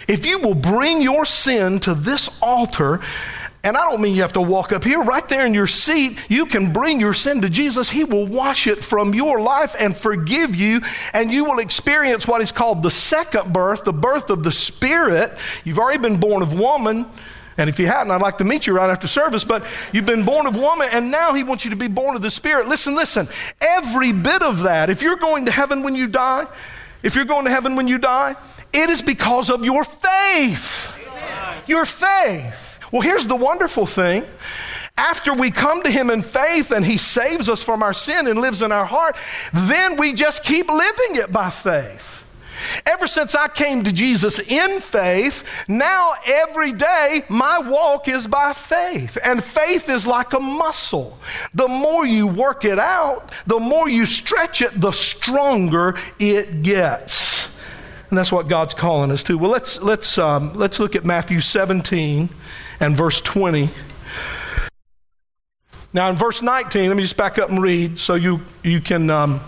If 0.09 0.25
you 0.25 0.39
will 0.39 0.55
bring 0.55 1.03
your 1.03 1.27
sin 1.27 1.79
to 1.81 1.95
this 1.95 2.41
altar, 2.41 3.03
and 3.63 3.77
I 3.77 3.83
don't 3.91 4.01
mean 4.01 4.15
you 4.17 4.23
have 4.23 4.33
to 4.33 4.41
walk 4.41 4.73
up 4.73 4.83
here, 4.83 5.03
right 5.03 5.29
there 5.29 5.45
in 5.45 5.53
your 5.53 5.67
seat, 5.67 6.17
you 6.31 6.47
can 6.47 6.73
bring 6.73 7.01
your 7.01 7.13
sin 7.13 7.43
to 7.43 7.51
Jesus. 7.51 7.91
He 7.91 8.05
will 8.05 8.27
wash 8.27 8.67
it 8.67 8.83
from 8.83 9.13
your 9.13 9.43
life 9.43 9.77
and 9.79 9.95
forgive 9.95 10.55
you, 10.55 10.81
and 11.13 11.31
you 11.31 11.45
will 11.45 11.59
experience 11.59 12.27
what 12.27 12.41
is 12.41 12.51
called 12.51 12.83
the 12.83 12.91
second 12.91 13.53
birth, 13.53 13.85
the 13.85 13.93
birth 13.93 14.31
of 14.31 14.43
the 14.43 14.53
Spirit. 14.53 15.37
You've 15.65 15.79
already 15.79 15.99
been 15.99 16.17
born 16.19 16.41
of 16.41 16.59
woman. 16.59 17.05
And 17.57 17.71
if 17.71 17.79
you 17.79 17.87
hadn't, 17.87 18.11
I'd 18.11 18.21
like 18.21 18.39
to 18.39 18.45
meet 18.45 18.67
you 18.67 18.75
right 18.75 18.91
after 18.91 19.07
service. 19.07 19.45
But 19.45 19.65
you've 19.93 20.07
been 20.07 20.25
born 20.25 20.47
of 20.47 20.57
woman, 20.57 20.89
and 20.91 21.11
now 21.11 21.35
He 21.35 21.45
wants 21.45 21.65
you 21.65 21.71
to 21.71 21.77
be 21.77 21.89
born 21.89 22.17
of 22.17 22.23
the 22.23 22.31
Spirit. 22.31 22.67
Listen, 22.67 22.95
listen. 22.95 23.29
Every 23.61 24.13
bit 24.13 24.43
of 24.43 24.63
that, 24.63 24.91
if 24.91 25.03
you're 25.03 25.17
going 25.17 25.47
to 25.47 25.53
heaven 25.53 25.83
when 25.83 25.95
you 25.95 26.07
die, 26.07 26.47
if 27.03 27.15
you're 27.15 27.25
going 27.25 27.45
to 27.45 27.51
heaven 27.51 27.77
when 27.77 27.87
you 27.87 27.99
die, 27.99 28.35
it 28.73 28.91
is 28.91 29.03
because 29.03 29.51
of 29.51 29.65
your 29.65 29.85
faith. 29.85 30.91
Your 31.67 31.85
faith. 31.85 32.81
Well, 32.91 33.03
here's 33.03 33.27
the 33.27 33.37
wonderful 33.37 33.87
thing. 33.87 34.25
After 34.97 35.35
we 35.35 35.51
come 35.51 35.83
to 35.83 35.91
Him 35.91 36.11
in 36.11 36.23
faith 36.23 36.71
and 36.71 36.85
He 36.85 36.99
saves 36.99 37.49
us 37.49 37.63
from 37.63 37.83
our 37.83 37.93
sin 37.93 38.27
and 38.27 38.41
lives 38.41 38.63
in 38.63 38.71
our 38.71 38.85
heart, 38.85 39.17
then 39.53 39.97
we 39.97 40.13
just 40.13 40.45
keep 40.45 40.69
living 40.69 41.17
it 41.17 41.33
by 41.33 41.51
faith. 41.51 42.14
Ever 42.87 43.07
since 43.07 43.35
I 43.35 43.49
came 43.49 43.85
to 43.85 43.93
Jesus 43.93 44.39
in 44.39 44.81
faith, 44.81 45.45
now 45.69 46.15
every 46.27 46.73
day 46.73 47.25
my 47.29 47.59
walk 47.59 48.09
is 48.09 48.27
by 48.27 48.53
faith. 48.53 49.19
And 49.23 49.43
faith 49.43 49.89
is 49.89 50.07
like 50.07 50.33
a 50.33 50.41
muscle. 50.41 51.19
The 51.55 51.69
more 51.69 52.07
you 52.07 52.27
work 52.27 52.65
it 52.65 52.79
out, 52.79 53.33
the 53.47 53.59
more 53.59 53.89
you 53.89 54.07
stretch 54.07 54.63
it, 54.63 54.81
the 54.81 54.93
stronger 54.93 55.97
it 56.19 56.63
gets. 56.63 57.55
And 58.11 58.19
that's 58.19 58.31
what 58.31 58.49
God's 58.49 58.75
calling 58.75 59.11
us 59.11 59.23
to. 59.25 59.37
Well, 59.37 59.51
let's, 59.51 59.81
let's, 59.83 60.19
um, 60.19 60.53
let's 60.55 60.79
look 60.79 60.95
at 60.95 61.05
Matthew 61.05 61.41
17 61.41 62.29
and 62.81 62.97
verse 62.97 63.21
20. 63.21 63.71
Now, 65.93 66.11
in 66.11 66.17
verse 66.17 66.43
19, 66.43 66.89
let 66.89 66.97
me 66.97 67.03
just 67.03 67.17
back 67.17 67.39
up 67.39 67.49
and 67.51 67.63
read 67.63 67.99
so 67.99 68.15
you, 68.15 68.41
you 68.63 68.81
can. 68.81 69.11
Um, 69.11 69.41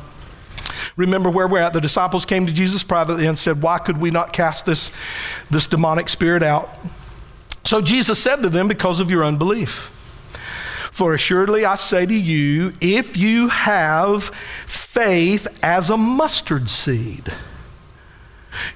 Remember 0.97 1.29
where 1.29 1.47
we're 1.47 1.61
at. 1.61 1.75
The 1.75 1.81
disciples 1.81 2.25
came 2.25 2.47
to 2.47 2.53
Jesus 2.53 2.83
privately 2.83 3.27
and 3.27 3.39
said, 3.39 3.63
Why 3.63 3.79
could 3.79 3.99
we 3.99 4.11
not 4.11 4.33
cast 4.33 4.67
this, 4.67 4.91
this 5.51 5.67
demonic 5.67 6.09
spirit 6.09 6.43
out? 6.43 6.71
So 7.65 7.83
Jesus 7.83 8.23
said 8.23 8.37
to 8.37 8.49
them, 8.49 8.67
Because 8.69 8.99
of 8.99 9.11
your 9.11 9.25
unbelief. 9.25 9.93
For 10.91 11.13
assuredly 11.13 11.67
I 11.67 11.75
say 11.75 12.07
to 12.07 12.15
you, 12.15 12.73
if 12.81 13.19
you 13.19 13.49
have 13.49 14.25
faith 14.67 15.47
as 15.63 15.91
a 15.91 15.97
mustard 15.99 16.71
seed, 16.71 17.31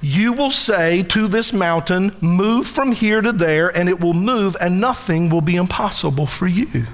you 0.02 0.34
will 0.34 0.50
say 0.50 1.02
to 1.04 1.28
this 1.28 1.54
mountain, 1.54 2.14
Move 2.20 2.66
from 2.66 2.92
here 2.92 3.22
to 3.22 3.32
there, 3.32 3.74
and 3.74 3.88
it 3.88 4.00
will 4.00 4.12
move, 4.12 4.54
and 4.60 4.78
nothing 4.78 5.30
will 5.30 5.40
be 5.40 5.56
impossible 5.56 6.26
for 6.26 6.46
you. 6.46 6.86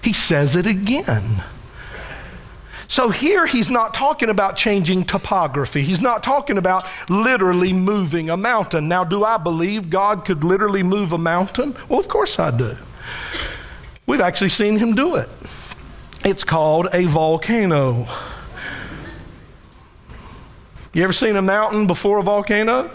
He 0.00 0.12
says 0.12 0.54
it 0.54 0.66
again. 0.66 1.42
So 2.90 3.10
here 3.10 3.46
he's 3.46 3.70
not 3.70 3.94
talking 3.94 4.30
about 4.30 4.56
changing 4.56 5.04
topography. 5.04 5.84
He's 5.84 6.00
not 6.00 6.24
talking 6.24 6.58
about 6.58 6.84
literally 7.08 7.72
moving 7.72 8.28
a 8.30 8.36
mountain. 8.36 8.88
Now, 8.88 9.04
do 9.04 9.22
I 9.22 9.36
believe 9.36 9.90
God 9.90 10.24
could 10.24 10.42
literally 10.42 10.82
move 10.82 11.12
a 11.12 11.18
mountain? 11.18 11.76
Well, 11.88 12.00
of 12.00 12.08
course 12.08 12.40
I 12.40 12.50
do. 12.50 12.76
We've 14.06 14.20
actually 14.20 14.48
seen 14.48 14.76
him 14.76 14.96
do 14.96 15.14
it. 15.14 15.28
It's 16.24 16.42
called 16.42 16.88
a 16.92 17.04
volcano. 17.04 18.08
You 20.92 21.04
ever 21.04 21.12
seen 21.12 21.36
a 21.36 21.42
mountain 21.42 21.86
before 21.86 22.18
a 22.18 22.24
volcano? 22.24 22.90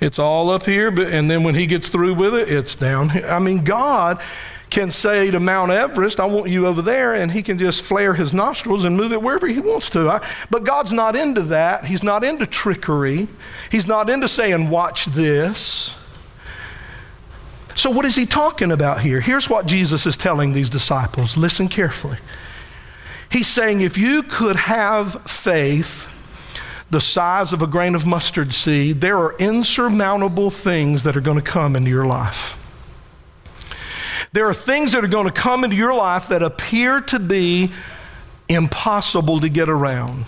It's 0.00 0.18
all 0.18 0.48
up 0.48 0.64
here, 0.64 0.90
but, 0.90 1.08
and 1.08 1.30
then 1.30 1.42
when 1.42 1.54
he 1.54 1.66
gets 1.66 1.90
through 1.90 2.14
with 2.14 2.34
it, 2.34 2.48
it's 2.48 2.74
down 2.74 3.10
here. 3.10 3.26
I 3.28 3.38
mean, 3.38 3.64
God 3.64 4.22
can 4.70 4.90
say 4.90 5.30
to 5.30 5.40
Mount 5.40 5.70
Everest, 5.70 6.20
I 6.20 6.26
want 6.26 6.50
you 6.50 6.66
over 6.66 6.82
there, 6.82 7.14
and 7.14 7.32
he 7.32 7.42
can 7.42 7.58
just 7.58 7.82
flare 7.82 8.14
his 8.14 8.34
nostrils 8.34 8.84
and 8.84 8.96
move 8.96 9.12
it 9.12 9.22
wherever 9.22 9.46
he 9.46 9.60
wants 9.60 9.90
to. 9.90 10.10
I, 10.10 10.28
but 10.50 10.64
God's 10.64 10.92
not 10.92 11.16
into 11.16 11.42
that. 11.42 11.86
He's 11.86 12.02
not 12.02 12.22
into 12.24 12.46
trickery. 12.46 13.28
He's 13.70 13.86
not 13.86 14.10
into 14.10 14.28
saying, 14.28 14.70
Watch 14.70 15.06
this. 15.06 15.94
So, 17.74 17.90
what 17.90 18.04
is 18.04 18.16
he 18.16 18.26
talking 18.26 18.72
about 18.72 19.02
here? 19.02 19.20
Here's 19.20 19.48
what 19.48 19.66
Jesus 19.66 20.04
is 20.04 20.16
telling 20.16 20.52
these 20.52 20.68
disciples. 20.70 21.36
Listen 21.36 21.68
carefully. 21.68 22.18
He's 23.30 23.48
saying, 23.48 23.80
If 23.80 23.96
you 23.96 24.22
could 24.22 24.56
have 24.56 25.22
faith 25.30 26.12
the 26.90 27.00
size 27.00 27.52
of 27.52 27.62
a 27.62 27.66
grain 27.66 27.94
of 27.94 28.06
mustard 28.06 28.52
seed, 28.52 29.00
there 29.00 29.16
are 29.18 29.36
insurmountable 29.38 30.50
things 30.50 31.02
that 31.02 31.16
are 31.16 31.20
going 31.20 31.36
to 31.36 31.42
come 31.42 31.76
into 31.76 31.90
your 31.90 32.06
life. 32.06 32.56
There 34.32 34.46
are 34.48 34.54
things 34.54 34.92
that 34.92 35.04
are 35.04 35.08
going 35.08 35.26
to 35.26 35.32
come 35.32 35.64
into 35.64 35.76
your 35.76 35.94
life 35.94 36.28
that 36.28 36.42
appear 36.42 37.00
to 37.02 37.18
be 37.18 37.72
impossible 38.48 39.40
to 39.40 39.48
get 39.48 39.68
around. 39.68 40.24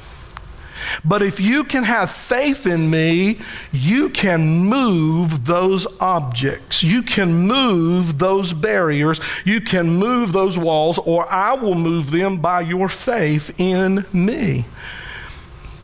But 1.05 1.23
if 1.23 1.41
you 1.41 1.65
can 1.65 1.85
have 1.85 2.11
faith 2.11 2.67
in 2.67 2.91
me, 2.91 3.39
you 3.71 4.09
can 4.09 4.65
move 4.65 5.45
those 5.45 5.87
objects. 6.01 6.83
You 6.83 7.03
can 7.03 7.47
move 7.47 8.19
those 8.19 8.53
barriers. 8.53 9.21
You 9.45 9.61
can 9.61 9.91
move 9.91 10.33
those 10.33 10.57
walls, 10.57 10.99
or 10.99 11.31
I 11.31 11.55
will 11.55 11.75
move 11.75 12.11
them 12.11 12.39
by 12.39 12.63
your 12.63 12.89
faith 12.89 13.61
in 13.61 14.07
me. 14.13 14.65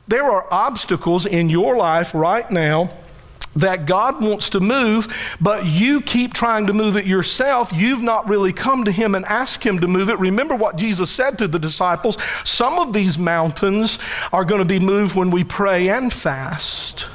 There 0.09 0.25
are 0.25 0.47
obstacles 0.51 1.27
in 1.27 1.51
your 1.51 1.77
life 1.77 2.15
right 2.15 2.51
now 2.51 2.91
that 3.57 3.87
God 3.87 4.23
wants 4.23 4.51
to 4.51 4.61
move, 4.61 5.37
but 5.41 5.67
you 5.67 6.01
keep 6.01 6.35
trying 6.35 6.67
to 6.67 6.73
move 6.73 6.97
it 6.97 7.07
yourself. 7.07 7.73
You've 7.73 8.03
not 8.03 8.29
really 8.29 8.53
come 8.53 8.85
to 8.85 8.93
Him 8.93 9.15
and 9.15 9.25
asked 9.25 9.65
Him 9.65 9.81
to 9.81 9.89
move 9.89 10.09
it. 10.09 10.19
Remember 10.19 10.55
what 10.55 10.77
Jesus 10.77 11.11
said 11.11 11.39
to 11.39 11.49
the 11.49 11.59
disciples 11.59 12.19
some 12.45 12.79
of 12.79 12.93
these 12.93 13.19
mountains 13.19 13.99
are 14.33 14.45
going 14.45 14.61
to 14.61 14.65
be 14.65 14.81
moved 14.81 15.15
when 15.15 15.31
we 15.31 15.45
pray 15.45 15.89
and 15.89 16.13
fast. 16.13 17.07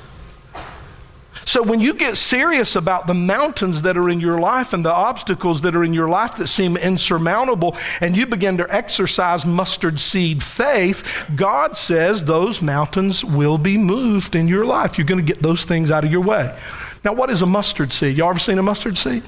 So, 1.46 1.64
when 1.64 1.80
you 1.80 1.96
get 1.96 2.18
serious 2.18 2.76
about 2.76 3.08
the 3.08 3.14
mountains 3.14 3.82
that 3.82 3.98
are 3.98 4.10
in 4.10 4.20
your 4.20 4.40
life 4.40 4.74
and 4.74 4.86
the 4.86 4.94
obstacles 4.94 5.62
that 5.62 5.76
are 5.76 5.84
in 5.84 5.94
your 5.94 6.08
life 6.08 6.36
that 6.36 6.48
seem 6.48 6.78
insurmountable, 6.78 7.76
and 8.00 8.16
you 8.16 8.28
begin 8.28 8.58
to 8.58 8.74
exercise 8.74 9.46
mustard 9.46 10.00
seed 10.00 10.44
faith, 10.44 11.26
God 11.36 11.76
says 11.76 12.26
those 12.26 12.62
mountains 12.62 13.26
will 13.26 13.58
be 13.58 13.76
moved 13.78 14.36
in 14.36 14.48
your 14.48 14.66
life. 14.66 14.98
You're 14.98 15.08
going 15.08 15.26
to 15.26 15.34
get 15.34 15.42
those 15.42 15.66
things 15.66 15.90
out 15.90 16.04
of 16.04 16.12
your 16.12 16.22
way. 16.22 16.56
Now, 17.04 17.14
what 17.14 17.32
is 17.32 17.42
a 17.42 17.48
mustard 17.48 17.92
seed? 17.92 18.18
Y'all 18.18 18.30
ever 18.30 18.40
seen 18.40 18.60
a 18.60 18.64
mustard 18.64 18.98
seed? 18.98 19.24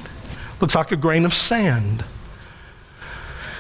Looks 0.62 0.76
like 0.76 0.92
a 0.92 0.96
grain 0.96 1.26
of 1.26 1.34
sand. 1.34 2.06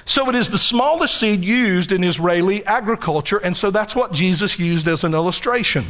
So 0.06 0.30
it 0.30 0.36
is 0.36 0.50
the 0.50 0.60
smallest 0.60 1.18
seed 1.18 1.44
used 1.44 1.92
in 1.92 2.04
Israeli 2.04 2.64
agriculture, 2.66 3.38
and 3.38 3.58
so 3.58 3.72
that's 3.72 3.96
what 3.96 4.12
Jesus 4.12 4.60
used 4.60 4.88
as 4.88 5.04
an 5.04 5.14
illustration 5.14 5.86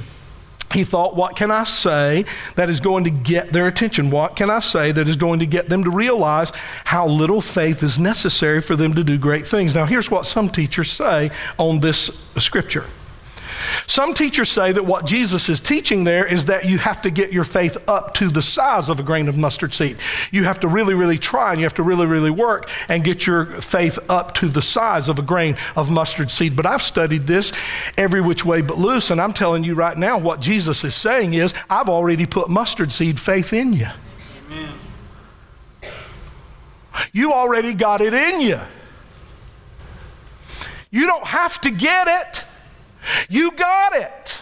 he 0.71 0.83
thought, 0.83 1.15
what 1.15 1.35
can 1.35 1.51
I 1.51 1.63
say 1.65 2.25
that 2.55 2.69
is 2.69 2.79
going 2.79 3.03
to 3.03 3.09
get 3.09 3.51
their 3.51 3.67
attention? 3.67 4.09
What 4.09 4.35
can 4.35 4.49
I 4.49 4.59
say 4.59 4.91
that 4.91 5.07
is 5.07 5.15
going 5.15 5.39
to 5.39 5.45
get 5.45 5.69
them 5.69 5.83
to 5.83 5.91
realize 5.91 6.51
how 6.85 7.07
little 7.07 7.41
faith 7.41 7.83
is 7.83 7.99
necessary 7.99 8.61
for 8.61 8.75
them 8.75 8.93
to 8.95 9.03
do 9.03 9.17
great 9.17 9.45
things? 9.45 9.75
Now, 9.75 9.85
here's 9.85 10.09
what 10.09 10.25
some 10.25 10.49
teachers 10.49 10.91
say 10.91 11.31
on 11.57 11.79
this 11.79 12.29
scripture. 12.37 12.85
Some 13.87 14.13
teachers 14.13 14.49
say 14.49 14.71
that 14.71 14.85
what 14.85 15.05
Jesus 15.05 15.49
is 15.49 15.59
teaching 15.59 16.03
there 16.03 16.25
is 16.25 16.45
that 16.45 16.65
you 16.65 16.77
have 16.77 17.01
to 17.01 17.11
get 17.11 17.31
your 17.31 17.43
faith 17.43 17.77
up 17.87 18.13
to 18.15 18.29
the 18.29 18.41
size 18.41 18.89
of 18.89 18.99
a 18.99 19.03
grain 19.03 19.27
of 19.27 19.37
mustard 19.37 19.73
seed. 19.73 19.97
You 20.31 20.43
have 20.45 20.59
to 20.61 20.67
really, 20.67 20.93
really 20.93 21.17
try 21.17 21.51
and 21.51 21.59
you 21.59 21.65
have 21.65 21.73
to 21.75 21.83
really, 21.83 22.05
really 22.05 22.31
work 22.31 22.69
and 22.89 23.03
get 23.03 23.27
your 23.27 23.45
faith 23.45 23.99
up 24.09 24.33
to 24.35 24.47
the 24.47 24.61
size 24.61 25.09
of 25.09 25.19
a 25.19 25.21
grain 25.21 25.57
of 25.75 25.89
mustard 25.89 26.31
seed. 26.31 26.55
But 26.55 26.65
I've 26.65 26.81
studied 26.81 27.27
this 27.27 27.51
every 27.97 28.21
which 28.21 28.45
way 28.45 28.61
but 28.61 28.77
loose, 28.77 29.11
and 29.11 29.21
I'm 29.21 29.33
telling 29.33 29.63
you 29.63 29.75
right 29.75 29.97
now 29.97 30.17
what 30.17 30.39
Jesus 30.39 30.83
is 30.83 30.95
saying 30.95 31.33
is, 31.33 31.53
I've 31.69 31.89
already 31.89 32.25
put 32.25 32.49
mustard 32.49 32.91
seed 32.91 33.19
faith 33.19 33.53
in 33.53 33.73
you. 33.73 33.87
Amen. 34.51 34.73
You 37.11 37.33
already 37.33 37.73
got 37.73 38.01
it 38.01 38.13
in 38.13 38.41
you. 38.41 38.59
You 40.91 41.07
don't 41.07 41.25
have 41.25 41.59
to 41.61 41.71
get 41.71 42.07
it. 42.07 42.45
You 43.29 43.51
got 43.51 43.95
it. 43.95 44.41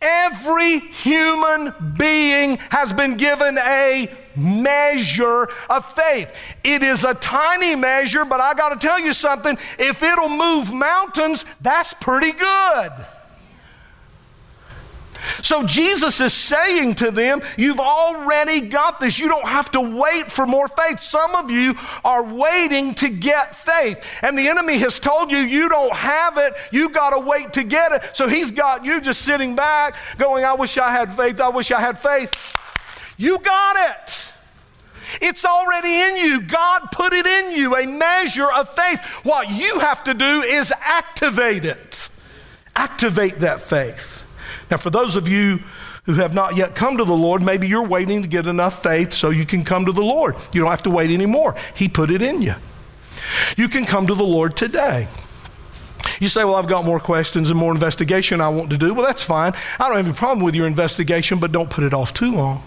Every 0.00 0.78
human 0.78 1.74
being 1.96 2.56
has 2.70 2.92
been 2.92 3.16
given 3.16 3.58
a 3.58 4.14
measure 4.36 5.48
of 5.68 5.84
faith. 5.94 6.32
It 6.62 6.82
is 6.82 7.04
a 7.04 7.14
tiny 7.14 7.74
measure, 7.74 8.24
but 8.24 8.40
I 8.40 8.54
got 8.54 8.78
to 8.78 8.86
tell 8.86 9.00
you 9.00 9.12
something. 9.12 9.58
If 9.78 10.02
it'll 10.02 10.28
move 10.28 10.72
mountains, 10.72 11.44
that's 11.60 11.94
pretty 11.94 12.32
good. 12.32 12.92
So 15.42 15.66
Jesus 15.66 16.20
is 16.20 16.32
saying 16.32 16.96
to 16.96 17.10
them, 17.10 17.40
You've 17.56 17.80
already 17.80 18.62
got 18.62 19.00
this. 19.00 19.18
You 19.18 19.28
don't 19.28 19.46
have 19.46 19.70
to 19.72 19.80
wait 19.80 20.30
for 20.30 20.46
more 20.46 20.68
faith. 20.68 21.00
Some 21.00 21.34
of 21.34 21.50
you 21.50 21.74
are 22.04 22.22
waiting 22.22 22.94
to 22.96 23.08
get 23.08 23.54
faith. 23.54 24.04
And 24.22 24.38
the 24.38 24.48
enemy 24.48 24.78
has 24.78 24.98
told 24.98 25.30
you 25.30 25.38
you 25.38 25.68
don't 25.68 25.94
have 25.94 26.38
it. 26.38 26.54
You 26.70 26.90
got 26.90 27.10
to 27.10 27.20
wait 27.20 27.52
to 27.54 27.64
get 27.64 27.92
it. 27.92 28.02
So 28.12 28.28
he's 28.28 28.50
got 28.50 28.84
you 28.84 29.00
just 29.00 29.22
sitting 29.22 29.54
back 29.54 29.96
going, 30.18 30.44
I 30.44 30.54
wish 30.54 30.78
I 30.78 30.90
had 30.90 31.12
faith. 31.12 31.40
I 31.40 31.48
wish 31.48 31.70
I 31.70 31.80
had 31.80 31.98
faith. 31.98 32.32
You 33.16 33.38
got 33.38 33.76
it. 33.76 34.32
It's 35.20 35.44
already 35.44 36.00
in 36.00 36.16
you. 36.16 36.40
God 36.42 36.88
put 36.92 37.12
it 37.12 37.26
in 37.26 37.52
you, 37.52 37.76
a 37.76 37.86
measure 37.86 38.50
of 38.50 38.68
faith. 38.70 39.00
What 39.24 39.50
you 39.50 39.78
have 39.78 40.04
to 40.04 40.14
do 40.14 40.42
is 40.42 40.72
activate 40.80 41.64
it. 41.64 42.08
Activate 42.74 43.38
that 43.40 43.60
faith. 43.60 44.15
Now, 44.70 44.76
for 44.76 44.90
those 44.90 45.16
of 45.16 45.28
you 45.28 45.60
who 46.04 46.14
have 46.14 46.34
not 46.34 46.56
yet 46.56 46.74
come 46.74 46.96
to 46.98 47.04
the 47.04 47.14
Lord, 47.14 47.42
maybe 47.42 47.68
you're 47.68 47.86
waiting 47.86 48.22
to 48.22 48.28
get 48.28 48.46
enough 48.46 48.82
faith 48.82 49.12
so 49.12 49.30
you 49.30 49.46
can 49.46 49.64
come 49.64 49.86
to 49.86 49.92
the 49.92 50.02
Lord. 50.02 50.36
You 50.52 50.60
don't 50.60 50.70
have 50.70 50.82
to 50.84 50.90
wait 50.90 51.10
anymore. 51.10 51.54
He 51.74 51.88
put 51.88 52.10
it 52.10 52.22
in 52.22 52.42
you. 52.42 52.54
You 53.56 53.68
can 53.68 53.84
come 53.84 54.06
to 54.06 54.14
the 54.14 54.24
Lord 54.24 54.56
today. 54.56 55.08
You 56.20 56.28
say, 56.28 56.44
Well, 56.44 56.54
I've 56.54 56.68
got 56.68 56.84
more 56.84 57.00
questions 57.00 57.50
and 57.50 57.58
more 57.58 57.72
investigation 57.72 58.40
I 58.40 58.48
want 58.48 58.70
to 58.70 58.78
do. 58.78 58.94
Well, 58.94 59.04
that's 59.04 59.22
fine. 59.22 59.52
I 59.78 59.88
don't 59.88 59.96
have 59.96 60.06
any 60.06 60.14
problem 60.14 60.44
with 60.44 60.54
your 60.54 60.66
investigation, 60.66 61.38
but 61.38 61.52
don't 61.52 61.70
put 61.70 61.84
it 61.84 61.94
off 61.94 62.14
too 62.14 62.32
long. 62.32 62.62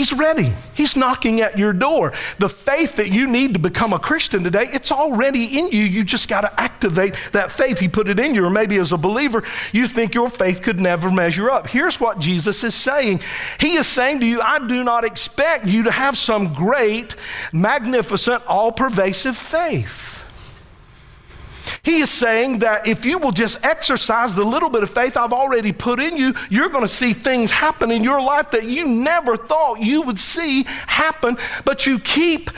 He's 0.00 0.14
ready. 0.14 0.50
He's 0.72 0.96
knocking 0.96 1.42
at 1.42 1.58
your 1.58 1.74
door. 1.74 2.14
The 2.38 2.48
faith 2.48 2.96
that 2.96 3.10
you 3.10 3.26
need 3.26 3.52
to 3.52 3.60
become 3.60 3.92
a 3.92 3.98
Christian 3.98 4.42
today, 4.42 4.66
it's 4.72 4.90
already 4.90 5.58
in 5.58 5.72
you. 5.72 5.84
You 5.84 6.04
just 6.04 6.26
got 6.26 6.40
to 6.40 6.58
activate 6.58 7.14
that 7.32 7.52
faith. 7.52 7.80
He 7.80 7.86
put 7.86 8.08
it 8.08 8.18
in 8.18 8.34
you. 8.34 8.46
Or 8.46 8.48
maybe 8.48 8.78
as 8.78 8.92
a 8.92 8.96
believer, 8.96 9.44
you 9.72 9.86
think 9.86 10.14
your 10.14 10.30
faith 10.30 10.62
could 10.62 10.80
never 10.80 11.10
measure 11.10 11.50
up. 11.50 11.68
Here's 11.68 12.00
what 12.00 12.18
Jesus 12.18 12.64
is 12.64 12.74
saying 12.74 13.20
He 13.58 13.74
is 13.74 13.86
saying 13.86 14.20
to 14.20 14.26
you, 14.26 14.40
I 14.40 14.66
do 14.66 14.82
not 14.84 15.04
expect 15.04 15.66
you 15.66 15.82
to 15.82 15.90
have 15.90 16.16
some 16.16 16.54
great, 16.54 17.14
magnificent, 17.52 18.42
all 18.46 18.72
pervasive 18.72 19.36
faith. 19.36 20.19
He 21.82 22.00
is 22.00 22.10
saying 22.10 22.58
that 22.58 22.86
if 22.86 23.06
you 23.06 23.18
will 23.18 23.32
just 23.32 23.64
exercise 23.64 24.34
the 24.34 24.44
little 24.44 24.68
bit 24.68 24.82
of 24.82 24.90
faith 24.90 25.16
I've 25.16 25.32
already 25.32 25.72
put 25.72 25.98
in 25.98 26.14
you, 26.14 26.34
you're 26.50 26.68
going 26.68 26.84
to 26.84 26.88
see 26.88 27.14
things 27.14 27.50
happen 27.50 27.90
in 27.90 28.04
your 28.04 28.20
life 28.20 28.50
that 28.50 28.64
you 28.64 28.86
never 28.86 29.36
thought 29.36 29.80
you 29.80 30.02
would 30.02 30.20
see 30.20 30.64
happen. 30.64 31.38
But 31.64 31.86
you 31.86 31.98
keep 31.98 32.50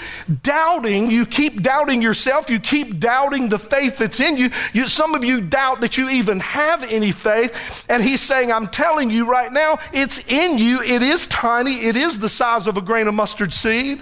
doubting. 0.43 1.09
You 1.09 1.25
keep 1.25 1.63
doubting 1.63 2.03
yourself. 2.03 2.51
You 2.51 2.59
keep 2.59 2.99
doubting 2.99 3.49
the 3.49 3.61
faith 3.61 3.99
that's 3.99 4.19
in 4.19 4.37
you. 4.37 4.51
you 4.73 4.89
some 4.89 5.15
of 5.15 5.25
you 5.25 5.41
doubt 5.41 5.83
that 5.83 5.97
you 5.97 6.09
even 6.09 6.41
have 6.41 6.83
any 6.83 7.13
faith. 7.13 7.87
And 7.89 8.03
he's 8.03 8.21
saying, 8.21 8.53
I'm 8.53 8.67
telling 8.67 9.09
you 9.09 9.31
right 9.31 9.53
now, 9.53 9.79
it's 9.93 10.19
in 10.31 10.59
you. 10.59 10.83
It 10.83 11.01
is 11.01 11.29
tiny, 11.29 11.85
it 11.85 11.95
is 11.95 12.19
the 12.19 12.29
size 12.29 12.67
of 12.67 12.77
a 12.77 12.81
grain 12.81 13.07
of 13.07 13.15
mustard 13.15 13.53
seed. 13.53 14.01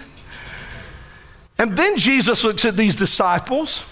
And 1.59 1.77
then 1.77 1.99
Jesus 1.99 2.43
looks 2.43 2.65
at 2.65 2.75
these 2.75 2.97
disciples. 2.97 3.85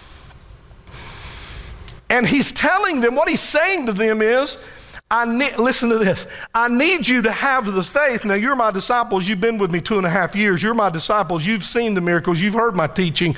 And 2.11 2.26
he's 2.26 2.52
telling 2.52 3.00
them, 3.00 3.14
what 3.14 3.28
he's 3.28 3.40
saying 3.40 3.86
to 3.86 3.92
them 3.92 4.22
is, 4.22 4.56
I 5.11 5.24
need, 5.24 5.56
listen 5.56 5.88
to 5.88 5.98
this. 5.98 6.26
I 6.54 6.68
need 6.68 7.09
you 7.09 7.22
to 7.22 7.30
have 7.30 7.72
the 7.72 7.82
faith. 7.82 8.24
Now, 8.24 8.34
you're 8.34 8.56
my 8.56 8.70
disciples. 8.70 9.26
You've 9.26 9.40
been 9.40 9.56
with 9.56 9.70
me 9.70 9.80
two 9.80 9.96
and 9.96 10.06
a 10.06 10.11
half 10.11 10.36
years. 10.36 10.62
You're 10.62 10.74
my 10.74 10.90
disciples. 10.90 11.46
You've 11.46 11.64
seen 11.64 11.94
the 11.94 12.00
miracles. 12.00 12.40
You've 12.40 12.54
heard 12.54 12.76
my 12.76 12.86
teaching. 12.86 13.34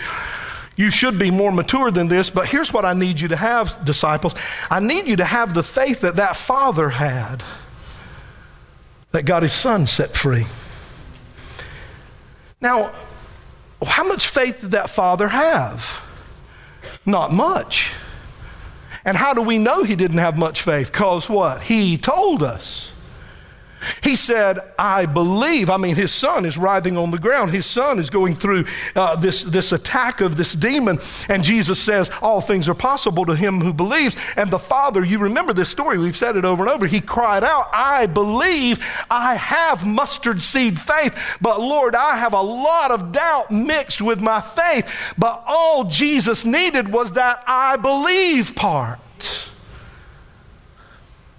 You 0.77 0.91
should 0.91 1.19
be 1.19 1.31
more 1.31 1.53
mature 1.53 1.91
than 1.91 2.09
this. 2.09 2.31
But 2.31 2.49
here's 2.49 2.73
what 2.73 2.85
I 2.85 2.93
need 2.93 3.21
you 3.21 3.29
to 3.29 3.37
have, 3.37 3.85
disciples. 3.85 4.35
I 4.69 4.81
need 4.81 5.07
you 5.07 5.17
to 5.17 5.25
have 5.25 5.55
the 5.55 5.63
faith 5.63 6.01
that 6.01 6.17
that 6.17 6.37
father 6.37 6.89
had, 6.89 7.45
that 9.13 9.25
got 9.25 9.43
his 9.43 9.53
son 9.53 9.87
set 9.87 10.17
free. 10.17 10.47
Now, 12.61 12.93
how 13.87 14.07
much 14.07 14.27
faith 14.27 14.61
did 14.61 14.73
that 14.73 14.91
father 14.91 15.29
have? 15.29 16.03
Not 17.07 17.33
much. 17.33 17.93
And 19.05 19.17
how 19.17 19.33
do 19.35 19.43
we 19.43 19.59
know 19.59 19.83
he 19.83 19.97
didn't 19.97 20.19
have 20.19 20.37
much 20.37 20.63
faith? 20.63 20.93
Because 20.93 21.29
what? 21.29 21.63
He 21.63 21.97
told 21.97 22.43
us. 22.43 22.90
He 24.03 24.17
said, 24.17 24.59
I 24.79 25.07
believe. 25.07 25.71
I 25.71 25.77
mean, 25.77 25.97
his 25.97 26.13
son 26.13 26.45
is 26.45 26.59
writhing 26.59 26.97
on 26.97 27.11
the 27.11 27.19
ground. 27.19 27.51
His 27.51 27.67
son 27.67 27.99
is 27.99 28.11
going 28.11 28.35
through 28.35 28.67
uh, 28.95 29.17
this, 29.17 29.43
this 29.43 29.73
attack 29.73 30.21
of 30.21 30.37
this 30.37 30.53
demon. 30.53 30.99
And 31.29 31.43
Jesus 31.43 31.81
says, 31.81 32.11
All 32.21 32.41
things 32.41 32.69
are 32.69 32.75
possible 32.75 33.25
to 33.27 33.35
him 33.35 33.61
who 33.61 33.73
believes. 33.73 34.17
And 34.37 34.51
the 34.51 34.59
father, 34.59 35.05
you 35.05 35.19
remember 35.19 35.53
this 35.53 35.71
story, 35.71 35.99
we've 35.99 36.17
said 36.17 36.37
it 36.37 36.45
over 36.45 36.63
and 36.63 36.73
over. 36.73 36.87
He 36.87 37.01
cried 37.01 37.45
out, 37.45 37.69
I 37.73 38.07
believe. 38.07 38.79
I 39.11 39.35
have 39.37 39.87
mustard 39.87 40.43
seed 40.43 40.79
faith. 40.79 41.39
But 41.41 41.61
Lord, 41.61 41.95
I 41.95 42.17
have 42.17 42.33
a 42.33 42.43
lot 42.43 42.91
of 42.91 43.13
doubt 43.13 43.51
mixed 43.51 44.03
with 44.03 44.21
my 44.21 44.41
faith. 44.41 45.15
But 45.17 45.43
all 45.47 45.85
Jesus 45.85 46.45
needed 46.45 46.93
was 46.93 47.13
that 47.13 47.43
I 47.47 47.77
believe 47.77 48.55
part. 48.55 48.99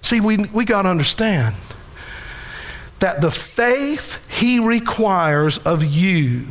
See, 0.02 0.20
we, 0.20 0.38
we 0.38 0.66
got 0.66 0.82
to 0.84 0.90
understand 0.90 1.56
that 3.02 3.22
the 3.22 3.32
faith 3.32 4.20
He 4.30 4.60
requires 4.60 5.58
of 5.60 5.84
you 5.84 6.46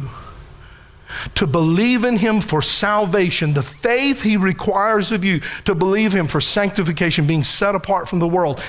to 1.37 1.47
believe 1.47 2.05
in 2.05 2.17
Him 2.17 2.41
for 2.41 2.63
salvation, 2.63 3.55
the 3.55 3.63
faith 3.63 4.23
He 4.23 4.37
requires 4.37 5.13
of 5.13 5.25
you 5.25 5.41
to 5.65 5.75
believe 5.75 6.13
Him 6.13 6.27
for 6.27 6.41
sanctification, 6.41 7.27
being 7.27 7.45
set 7.45 7.75
apart 7.75 8.09
from 8.09 8.19
the 8.19 8.29
world, 8.29 8.61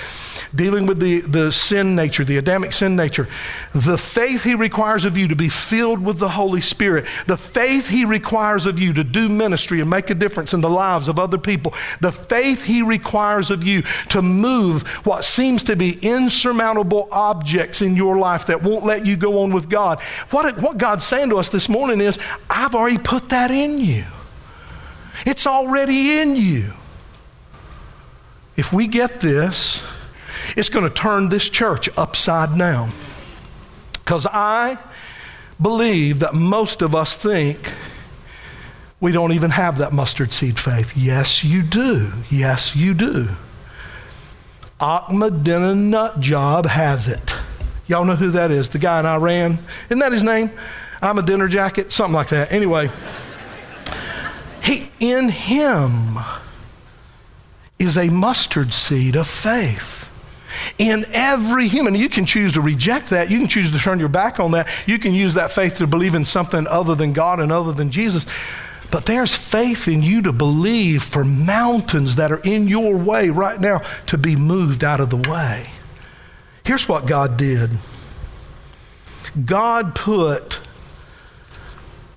dealing 0.53 0.85
with 0.85 0.99
the, 0.99 1.21
the 1.21 1.51
sin 1.51 1.95
nature, 1.95 2.23
the 2.23 2.37
Adamic 2.37 2.73
sin 2.73 2.95
nature, 2.95 3.27
the 3.73 3.97
faith 3.97 4.43
He 4.43 4.55
requires 4.55 5.05
of 5.05 5.17
you 5.17 5.27
to 5.27 5.35
be 5.35 5.49
filled 5.49 6.03
with 6.03 6.19
the 6.19 6.29
Holy 6.29 6.61
Spirit, 6.61 7.05
the 7.27 7.37
faith 7.37 7.87
He 7.87 8.05
requires 8.05 8.65
of 8.65 8.79
you 8.79 8.93
to 8.93 9.03
do 9.03 9.29
ministry 9.29 9.81
and 9.81 9.89
make 9.89 10.09
a 10.09 10.15
difference 10.15 10.53
in 10.53 10.61
the 10.61 10.69
lives 10.69 11.07
of 11.07 11.19
other 11.19 11.37
people, 11.37 11.73
the 11.99 12.11
faith 12.11 12.63
He 12.63 12.81
requires 12.81 13.51
of 13.51 13.63
you 13.63 13.81
to 14.09 14.21
move 14.21 14.87
what 15.05 15.23
seems 15.23 15.63
to 15.63 15.75
be 15.75 15.93
insurmountable 16.01 17.07
objects 17.11 17.81
in 17.81 17.95
your 17.95 18.17
life 18.17 18.47
that 18.47 18.63
won't 18.63 18.85
let 18.85 19.05
you 19.05 19.15
go 19.15 19.41
on 19.41 19.53
with 19.53 19.69
God. 19.69 19.99
What, 20.29 20.57
what 20.59 20.77
God's 20.77 21.05
saying 21.05 21.29
to 21.29 21.37
us 21.37 21.49
this 21.49 21.69
morning 21.69 22.01
is, 22.01 22.17
I've 22.49 22.75
already 22.75 22.97
put 22.97 23.29
that 23.29 23.51
in 23.51 23.79
you. 23.79 24.05
It's 25.25 25.45
already 25.47 26.19
in 26.19 26.35
you. 26.35 26.73
If 28.55 28.73
we 28.73 28.87
get 28.87 29.21
this, 29.21 29.85
it's 30.57 30.69
going 30.69 30.87
to 30.87 30.93
turn 30.93 31.29
this 31.29 31.49
church 31.49 31.89
upside 31.97 32.57
down. 32.57 32.91
Because 33.93 34.25
I 34.25 34.77
believe 35.61 36.19
that 36.19 36.33
most 36.33 36.81
of 36.81 36.95
us 36.95 37.15
think 37.15 37.71
we 38.99 39.11
don't 39.11 39.31
even 39.31 39.51
have 39.51 39.77
that 39.79 39.93
mustard 39.93 40.33
seed 40.33 40.59
faith. 40.59 40.95
Yes, 40.95 41.43
you 41.43 41.61
do. 41.61 42.11
Yes, 42.29 42.75
you 42.75 42.93
do. 42.93 43.29
Ahmadinejad 44.79 46.65
has 46.65 47.07
it. 47.07 47.35
Y'all 47.87 48.05
know 48.05 48.15
who 48.15 48.31
that 48.31 48.51
is? 48.51 48.69
The 48.69 48.79
guy 48.79 48.99
in 48.99 49.05
Iran. 49.05 49.59
Isn't 49.87 49.99
that 49.99 50.11
his 50.11 50.23
name? 50.23 50.51
I'm 51.01 51.17
a 51.17 51.21
dinner 51.21 51.47
jacket, 51.47 51.91
something 51.91 52.13
like 52.13 52.29
that. 52.29 52.51
Anyway, 52.51 52.91
he, 54.61 54.91
in 54.99 55.29
him 55.29 56.19
is 57.79 57.97
a 57.97 58.09
mustard 58.09 58.73
seed 58.73 59.15
of 59.15 59.27
faith. 59.27 60.09
In 60.77 61.05
every 61.11 61.67
human, 61.67 61.95
you 61.95 62.09
can 62.09 62.25
choose 62.25 62.53
to 62.53 62.61
reject 62.61 63.09
that. 63.09 63.31
You 63.31 63.39
can 63.39 63.47
choose 63.47 63.71
to 63.71 63.79
turn 63.79 63.99
your 63.99 64.09
back 64.09 64.39
on 64.39 64.51
that. 64.51 64.67
You 64.85 64.99
can 64.99 65.13
use 65.13 65.33
that 65.33 65.51
faith 65.51 65.77
to 65.77 65.87
believe 65.87 66.13
in 66.13 66.25
something 66.25 66.67
other 66.67 66.93
than 66.93 67.13
God 67.13 67.39
and 67.39 67.51
other 67.51 67.71
than 67.71 67.89
Jesus. 67.89 68.25
But 68.91 69.05
there's 69.05 69.35
faith 69.35 69.87
in 69.87 70.03
you 70.03 70.21
to 70.23 70.33
believe 70.33 71.01
for 71.01 71.23
mountains 71.23 72.17
that 72.17 72.31
are 72.31 72.41
in 72.41 72.67
your 72.67 72.95
way 72.95 73.29
right 73.29 73.59
now 73.59 73.81
to 74.07 74.17
be 74.17 74.35
moved 74.35 74.83
out 74.83 74.99
of 74.99 75.09
the 75.09 75.29
way. 75.29 75.69
Here's 76.65 76.87
what 76.87 77.05
God 77.05 77.37
did 77.37 77.71
God 79.45 79.95
put 79.95 80.59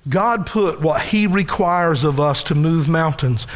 God 0.09 0.46
put 0.46 0.80
what 0.80 1.02
He 1.02 1.26
requires 1.26 2.05
of 2.05 2.20
us 2.20 2.42
to 2.44 2.55
move 2.55 2.88
mountains 2.88 3.46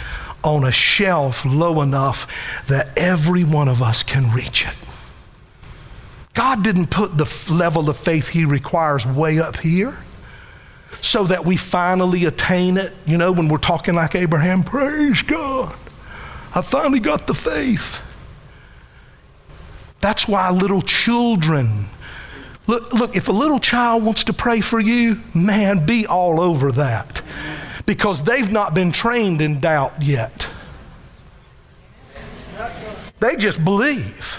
on 0.43 0.65
a 0.65 0.73
shelf 0.73 1.45
low 1.45 1.83
enough 1.83 2.65
that 2.69 2.97
every 2.97 3.45
one 3.45 3.69
of 3.69 3.83
us 3.83 4.03
can 4.03 4.33
reach 4.33 4.67
it. 4.67 4.75
God 6.35 6.63
didn't 6.63 6.89
put 6.89 7.19
the 7.19 7.53
level 7.53 7.91
of 7.91 7.97
faith 7.97 8.29
He 8.29 8.45
requires 8.45 9.05
way 9.07 9.41
up 9.41 9.57
here 9.57 9.99
so 11.01 11.25
that 11.25 11.45
we 11.45 11.57
finally 11.57 12.25
attain 12.25 12.77
it. 12.77 12.93
You 13.07 13.19
know, 13.19 13.33
when 13.33 13.49
we're 13.49 13.59
talking 13.59 13.95
like 13.95 14.15
Abraham, 14.15 14.63
praise 14.63 15.23
God, 15.23 15.77
I 16.55 16.63
finally 16.63 17.01
got 17.01 17.27
the 17.27 17.35
faith. 17.35 18.03
That's 20.01 20.29
why 20.29 20.51
little 20.51 20.83
children 20.83 21.87
Look, 22.69 22.93
look, 22.93 23.17
if 23.17 23.29
a 23.29 23.33
little 23.33 23.59
child 23.59 24.05
wants 24.05 24.25
to 24.25 24.33
pray 24.35 24.61
for 24.61 24.79
you, 24.79 25.21
man, 25.35 25.87
be 25.87 26.07
all 26.07 26.39
over 26.39 26.71
that. 26.73 27.23
Because 27.87 28.23
they've 28.23 28.53
not 28.53 28.75
been 28.75 28.93
trained 28.93 29.41
in 29.41 29.59
doubt 29.59 30.03
yet. 30.03 30.47
They 33.21 33.37
just 33.37 33.65
believe. 33.65 34.39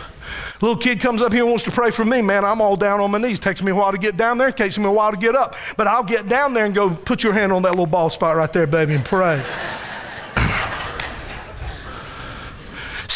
Little 0.62 0.78
kid 0.78 1.00
comes 1.00 1.22
up 1.22 1.34
here 1.34 1.42
and 1.42 1.50
wants 1.50 1.64
to 1.64 1.72
pray 1.72 1.90
for 1.90 2.06
me, 2.06 2.22
man, 2.22 2.46
I'm 2.46 2.62
all 2.62 2.76
down 2.76 3.00
on 3.00 3.10
my 3.10 3.18
knees. 3.18 3.40
Takes 3.40 3.64
me 3.64 3.72
a 3.72 3.76
while 3.76 3.92
to 3.92 3.98
get 3.98 4.16
down 4.16 4.38
there, 4.38 4.52
takes 4.52 4.78
me 4.78 4.86
a 4.86 4.92
while 4.92 5.12
to 5.12 5.18
get 5.18 5.36
up. 5.36 5.56
But 5.76 5.88
I'll 5.88 6.04
get 6.04 6.30
down 6.30 6.54
there 6.54 6.66
and 6.66 6.76
go, 6.76 6.92
put 6.92 7.24
your 7.24 7.34
hand 7.34 7.52
on 7.52 7.64
that 7.64 7.72
little 7.72 7.88
ball 7.88 8.12
spot 8.12 8.36
right 8.36 8.52
there, 8.54 8.68
baby, 8.68 8.94
and 8.94 9.04
pray. 9.04 9.44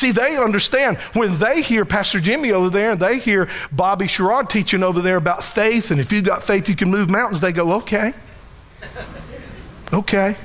See, 0.03 0.11
they 0.11 0.35
understand 0.35 0.97
when 1.13 1.39
they 1.39 1.61
hear 1.61 1.85
Pastor 1.85 2.19
Jimmy 2.19 2.51
over 2.51 2.69
there 2.69 2.91
and 2.91 2.99
they 2.99 3.19
hear 3.19 3.47
Bobby 3.71 4.03
Sherrod 4.03 4.49
teaching 4.49 4.83
over 4.83 4.99
there 4.99 5.15
about 5.15 5.45
faith, 5.45 5.91
and 5.91 6.01
if 6.01 6.11
you've 6.11 6.25
got 6.25 6.43
faith, 6.43 6.67
you 6.67 6.75
can 6.75 6.91
move 6.91 7.09
mountains, 7.09 7.39
they 7.39 7.53
go, 7.53 7.71
okay. 7.71 8.13
Okay. 9.93 10.35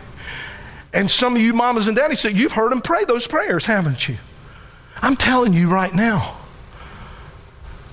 And 0.93 1.11
some 1.11 1.35
of 1.35 1.43
you 1.43 1.55
mamas 1.55 1.89
and 1.89 1.97
daddies 1.97 2.21
say, 2.21 2.31
you've 2.31 2.53
heard 2.53 2.71
them 2.71 2.81
pray 2.81 3.05
those 3.05 3.27
prayers, 3.27 3.65
haven't 3.65 4.09
you? 4.09 4.19
I'm 5.03 5.17
telling 5.17 5.55
you 5.55 5.69
right 5.69 5.93
now, 5.93 6.37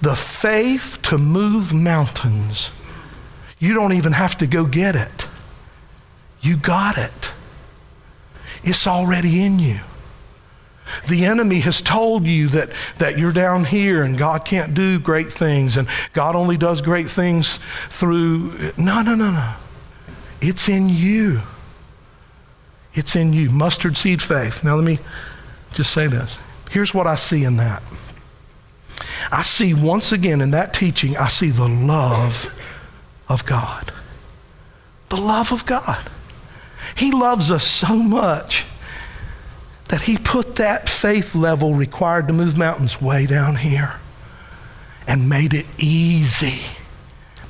the 0.03 0.16
faith 0.16 0.99
to 1.05 1.18
move 1.18 1.74
mountains, 1.74 2.70
you 3.57 3.74
don't 3.74 3.93
even 3.93 4.11
have 4.11 4.38
to 4.38 4.45
go 4.45 4.66
get 4.66 4.95
it. 4.95 5.28
You 6.41 6.57
got 6.57 6.99
it. 6.99 7.32
It's 8.63 8.86
already 8.86 9.43
in 9.43 9.57
you. 9.57 9.80
The 11.07 11.25
enemy 11.25 11.59
has 11.61 11.81
told 11.81 12.25
you 12.25 12.49
that, 12.49 12.71
that 12.97 13.17
you're 13.17 13.33
down 13.33 13.65
here 13.65 14.03
and 14.03 14.17
God 14.17 14.45
can't 14.45 14.73
do 14.73 14.99
great 14.99 15.31
things 15.31 15.77
and 15.77 15.88
God 16.13 16.36
only 16.36 16.57
does 16.57 16.81
great 16.81 17.09
things 17.09 17.59
through. 17.89 18.71
No, 18.77 19.01
no, 19.01 19.15
no, 19.15 19.31
no. 19.31 19.53
It's 20.41 20.69
in 20.69 20.89
you. 20.89 21.41
It's 22.93 23.15
in 23.15 23.33
you. 23.33 23.49
Mustard 23.49 23.97
seed 23.97 24.21
faith. 24.21 24.63
Now, 24.63 24.75
let 24.75 24.86
me 24.86 24.99
just 25.73 25.91
say 25.91 26.07
this. 26.07 26.38
Here's 26.71 26.93
what 26.93 27.07
I 27.07 27.15
see 27.15 27.43
in 27.43 27.57
that. 27.57 27.83
I 29.31 29.41
see 29.41 29.73
once 29.73 30.11
again 30.11 30.41
in 30.41 30.51
that 30.51 30.73
teaching, 30.73 31.17
I 31.17 31.27
see 31.27 31.49
the 31.49 31.67
love 31.67 32.53
of 33.27 33.45
God. 33.45 33.91
The 35.09 35.17
love 35.17 35.51
of 35.51 35.65
God. 35.65 36.09
He 36.95 37.11
loves 37.11 37.51
us 37.51 37.65
so 37.65 37.95
much 37.95 38.65
that 39.89 40.03
He 40.03 40.17
put 40.17 40.55
that 40.55 40.89
faith 40.89 41.36
level 41.36 41.73
required 41.73 42.27
to 42.27 42.33
move 42.33 42.57
mountains 42.57 43.01
way 43.01 43.25
down 43.25 43.57
here 43.57 43.95
and 45.07 45.29
made 45.29 45.53
it 45.53 45.65
easy. 45.77 46.61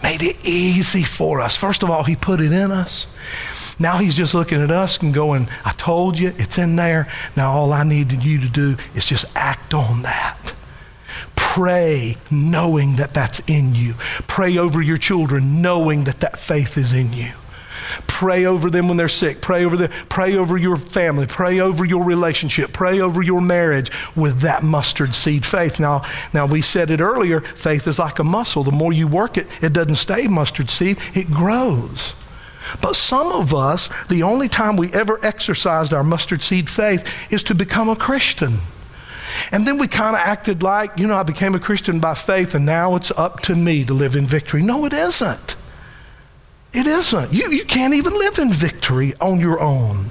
Made 0.04 0.22
it 0.22 0.38
easy 0.46 1.04
for 1.04 1.40
us. 1.40 1.58
First 1.58 1.84
of 1.84 1.90
all, 1.90 2.04
He 2.04 2.16
put 2.16 2.42
it 2.42 2.52
in 2.52 2.72
us. 2.72 3.08
Now 3.80 3.98
He's 3.98 4.16
just 4.16 4.34
looking 4.34 4.62
at 4.62 4.72
us 4.72 5.00
and 5.00 5.14
going, 5.14 5.48
I 5.64 5.72
told 5.72 6.20
you, 6.20 6.34
it's 6.38 6.58
in 6.58 6.76
there. 6.76 7.08
Now 7.36 7.52
all 7.52 7.74
I 7.74 7.84
needed 7.84 8.24
you 8.24 8.40
to 8.40 8.50
do 8.50 8.78
is 8.94 9.06
just 9.06 9.26
act 9.36 9.74
on 9.74 10.04
that. 10.04 10.54
Pray 11.36 12.18
knowing 12.30 12.98
that 12.98 13.14
that's 13.14 13.40
in 13.48 13.76
you. 13.76 13.94
Pray 14.28 14.58
over 14.58 14.82
your 14.82 14.98
children 14.98 15.62
knowing 15.62 16.04
that 16.04 16.20
that 16.20 16.38
faith 16.38 16.78
is 16.78 16.92
in 16.92 17.14
you. 17.14 17.32
Pray 18.08 18.46
over 18.46 18.70
them 18.70 18.88
when 18.88 18.98
they're 18.98 19.08
sick. 19.08 19.42
Pray 19.42 19.66
over 19.66 19.78
them. 19.78 19.92
Pray 20.10 20.36
over 20.36 20.58
your 20.58 20.78
family. 20.78 21.28
Pray 21.28 21.60
over 21.60 21.86
your 21.86 22.04
relationship. 22.04 22.74
Pray 22.74 23.00
over 23.00 23.22
your 23.22 23.42
marriage 23.42 23.92
with 24.16 24.40
that 24.42 24.64
mustard 24.64 25.16
seed 25.16 25.46
faith. 25.46 25.80
Now, 25.80 26.04
now 26.34 26.46
we 26.46 26.62
said 26.62 26.92
it 26.92 27.02
earlier, 27.02 27.42
faith 27.42 27.88
is 27.88 28.00
like 28.00 28.20
a 28.20 28.24
muscle. 28.24 28.64
The 28.64 28.72
more 28.72 28.94
you 28.94 29.08
work 29.08 29.38
it, 29.38 29.48
it 29.62 29.74
doesn't 29.74 29.96
stay 29.96 30.28
mustard 30.28 30.70
seed, 30.70 30.98
it 31.14 31.30
grows. 31.30 32.14
But 32.82 32.96
some 32.96 33.32
of 33.32 33.54
us, 33.54 33.90
the 34.06 34.24
only 34.24 34.50
time 34.50 34.76
we 34.76 34.92
ever 34.94 35.24
exercised 35.24 35.94
our 35.94 36.04
mustard 36.04 36.42
seed 36.42 36.70
faith 36.70 37.08
is 37.30 37.44
to 37.44 37.56
become 37.56 37.90
a 37.90 37.96
Christian. 37.96 38.60
And 39.52 39.68
then 39.68 39.78
we 39.78 39.88
kind 39.88 40.16
of 40.16 40.22
acted 40.22 40.64
like, 40.64 40.98
you 40.98 41.08
know, 41.08 41.16
I 41.16 41.24
became 41.24 41.56
a 41.56 41.60
Christian 41.60 42.00
by 42.00 42.16
faith 42.16 42.56
and 42.56 42.66
now 42.66 42.96
it's 42.96 43.12
up 43.12 43.42
to 43.42 43.56
me 43.56 43.84
to 43.86 43.94
live 43.94 44.16
in 44.16 44.26
victory. 44.26 44.62
No, 44.62 44.86
it 44.86 44.94
isn't. 44.94 45.56
It 46.76 46.88
isn't. 46.88 47.32
You, 47.32 47.52
you 47.52 47.64
can't 47.64 47.94
even 47.94 48.12
live 48.12 48.38
in 48.38 48.52
victory 48.52 49.14
on 49.22 49.40
your 49.40 49.62
own. 49.62 50.10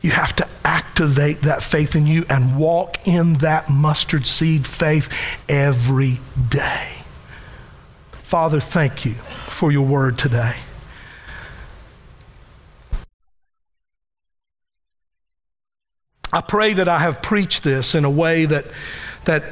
You 0.00 0.12
have 0.12 0.34
to 0.36 0.46
activate 0.64 1.42
that 1.42 1.60
faith 1.60 1.96
in 1.96 2.06
you 2.06 2.24
and 2.30 2.56
walk 2.56 3.06
in 3.06 3.34
that 3.34 3.68
mustard 3.68 4.26
seed 4.26 4.64
faith 4.64 5.08
every 5.48 6.20
day. 6.48 7.02
Father, 8.12 8.60
thank 8.60 9.04
you 9.04 9.14
for 9.14 9.72
your 9.72 9.84
word 9.84 10.16
today. 10.18 10.54
I 16.32 16.42
pray 16.42 16.74
that 16.74 16.86
I 16.86 17.00
have 17.00 17.22
preached 17.22 17.64
this 17.64 17.96
in 17.96 18.04
a 18.04 18.10
way 18.10 18.44
that, 18.44 18.66
that 19.24 19.42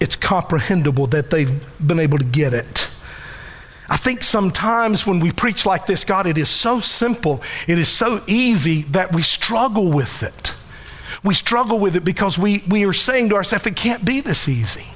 it's 0.00 0.16
comprehensible, 0.16 1.06
that 1.06 1.30
they've 1.30 1.64
been 1.86 2.00
able 2.00 2.18
to 2.18 2.24
get 2.24 2.52
it. 2.52 2.90
I 3.88 3.96
think 3.96 4.22
sometimes 4.22 5.06
when 5.06 5.20
we 5.20 5.30
preach 5.30 5.66
like 5.66 5.86
this, 5.86 6.04
God, 6.04 6.26
it 6.26 6.38
is 6.38 6.48
so 6.48 6.80
simple, 6.80 7.42
it 7.66 7.78
is 7.78 7.88
so 7.88 8.22
easy 8.26 8.82
that 8.82 9.12
we 9.12 9.22
struggle 9.22 9.88
with 9.88 10.22
it. 10.22 10.54
We 11.22 11.34
struggle 11.34 11.78
with 11.78 11.96
it 11.96 12.04
because 12.04 12.38
we, 12.38 12.62
we 12.68 12.84
are 12.84 12.92
saying 12.92 13.30
to 13.30 13.36
ourselves, 13.36 13.66
it 13.66 13.76
can't 13.76 14.04
be 14.04 14.20
this 14.20 14.48
easy. 14.48 14.86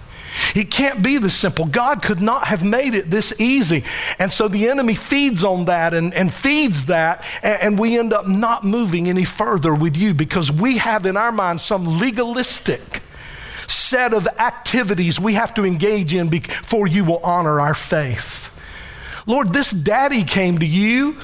It 0.54 0.70
can't 0.70 1.02
be 1.02 1.18
this 1.18 1.34
simple. 1.34 1.66
God 1.66 2.02
could 2.02 2.20
not 2.20 2.46
have 2.46 2.62
made 2.64 2.94
it 2.94 3.10
this 3.10 3.38
easy. 3.40 3.84
And 4.18 4.32
so 4.32 4.48
the 4.48 4.68
enemy 4.68 4.94
feeds 4.94 5.44
on 5.44 5.66
that 5.66 5.94
and, 5.94 6.14
and 6.14 6.32
feeds 6.32 6.86
that, 6.86 7.24
and, 7.42 7.60
and 7.62 7.78
we 7.78 7.98
end 7.98 8.12
up 8.12 8.26
not 8.26 8.64
moving 8.64 9.08
any 9.08 9.24
further 9.24 9.74
with 9.74 9.96
you 9.96 10.14
because 10.14 10.50
we 10.52 10.78
have 10.78 11.06
in 11.06 11.16
our 11.16 11.32
mind 11.32 11.60
some 11.60 11.98
legalistic 11.98 13.02
set 13.66 14.14
of 14.14 14.26
activities 14.38 15.20
we 15.20 15.34
have 15.34 15.52
to 15.54 15.64
engage 15.64 16.14
in 16.14 16.28
before 16.28 16.86
you 16.86 17.04
will 17.04 17.18
honor 17.18 17.60
our 17.60 17.74
faith. 17.74 18.47
Lord, 19.28 19.52
this 19.52 19.70
daddy 19.70 20.24
came 20.24 20.58
to 20.58 20.66
you 20.66 21.18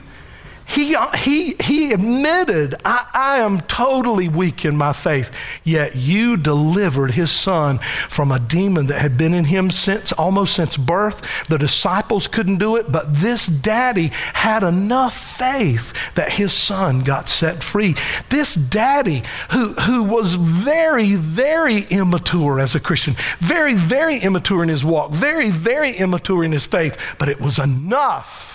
he, 0.67 0.97
he, 1.17 1.55
he 1.61 1.93
admitted, 1.93 2.75
I, 2.85 3.07
I 3.13 3.39
am 3.39 3.61
totally 3.63 4.29
weak 4.29 4.65
in 4.65 4.77
my 4.77 4.93
faith, 4.93 5.31
yet 5.63 5.95
you 5.95 6.37
delivered 6.37 7.13
his 7.13 7.31
son 7.31 7.79
from 8.09 8.33
a 8.33 8.39
demon 8.39 8.87
that 8.87 9.01
had 9.01 9.19
been 9.19 9.35
in 9.35 9.45
him 9.45 9.71
since 9.71 10.13
almost 10.13 10.55
since 10.55 10.77
birth. 10.77 11.47
The 11.49 11.59
disciples 11.59 12.29
couldn't 12.29 12.59
do 12.59 12.77
it, 12.77 12.91
but 12.91 13.15
this 13.15 13.47
daddy 13.47 14.09
had 14.09 14.63
enough 14.63 15.17
faith 15.17 15.93
that 16.15 16.33
his 16.33 16.53
son 16.53 17.05
got 17.05 17.29
set 17.29 17.63
free. 17.63 17.95
This 18.31 18.55
daddy, 18.55 19.23
who, 19.51 19.75
who 19.75 20.03
was 20.03 20.35
very, 20.35 21.15
very 21.15 21.83
immature 21.83 22.59
as 22.59 22.75
a 22.75 22.81
Christian, 22.81 23.17
very, 23.39 23.75
very 23.75 24.19
immature 24.19 24.63
in 24.63 24.69
his 24.69 24.85
walk, 24.85 25.13
very, 25.13 25.51
very 25.51 25.93
immature 25.93 26.43
in 26.43 26.53
his 26.53 26.67
faith, 26.67 27.17
but 27.19 27.29
it 27.29 27.41
was 27.41 27.59
enough 27.59 28.54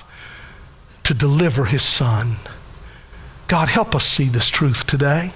to 1.09 1.15
deliver 1.15 1.65
his 1.65 1.81
son. 1.81 2.35
God, 3.47 3.67
help 3.67 3.95
us 3.95 4.05
see 4.05 4.25
this 4.25 4.47
truth 4.47 4.85
today. 4.85 5.33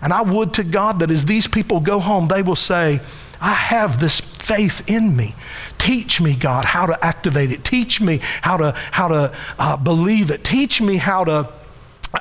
And 0.00 0.12
I 0.12 0.22
would 0.22 0.54
to 0.54 0.62
God 0.62 1.00
that 1.00 1.10
as 1.10 1.24
these 1.24 1.48
people 1.48 1.80
go 1.80 1.98
home, 1.98 2.28
they 2.28 2.40
will 2.40 2.54
say, 2.54 3.00
I 3.40 3.50
have 3.50 3.98
this 3.98 4.20
faith 4.20 4.88
in 4.88 5.16
me. 5.16 5.34
Teach 5.76 6.20
me, 6.20 6.36
God, 6.36 6.64
how 6.64 6.86
to 6.86 7.04
activate 7.04 7.50
it. 7.50 7.64
Teach 7.64 8.00
me 8.00 8.20
how 8.42 8.58
to, 8.58 8.76
how 8.92 9.08
to 9.08 9.34
uh, 9.58 9.76
believe 9.76 10.30
it. 10.30 10.44
Teach 10.44 10.80
me 10.80 10.98
how 10.98 11.24
to 11.24 11.52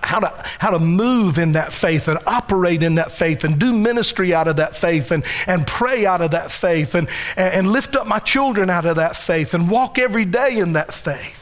how 0.02 0.20
to, 0.22 0.34
how 0.58 0.70
to 0.70 0.80
move 0.80 1.38
in 1.38 1.52
that 1.52 1.74
faith 1.74 2.08
and 2.08 2.18
operate 2.26 2.82
in 2.82 2.96
that 2.96 3.12
faith 3.12 3.44
and 3.44 3.60
do 3.60 3.74
ministry 3.74 4.34
out 4.34 4.48
of 4.48 4.56
that 4.56 4.74
faith 4.74 5.12
and, 5.12 5.26
and 5.46 5.68
pray 5.68 6.06
out 6.06 6.22
of 6.22 6.32
that 6.32 6.50
faith 6.50 6.96
and, 6.96 7.10
and 7.36 7.70
lift 7.70 7.98
up 7.98 8.08
my 8.08 8.20
children 8.20 8.70
out 8.70 8.86
of 8.86 8.96
that 8.96 9.18
faith 9.18 9.54
and 9.54 9.70
walk 9.70 10.00
every 10.00 10.24
day 10.24 10.58
in 10.58 10.72
that 10.74 10.94
faith. 10.94 11.41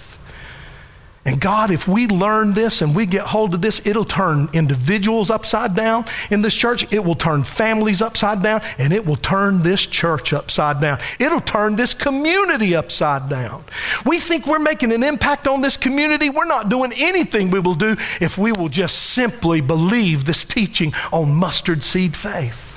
And 1.25 1.41
God, 1.41 1.69
if 1.69 1.87
we 1.87 2.07
learn 2.07 2.53
this 2.53 2.81
and 2.81 2.95
we 2.95 3.05
get 3.05 3.27
hold 3.27 3.53
of 3.53 3.61
this, 3.61 3.85
it'll 3.85 4.05
turn 4.05 4.49
individuals 4.53 5.29
upside 5.29 5.75
down 5.75 6.05
in 6.31 6.41
this 6.41 6.55
church. 6.55 6.91
It 6.93 7.03
will 7.03 7.15
turn 7.15 7.43
families 7.43 8.01
upside 8.01 8.41
down, 8.41 8.61
and 8.77 8.93
it 8.93 9.05
will 9.05 9.17
turn 9.17 9.61
this 9.61 9.85
church 9.85 10.31
upside 10.31 10.79
down. 10.79 10.99
It'll 11.19 11.41
turn 11.41 11.75
this 11.75 11.93
community 11.93 12.73
upside 12.75 13.29
down. 13.29 13.63
We 14.05 14.19
think 14.19 14.47
we're 14.47 14.59
making 14.59 14.93
an 14.93 15.03
impact 15.03 15.47
on 15.47 15.61
this 15.61 15.75
community. 15.75 16.29
We're 16.29 16.45
not 16.45 16.69
doing 16.69 16.93
anything 16.93 17.51
we 17.51 17.59
will 17.59 17.75
do 17.75 17.97
if 18.21 18.37
we 18.37 18.53
will 18.53 18.69
just 18.69 18.97
simply 18.97 19.59
believe 19.59 20.23
this 20.23 20.45
teaching 20.45 20.93
on 21.11 21.35
mustard 21.35 21.83
seed 21.83 22.15
faith. 22.15 22.68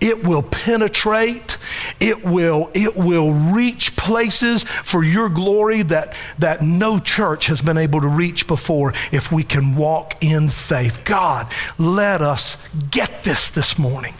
It 0.00 0.24
will 0.24 0.42
penetrate. 0.42 1.56
It 2.00 2.24
will, 2.24 2.70
it 2.74 2.96
will 2.96 3.32
reach 3.32 3.96
places 3.96 4.62
for 4.62 5.02
your 5.02 5.28
glory 5.28 5.82
that, 5.84 6.14
that 6.38 6.62
no 6.62 6.98
church 6.98 7.46
has 7.46 7.62
been 7.62 7.78
able 7.78 8.00
to 8.02 8.08
reach 8.08 8.46
before 8.46 8.92
if 9.10 9.32
we 9.32 9.42
can 9.42 9.74
walk 9.74 10.22
in 10.22 10.50
faith. 10.50 11.02
God, 11.04 11.50
let 11.78 12.20
us 12.20 12.58
get 12.90 13.24
this 13.24 13.48
this 13.48 13.78
morning. 13.78 14.14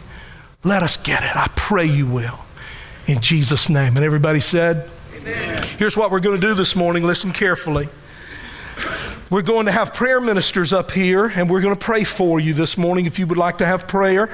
Let 0.63 0.81
us 0.81 0.97
get 0.97 1.23
it. 1.23 1.35
I 1.35 1.47
pray 1.55 1.85
you 1.85 2.07
will. 2.07 2.39
In 3.05 3.21
Jesus' 3.21 3.69
name. 3.69 3.95
And 3.95 4.03
everybody 4.03 4.39
said, 4.39 4.89
Amen. 5.15 5.57
Here's 5.77 5.95
what 5.95 6.09
we're 6.09 6.19
going 6.19 6.39
to 6.39 6.47
do 6.47 6.55
this 6.55 6.75
morning. 6.75 7.03
Listen 7.03 7.31
carefully. 7.31 7.87
We're 9.29 9.41
going 9.41 9.65
to 9.65 9.73
have 9.73 9.93
prayer 9.93 10.21
ministers 10.21 10.71
up 10.71 10.91
here, 10.91 11.25
and 11.25 11.49
we're 11.49 11.59
going 11.59 11.75
to 11.75 11.79
pray 11.79 12.05
for 12.05 12.39
you 12.39 12.53
this 12.53 12.77
morning 12.77 13.07
if 13.07 13.19
you 13.19 13.27
would 13.27 13.37
like 13.37 13.57
to 13.57 13.65
have 13.65 13.85
prayer. 13.85 14.29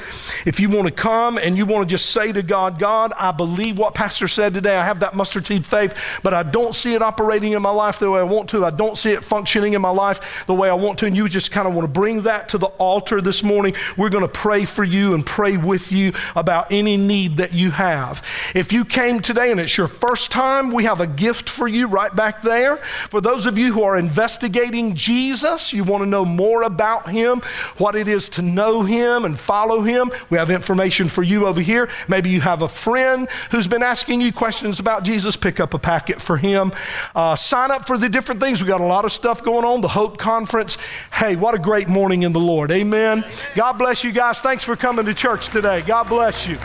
If 0.46 0.60
you 0.60 0.70
want 0.70 0.88
to 0.88 0.94
come 0.94 1.40
and 1.40 1.58
you 1.58 1.66
want 1.66 1.90
to 1.90 1.92
just 1.92 2.12
say 2.12 2.32
to 2.32 2.44
God, 2.44 2.78
God, 2.78 3.12
I 3.18 3.32
believe 3.32 3.80
what 3.80 3.96
Pastor 3.96 4.28
said 4.28 4.54
today. 4.54 4.76
I 4.76 4.86
have 4.86 5.00
that 5.00 5.16
mustard 5.16 5.48
seed 5.48 5.66
faith, 5.66 5.96
but 6.22 6.36
I 6.36 6.44
don't 6.44 6.76
see 6.76 6.94
it 6.94 7.02
operating 7.02 7.54
in 7.54 7.62
my 7.64 7.72
life 7.72 7.98
the 7.98 8.12
way 8.12 8.20
I 8.20 8.24
want 8.24 8.50
to. 8.50 8.66
I 8.66 8.70
don't 8.70 8.96
see 8.96 9.10
it 9.14 9.24
functioning 9.24 9.74
in 9.74 9.82
my 9.82 9.90
life 9.90 10.46
the 10.46 10.54
way 10.54 10.70
I 10.70 10.76
want 10.76 11.00
to. 11.00 11.08
And 11.08 11.16
you 11.16 11.28
just 11.28 11.52
kind 11.52 11.68
of 11.68 11.74
want 11.74 11.86
to 11.86 11.92
bring 11.92 12.22
that 12.22 12.50
to 12.50 12.60
the 12.60 12.68
altar 12.68 13.20
this 13.20 13.42
morning. 13.42 13.74
We're 13.98 14.10
going 14.10 14.22
to 14.22 14.28
pray 14.28 14.64
for 14.64 14.84
you 14.84 15.16
and 15.16 15.26
pray 15.26 15.58
with 15.58 15.92
you 15.92 16.14
about 16.36 16.72
any 16.72 16.98
need 16.98 17.38
that 17.38 17.52
you 17.52 17.72
have. 17.72 18.24
If 18.54 18.72
you 18.72 18.86
came 18.86 19.22
today 19.22 19.50
and 19.50 19.60
it's 19.60 19.76
your 19.76 19.88
first 19.88 20.30
time, 20.30 20.72
we 20.72 20.84
have 20.84 21.02
a 21.02 21.08
gift 21.08 21.50
for 21.50 21.68
you 21.68 21.88
right 21.88 22.16
back 22.16 22.44
there. 22.44 22.78
For 22.78 23.22
those 23.22 23.48
of 23.48 23.58
you 23.58 23.74
who 23.74 23.82
are 23.82 23.98
investigating, 23.98 24.83
Jesus, 24.92 25.72
you 25.72 25.86
want 25.86 26.04
to 26.04 26.10
know 26.10 26.26
more 26.26 26.64
about 26.64 27.10
Him, 27.10 27.42
what 27.78 27.96
it 27.96 28.08
is 28.08 28.30
to 28.30 28.42
know 28.42 28.84
Him 28.84 29.26
and 29.26 29.40
follow 29.40 29.82
Him, 29.82 30.12
we 30.30 30.38
have 30.38 30.52
information 30.52 31.08
for 31.08 31.24
you 31.24 31.48
over 31.48 31.62
here. 31.62 31.90
Maybe 32.08 32.30
you 32.30 32.42
have 32.42 32.62
a 32.62 32.68
friend 32.68 33.30
who's 33.52 33.68
been 33.68 33.84
asking 33.84 34.22
you 34.22 34.34
questions 34.34 34.80
about 34.80 35.04
Jesus, 35.04 35.36
pick 35.36 35.60
up 35.60 35.74
a 35.74 35.80
packet 35.80 36.22
for 36.22 36.38
him. 36.38 36.72
Uh, 37.16 37.36
sign 37.36 37.72
up 37.72 37.88
for 37.88 37.98
the 37.98 38.10
different 38.10 38.42
things. 38.42 38.62
We 38.62 38.68
got 38.68 38.82
a 38.82 38.86
lot 38.86 39.06
of 39.06 39.12
stuff 39.12 39.44
going 39.44 39.66
on, 39.66 39.82
the 39.82 39.88
Hope 39.88 40.18
Conference. 40.18 40.78
Hey, 41.12 41.36
what 41.36 41.56
a 41.56 41.60
great 41.60 41.88
morning 41.88 42.24
in 42.24 42.34
the 42.34 42.40
Lord. 42.40 42.72
Amen. 42.72 43.26
God 43.56 43.74
bless 43.74 44.04
you 44.04 44.12
guys. 44.12 44.40
Thanks 44.40 44.64
for 44.64 44.76
coming 44.76 45.06
to 45.06 45.14
church 45.14 45.50
today. 45.50 45.82
God 45.82 46.04
bless 46.10 46.48
you. 46.48 46.58